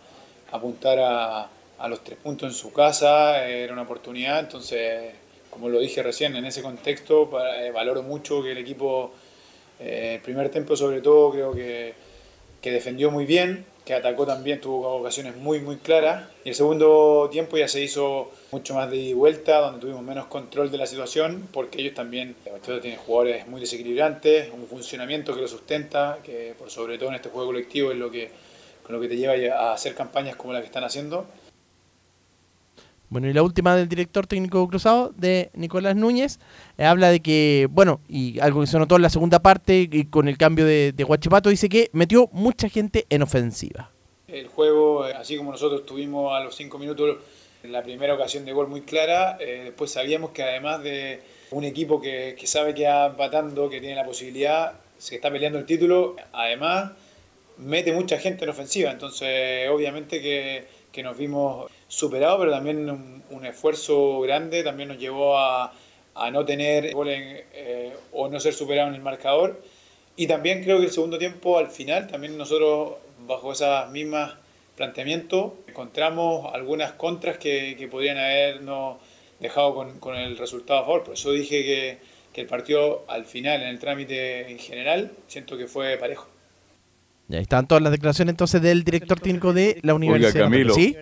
[0.53, 1.49] apuntar a,
[1.79, 5.13] a los tres puntos en su casa, era una oportunidad, entonces
[5.55, 9.13] como lo dije recién, en ese contexto eh, valoro mucho que el equipo,
[9.79, 11.95] eh, el primer tiempo sobre todo, creo que,
[12.61, 16.29] que, defendió muy bien, que atacó también, tuvo ocasiones muy, muy claras.
[16.45, 20.73] Y el segundo tiempo ya se hizo mucho más de vuelta, donde tuvimos menos control
[20.73, 25.49] de la situación, porque ellos también, el tiene jugadores muy desequilibrantes, un funcionamiento que lo
[25.49, 28.29] sustenta, que por sobre todo en este juego colectivo es lo que,
[28.83, 31.27] con lo que te lleva a hacer campañas como la que están haciendo.
[33.15, 36.41] Bueno, y la última del director técnico cruzado, de Nicolás Núñez,
[36.77, 40.07] eh, habla de que, bueno, y algo que se notó en la segunda parte, y
[40.07, 43.93] con el cambio de, de Guachipato, dice que metió mucha gente en ofensiva.
[44.27, 47.19] El juego, eh, así como nosotros tuvimos a los cinco minutos
[47.63, 51.23] la primera ocasión de gol muy clara, eh, después sabíamos que además de
[51.53, 55.61] un equipo que, que sabe que va empatando, que tiene la posibilidad, se está peleando
[55.61, 56.91] el título, además
[57.59, 63.47] mete mucha gente en ofensiva, entonces obviamente que, que nos vimos superado, pero también un,
[63.47, 65.73] esfuerzo grande también nos llevó a,
[66.15, 69.63] a no tener goles eh, o no ser superado en el marcador.
[70.17, 72.95] Y también creo que el segundo tiempo, al final, también nosotros,
[73.27, 74.35] bajo esas mismas
[74.77, 78.99] planteamientos, encontramos algunas contras que, que podrían habernos
[79.41, 81.05] dejado con, con, el resultado a favor.
[81.05, 81.99] Por eso dije que,
[82.33, 86.29] que el partido al final, en el trámite en general, siento que fue parejo.
[87.29, 90.35] Ya están todas las declaraciones entonces del director técnico de la Universidad.
[90.35, 90.97] Oiga, Camilo, ¿Sí?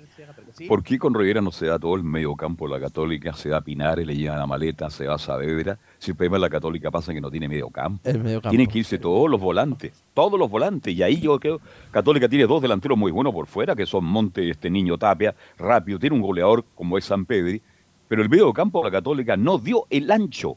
[0.69, 3.33] ¿Por qué con Rivera no se da todo el medio campo de la Católica?
[3.33, 5.79] Se da Pinares, le llevan la maleta, se va a Saavedra.
[5.99, 8.01] Si el problema de la Católica pasa que no tiene medio campo.
[8.09, 8.51] El mediocampo.
[8.51, 10.95] Tienen que irse todos los volantes, todos los volantes.
[10.95, 11.61] Y ahí yo creo,
[11.91, 15.35] Católica tiene dos delanteros muy buenos por fuera, que son Monte y este niño Tapia,
[15.59, 17.63] rápido, tiene un goleador como es San Pedri,
[18.09, 20.57] pero el medio campo de la Católica no dio el ancho.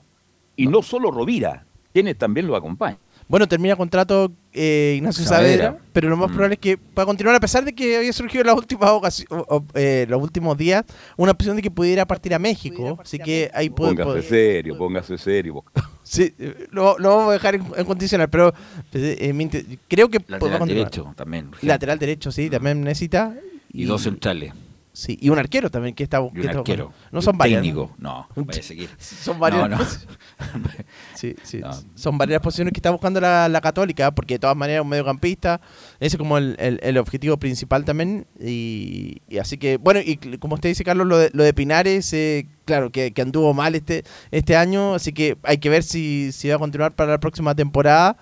[0.55, 2.99] Y no, solo Rovira, quienes también lo acompañan.
[3.27, 5.63] Bueno, termina contrato eh, Ignacio Saavedra.
[5.65, 6.33] Saavedra, pero lo más Mm.
[6.33, 9.25] probable es que pueda continuar a pesar de que había surgido en las últimas ocasi-
[9.31, 10.83] o- o- eh, los últimos días
[11.17, 14.77] una opción de que pudiera partir a México, así que ahí puede, Póngase puede- serio,
[14.77, 15.63] póngase serio.
[16.03, 18.49] sí, eh, lo, lo vamos a dejar en, en condicional, pero
[18.93, 21.49] eh, eh, inte- creo que Lateral derecho también.
[21.63, 23.33] Lateral derecho, sí, también necesita.
[23.73, 24.53] Y dos centrales.
[24.97, 26.85] Sí, y un arquero también que está, que un arquero.
[26.87, 26.93] buscando.
[27.11, 27.61] No son un varias.
[27.61, 27.91] técnico.
[27.97, 28.89] No, vaya a seguir.
[28.97, 29.69] Son varias.
[29.69, 29.85] No, no.
[31.15, 31.61] sí, sí.
[31.95, 35.59] Son varias posiciones que está buscando la, la Católica, porque de todas maneras un mediocampista.
[35.99, 38.25] Ese es como el, el- el objetivo principal también.
[38.39, 42.13] Y, y así que, bueno, y como usted dice, Carlos, lo de, lo de Pinares,
[42.13, 44.93] eh, claro, que, que anduvo mal este, este año.
[44.95, 48.15] Así que hay que ver si, si va a continuar para la próxima temporada.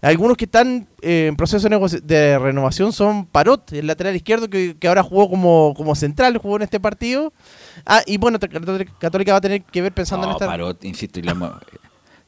[0.00, 4.86] Algunos que están eh, en proceso de, renovación son Parot, el lateral izquierdo, que, que
[4.86, 7.32] ahora jugó como, como central, jugó en este partido.
[7.84, 8.38] Ah, y bueno,
[9.00, 10.46] Católica va a tener que ver pensando en No, esta...
[10.46, 11.52] Parot, insisto, y la hemos-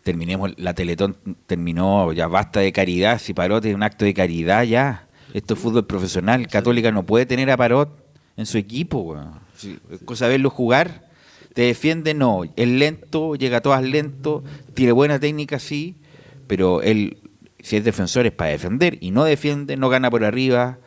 [0.02, 1.16] terminemos, la Teletón
[1.46, 5.60] terminó, ya basta de caridad, si Parot es un acto de caridad ya, esto es
[5.60, 7.90] fútbol profesional, Católica no puede tener a Parot
[8.36, 9.38] en su equipo, weón.
[9.54, 11.08] Sí, es cosa de verlo jugar,
[11.54, 14.42] te defiende, no, es lento, llega a todas lento,
[14.74, 15.96] tiene buena técnica, sí,
[16.46, 17.18] pero él,
[17.62, 20.78] si es defensor es para defender, y no defiende, no gana por arriba,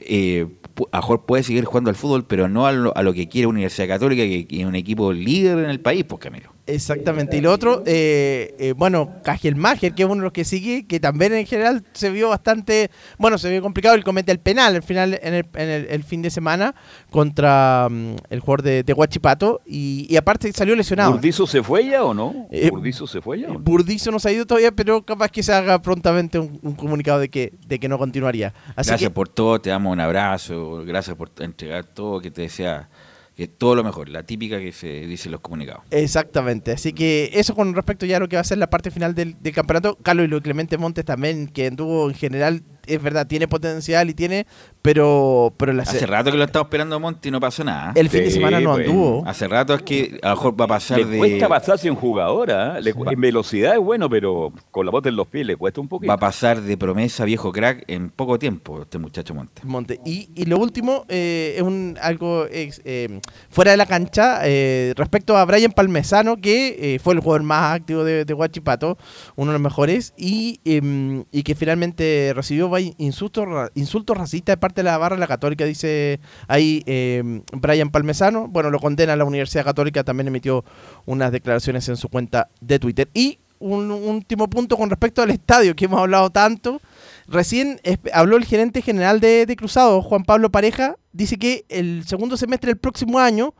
[0.00, 0.46] eh,
[0.90, 3.46] a mejor puede seguir jugando al fútbol, pero no a lo, a lo que quiere
[3.46, 6.52] Universidad Católica, que, que es un equipo líder en el país, pues Camilo.
[6.66, 7.36] Exactamente.
[7.36, 9.10] Y lo otro, eh, eh, bueno,
[9.56, 12.90] Mager, que es uno de los que sigue, que también en general se vio bastante,
[13.18, 13.94] bueno, se vio complicado.
[13.94, 16.74] Él comete el penal al final, en el, en el- el fin de semana,
[17.10, 19.60] contra mm, el jugador de, de Huachipato.
[19.66, 21.12] Y, y aparte salió lesionado.
[21.12, 22.46] ¿Burdizo se fue ya o no?
[22.50, 23.58] Eh, ¿Burdizo se fue ya o no?
[23.58, 27.18] Burdizo no se ha ido todavía, pero capaz que se haga prontamente un, un comunicado
[27.20, 28.54] de que, de que no continuaría.
[28.76, 32.42] Así gracias que, por todo, te damos un abrazo, gracias por entregar todo, que te
[32.42, 32.88] desea
[33.36, 35.84] que todo lo mejor, la típica que se dice en los comunicados.
[35.90, 38.90] Exactamente, así que eso con respecto ya a lo que va a ser la parte
[38.90, 39.96] final del, campeonato.
[40.02, 44.14] Carlos y de Clemente Montes también, que anduvo en general, es verdad, tiene potencial y
[44.14, 44.46] tiene,
[44.82, 47.92] pero, pero la Hace rato que lo estamos esperando a Monti y no pasó nada.
[47.94, 49.22] El fin de semana no anduvo.
[49.26, 51.18] Hace rato es que a lo mejor va a pasar Le de...
[51.18, 52.82] cuesta pasarse en jugadora, ¿eh?
[52.82, 55.88] Le en velocidad es bueno, pero con la bota en los pies le cuesta un
[55.88, 56.08] poquito.
[56.08, 59.62] Va a pasar de promesa viejo crack en poco tiempo este muchacho Monte.
[59.64, 60.00] Monte.
[60.04, 64.94] Y, y lo último eh, es un algo ex- eh, fuera de la cancha eh,
[64.96, 68.98] respecto a Brian Palmesano, que eh, fue el jugador más activo de, de Huachipato,
[69.36, 74.54] uno de los mejores, y, em, y que finalmente recibió vai- insultos, ra- insultos racistas
[74.54, 76.18] de parte de la barra de la Católica, dice
[76.48, 78.48] ahí em, Brian Palmesano.
[78.48, 80.64] Bueno, lo condena la Universidad Católica, también emitió
[81.06, 83.08] unas declaraciones en su cuenta de Twitter.
[83.14, 86.80] Y un último punto con respecto al estadio que hemos hablado tanto.
[87.28, 87.80] Recién
[88.12, 92.70] habló el gerente general de, de Cruzado, Juan Pablo Pareja, dice que el segundo semestre
[92.70, 93.54] del próximo año,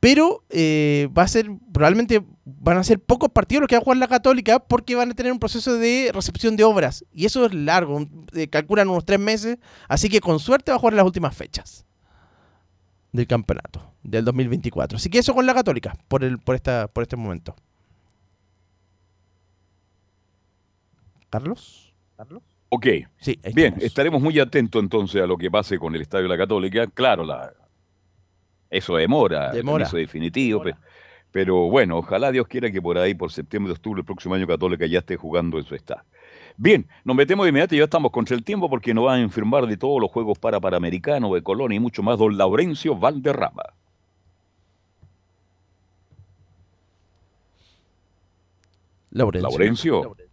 [0.00, 2.22] pero eh, va a ser, probablemente
[2.60, 5.14] van a ser pocos partidos los que va a jugar la Católica porque van a
[5.14, 7.04] tener un proceso de recepción de obras.
[7.12, 9.58] Y eso es largo, eh, calculan unos tres meses,
[9.88, 11.84] así que con suerte va a jugar las últimas fechas
[13.12, 14.96] del campeonato del 2024.
[14.96, 17.54] Así que eso con la Católica por, el, por, esta, por este momento.
[21.30, 21.92] Carlos.
[22.16, 22.42] Carlos.
[22.70, 22.86] Ok.
[23.18, 23.84] Sí, Bien, estamos.
[23.84, 26.86] estaremos muy atentos entonces a lo que pase con el Estadio de la Católica.
[26.86, 27.52] Claro, la,
[28.70, 29.86] eso demora, Demora.
[29.86, 30.62] eso definitivo.
[30.62, 30.76] Pero
[31.32, 35.00] bueno, ojalá Dios quiera que por ahí, por septiembre, octubre, el próximo año Católica ya
[35.00, 36.04] esté jugando en su estadio.
[36.56, 39.22] Bien, nos metemos de inmediato y ya estamos contra el tiempo porque nos van a
[39.22, 43.62] informar de todos los Juegos para Panamericanos, de Colonia y mucho más, don Laurencio Valderrama.
[49.10, 49.50] Laurencio.
[49.50, 50.27] Laurencio.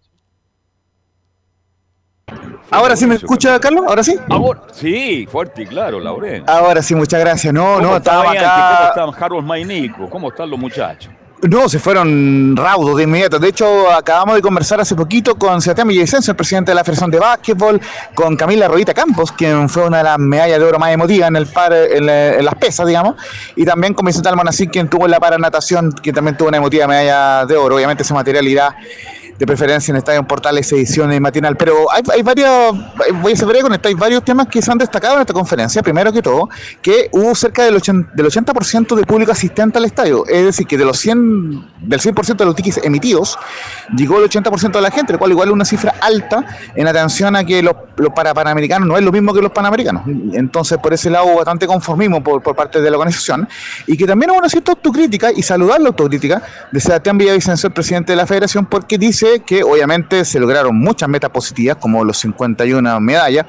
[2.72, 4.16] Ahora sí me escucha, Carlos, ahora sí.
[4.30, 6.52] Ahora, sí, fuerte y claro, Laurencio.
[6.52, 7.54] Ahora sí, muchas gracias.
[7.54, 8.88] No, ¿Cómo no, estaba acá.
[8.90, 10.10] están Harold Mainico?
[10.10, 11.12] ¿Cómo están los muchachos?
[11.44, 13.38] No, se fueron raudos de inmediato.
[13.38, 17.12] De hecho, acabamos de conversar hace poquito con Sebastián Villavicencio, el presidente de la Federación
[17.12, 17.80] de Básquetbol,
[18.16, 21.36] con Camila Rodita Campos, quien fue una de las medallas de oro más emotivas en
[21.36, 23.16] el par, en, la- en las pesas, digamos,
[23.56, 26.58] y también con Vicente Almonacín, quien tuvo en la para natación, que también tuvo una
[26.58, 27.76] emotiva medalla de oro.
[27.76, 28.76] Obviamente ese material irá
[29.38, 31.58] de preferencia en Estadio Portales edición matinal.
[31.58, 32.76] Pero hay, hay varios,
[33.22, 35.82] voy a ser con esto, hay varios temas que se han destacado en esta conferencia.
[35.82, 36.50] Primero que todo,
[36.82, 38.54] que hubo cerca del 80%, del 80
[38.96, 40.26] de público asistente al estadio.
[40.28, 43.38] Es decir, que de los 100, del 100% de los tickets emitidos,
[43.96, 46.46] llegó el 80% de la gente, lo cual igual es una cifra alta
[46.76, 50.04] en atención a que los, los para panamericanos no es lo mismo que los panamericanos.
[50.34, 53.48] Entonces, por ese lado, hubo bastante conformismo por, por parte de la organización
[53.88, 56.42] y que también hubo una cierta autocrítica y saludar la autocrítica
[56.72, 61.10] de Sebastián Villavicencio, el presidente de la federación, porque dice que obviamente se lograron muchas
[61.10, 63.46] metas positivas, como los 51 medallas,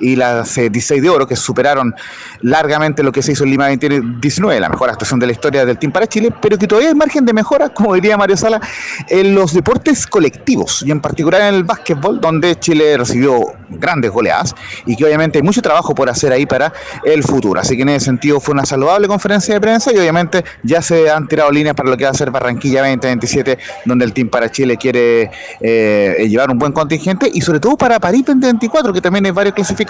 [0.00, 1.94] y las 16 de oro, que superaron
[2.40, 5.78] largamente lo que se hizo en Lima 2019, la mejor actuación de la historia del
[5.78, 8.60] Team para Chile, pero que todavía hay margen de mejora, como diría Mario Sala,
[9.08, 14.54] en los deportes colectivos y en particular en el básquetbol, donde Chile recibió grandes goleadas
[14.86, 16.72] y que obviamente hay mucho trabajo por hacer ahí para
[17.04, 17.60] el futuro.
[17.60, 21.10] Así que en ese sentido fue una saludable conferencia de prensa y obviamente ya se
[21.10, 24.50] han tirado líneas para lo que va a ser Barranquilla 2027, donde el Team para
[24.50, 25.30] Chile quiere
[25.60, 29.54] eh, llevar un buen contingente y sobre todo para París 2024, que también hay varios
[29.54, 29.83] clasificados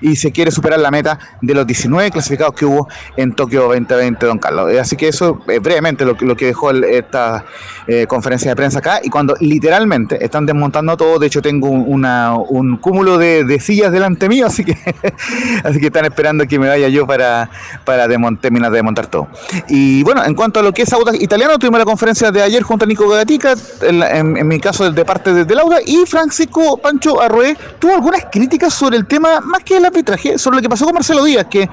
[0.00, 4.26] y se quiere superar la meta de los 19 clasificados que hubo en Tokio 2020,
[4.26, 4.70] don Carlos.
[4.72, 7.44] Eh, Así que eso es brevemente lo, lo que dejó esta
[7.86, 11.84] eh, conferencia de prensa acá y cuando literalmente están desmontando todo, de hecho tengo un,
[11.86, 14.76] una- un cúmulo de, sillas delante mío, así que
[15.64, 17.50] así que están esperando que me vaya yo para,
[17.84, 18.06] para
[18.40, 19.28] terminar de desmontar todo.
[19.68, 22.62] Y bueno, en cuanto a lo que es Audax Italiano, tuvimos la conferencia de ayer
[22.62, 27.20] junto a Nico Gagatica, en, mi caso de parte de, del Auda, y Francisco Pancho
[27.20, 30.84] Arrué tuvo algunas críticas sobre el tema, más que el arbitraje, sobre lo que pasó
[30.84, 31.68] con Marcelo Díaz, que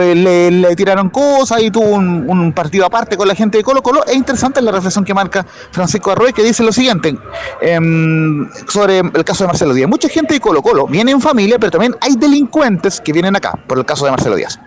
[0.00, 4.04] eh, le, tiraron cosas y tuvo un, partido aparte con la gente de Colo Colo.
[4.04, 7.16] Es interesante la reflexión que marca Francisco Arrué, que dice lo siguiente
[7.60, 9.88] em, sobre el caso de Marcelo Díaz.
[9.88, 13.52] Mucha gente de Colo Colo viene en familia, pero también hay delincuentes que vienen acá,
[13.66, 14.58] por el caso de Marcelo Díaz.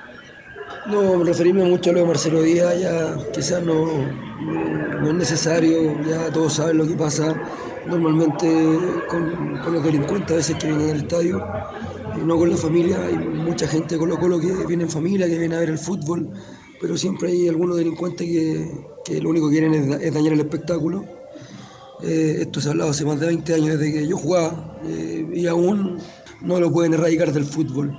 [0.87, 3.87] No, referirme mucho a lo de Marcelo Díaz, ya quizás no,
[5.01, 7.33] no, es necesario, ya todos saben lo que pasa
[7.87, 8.47] normalmente
[9.09, 11.47] con, con los delincuentes a veces que vienen al estadio,
[12.23, 15.37] no con la familia, hay mucha gente de Colo Colo que viene en familia, que
[15.37, 16.29] viene a ver el fútbol,
[16.79, 18.71] pero siempre hay algunos delincuentes que,
[19.03, 21.03] que lo único que quieren es, da- es dañar el espectáculo.
[22.03, 25.27] Eh, esto se ha hablado hace más de 20 años desde que yo jugaba eh,
[25.33, 25.97] y aún
[26.41, 27.97] no lo pueden erradicar del fútbol.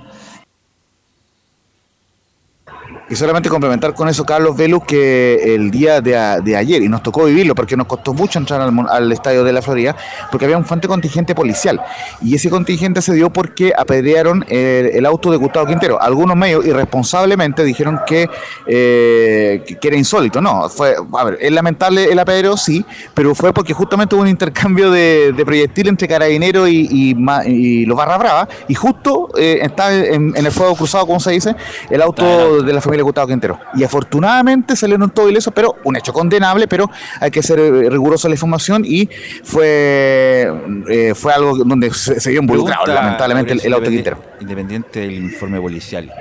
[3.09, 6.89] Y solamente complementar con eso, Carlos Velus, que el día de, a- de ayer, y
[6.89, 9.95] nos tocó vivirlo porque nos costó mucho entrar al, estadio de la Florida,
[10.29, 11.81] porque había un fuerte contingente policial.
[12.21, 16.01] Y ese contingente se dio porque apedrearon el, el auto de Gustavo Quintero.
[16.01, 18.29] Algunos medios irresponsablemente dijeron que,
[18.65, 20.41] eh, que, que era insólito.
[20.41, 24.27] No, fue, a ver, es lamentable el apedreo, sí, pero fue porque justamente hubo un
[24.27, 27.15] intercambio de, de proyectil entre Carabineros y,
[27.45, 31.31] y los Barra Brava, y justo eh, está en, en el fuego cruzado, como se
[31.31, 31.55] dice,
[31.89, 33.59] el auto de la familia Gustavo Quintero.
[33.75, 38.27] Y afortunadamente salieron todos ilesos, pero un hecho condenable, pero hay que ser eh, riguroso
[38.27, 39.09] la información y
[39.43, 40.51] fue,
[40.89, 44.37] eh, fue algo donde se, se vio involucrado, Pregunta, lamentablemente, el, el auto independiente- Quintero.
[44.41, 46.11] Independiente del informe policial.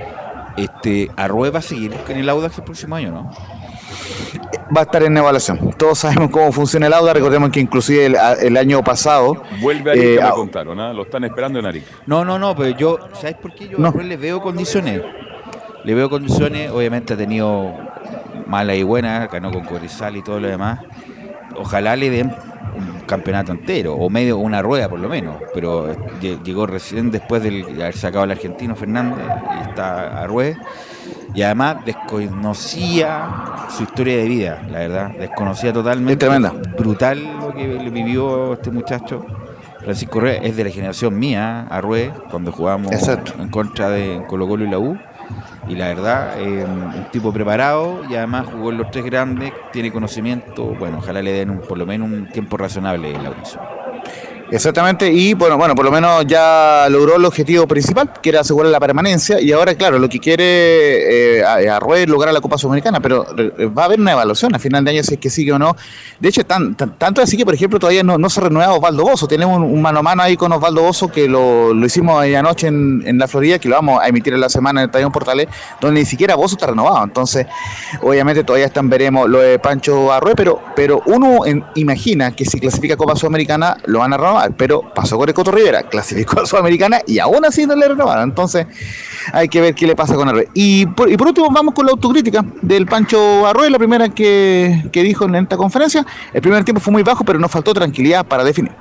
[0.57, 3.31] Este, ¿Arrue va a seguir en el Audax el próximo año, no?
[4.75, 5.71] Va a estar en evaluación.
[5.77, 9.43] Todos sabemos cómo funciona el Auda, recordemos que inclusive el, el año pasado...
[9.61, 10.93] Vuelve a Arica, eh, me a- contaron, ¿ah?
[10.93, 11.87] lo están esperando en Arica.
[12.07, 13.69] No, no, no, pero yo, ¿sabes por qué?
[13.69, 13.93] Yo No.
[13.93, 15.03] le veo condiciones.
[15.87, 17.73] Le veo condiciones, obviamente ha tenido
[18.47, 20.81] malas y buenas, ganó con Corrizal y todo lo demás.
[21.59, 22.35] Ojalá le den
[22.77, 27.43] un campeonato entero, o medio, una rueda por lo menos, pero lle- llegó recién después
[27.43, 29.25] de haber sacado al argentino Fernández,
[29.57, 30.57] y está Arrué,
[31.35, 33.29] y además desconocía
[33.71, 36.17] su historia de vida, la verdad, desconocía totalmente.
[36.27, 36.53] tremenda.
[36.77, 39.25] Brutal lo que vivió este muchacho.
[39.81, 43.35] Francisco Arrué es de la generación mía, Arrué, cuando jugábamos Exacto.
[43.41, 44.99] en contra de Colo Colo y la U.
[45.67, 49.91] Y la verdad, eh, un tipo preparado y además jugó en los tres grandes, tiene
[49.93, 50.77] conocimiento.
[50.77, 53.63] Bueno, ojalá le den un- por lo menos un tiempo razonable en la Mauricio.
[54.49, 58.71] Exactamente, y bueno, bueno, por lo menos ya logró el objetivo principal, que era asegurar
[58.71, 63.27] la permanencia, y ahora, claro, lo que quiere eh, Arrué lograr la Copa Sudamericana, pero
[63.37, 65.59] eh, va a haber una evaluación a final de año si es que sigue o
[65.59, 65.75] no.
[66.21, 69.27] De hecho, tan, tan- tanto así que, por ejemplo, todavía no, se renueva Osvaldo Bozo.
[69.27, 73.03] Tenemos un, mano a mano ahí con Osvaldo Bozo que lo, lo hicimos anoche en,
[73.05, 75.49] en la Florida, que lo vamos a emitir en la semana en el Estadio Portales,
[75.81, 77.03] donde ni siquiera Bozo está renovado.
[77.05, 77.47] Entonces,
[78.01, 82.61] obviamente todavía están, veremos lo de Pancho Arrué, pero, pero uno en- imagina que si
[82.61, 86.47] clasifica Copa Sudamericana lo van a renovar, pero pasó con el Coto Rivera, clasificó a
[86.47, 88.29] Sudamericana y aún así no le renovaron.
[88.29, 88.67] Entonces,
[89.33, 90.49] hay que ver qué le pasa con Arrué.
[90.55, 94.89] Y por, y por último, vamos con la autocrítica del Pancho Arrué, la primera que,
[94.93, 96.07] que dijo en esta conferencia.
[96.33, 98.73] El primer tiempo fue muy bajo, pero nos faltó tranquilidad para definir.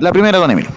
[0.00, 0.70] La primera, don Emilio.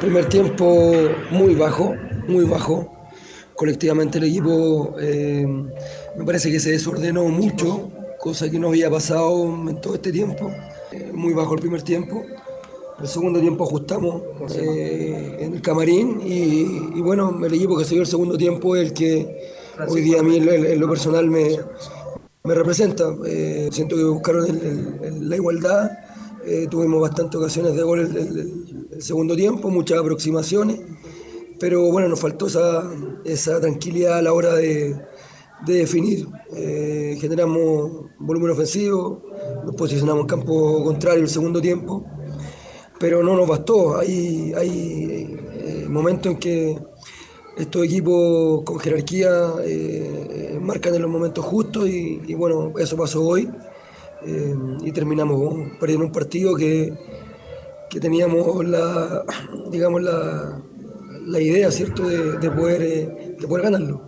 [0.00, 0.92] Primer tiempo
[1.30, 1.94] muy bajo,
[2.26, 2.98] muy bajo.
[3.58, 5.44] colectivamente el equipo eh,
[6.18, 10.50] me parece que se desordenó mucho, cosa que no había pasado en todo este tiempo,
[10.90, 12.24] eh, muy bajo el primer tiempo.
[13.00, 14.22] El segundo tiempo ajustamos
[14.56, 18.92] eh, en el camarín y, bueno, el equipo que se vio el segundo tiempo el
[18.92, 19.52] que
[19.86, 21.60] hoy día a mí en, lo personal me,
[22.42, 23.14] me representa.
[23.70, 25.92] siento que buscaron la igualdad,
[26.68, 28.00] tuvimos bastantes ocasiones de gol
[28.90, 30.80] el segundo tiempo, muchas aproximaciones
[31.60, 32.88] pero bueno, nos faltó esa,
[33.24, 34.96] esa tranquilidad a la hora de,
[35.66, 36.26] de definir.
[36.54, 39.22] Eh, generamos volumen ofensivo,
[39.64, 42.04] nos posicionamos en campo contrario el segundo tiempo,
[42.98, 43.98] pero no nos bastó.
[43.98, 46.78] Hay, hay eh, momentos en que
[47.56, 53.24] estos equipos con jerarquía eh, marcan en los momentos justos y, y bueno, eso pasó
[53.24, 53.50] hoy
[54.82, 56.92] y terminamos perdiendo un partido que,
[57.88, 59.24] que teníamos la,
[59.70, 60.60] digamos, la
[61.28, 64.02] la idea, ¿cierto?, de, poder, eh, de poder ganarlo.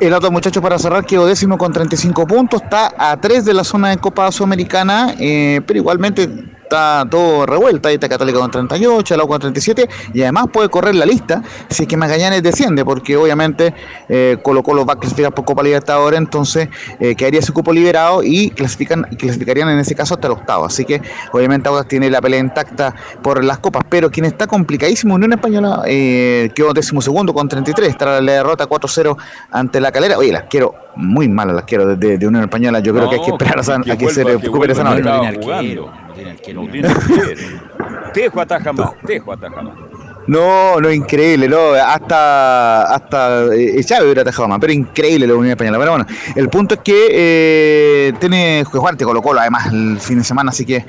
[0.00, 3.64] El otro muchacho para cerrar quedó décimo con 35 puntos, está a 3 de la
[3.64, 7.88] zona de Copa Sudamericana, eh, pero igualmente está todo revuelto.
[7.88, 11.84] Ahí está Católica con 38, la con 37 y además puede correr la lista si
[11.84, 13.74] es que Magallanes desciende, porque obviamente
[14.08, 16.68] eh, Colo Colo va a clasificar por Copa Libertadores, entonces
[16.98, 20.64] eh, quedaría su cupo liberado y clasifican clasificarían en ese caso hasta el octavo.
[20.64, 21.00] Así que
[21.32, 25.82] obviamente ahora tiene la pelea intacta por las copas, pero quien está complicadísimo, Unión Española
[25.86, 29.16] eh, quedó décimo segundo con 33, está la derrota 4-0
[29.50, 30.18] ante la calera.
[30.18, 32.80] Oye, las quiero muy mal, las quiero de, de Unión Española.
[32.80, 34.84] Yo creo que hay que esperar a, que, se recupere esa
[36.54, 36.90] no tiene
[38.12, 39.93] Tejo ataja más, Tejo ataja más.
[40.26, 45.50] No, no, increíble, no, hasta, hasta eh, Chávez hubiera atajado más, pero increíble la Unión
[45.50, 45.78] Española.
[45.78, 50.18] Pero bueno, el punto es que eh, tiene que jugar, te colocó además el fin
[50.18, 50.86] de semana, así que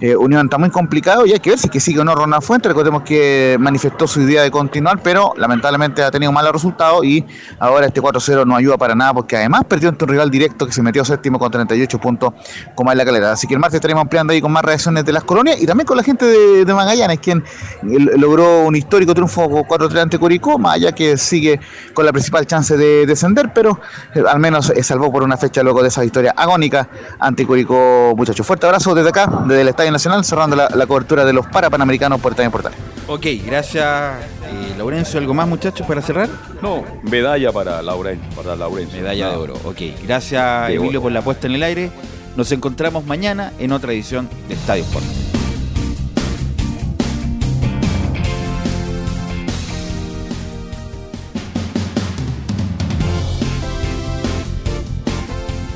[0.00, 2.42] eh, Unión está muy complicado y hay que ver si que sigue o no Ronald
[2.44, 2.68] Fuentes.
[2.68, 7.24] Recordemos que manifestó su idea de continuar, pero lamentablemente ha tenido malos resultados y
[7.58, 10.72] ahora este 4-0 no ayuda para nada porque además perdió ante un rival directo que
[10.72, 12.34] se metió séptimo con 38 puntos
[12.76, 13.32] como es la calera.
[13.32, 15.86] Así que el martes estaremos ampliando ahí con más reacciones de las colonias y también
[15.86, 17.42] con la gente de, de Magallanes, quien
[17.82, 21.60] logró un histórico triunfo 4-3 ante Curicó, más allá que sigue
[21.94, 23.80] con la principal chance de descender, pero
[24.14, 26.88] eh, al menos salvó por una fecha luego de esa victoria agónica
[27.18, 28.46] ante Curicó, muchachos.
[28.46, 32.32] Fuerte abrazo desde acá, desde el Estadio Nacional, cerrando la, cobertura de los Parapanamericanos por
[32.32, 32.78] Estadio Portales.
[33.08, 34.14] Ok, gracias
[34.46, 35.18] eh, Laurencio.
[35.18, 36.28] ¿Algo más, muchachos, para cerrar?
[36.62, 38.28] No, medalla para Laurencio.
[38.36, 39.00] Para Laurencio.
[39.00, 39.80] Medalla de oro, ok.
[40.04, 41.90] Gracias, Emilio, por la puesta en el aire.
[42.36, 45.35] Nos encontramos mañana en otra edición de Estadio Portales.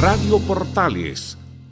[0.00, 1.36] Radio Portales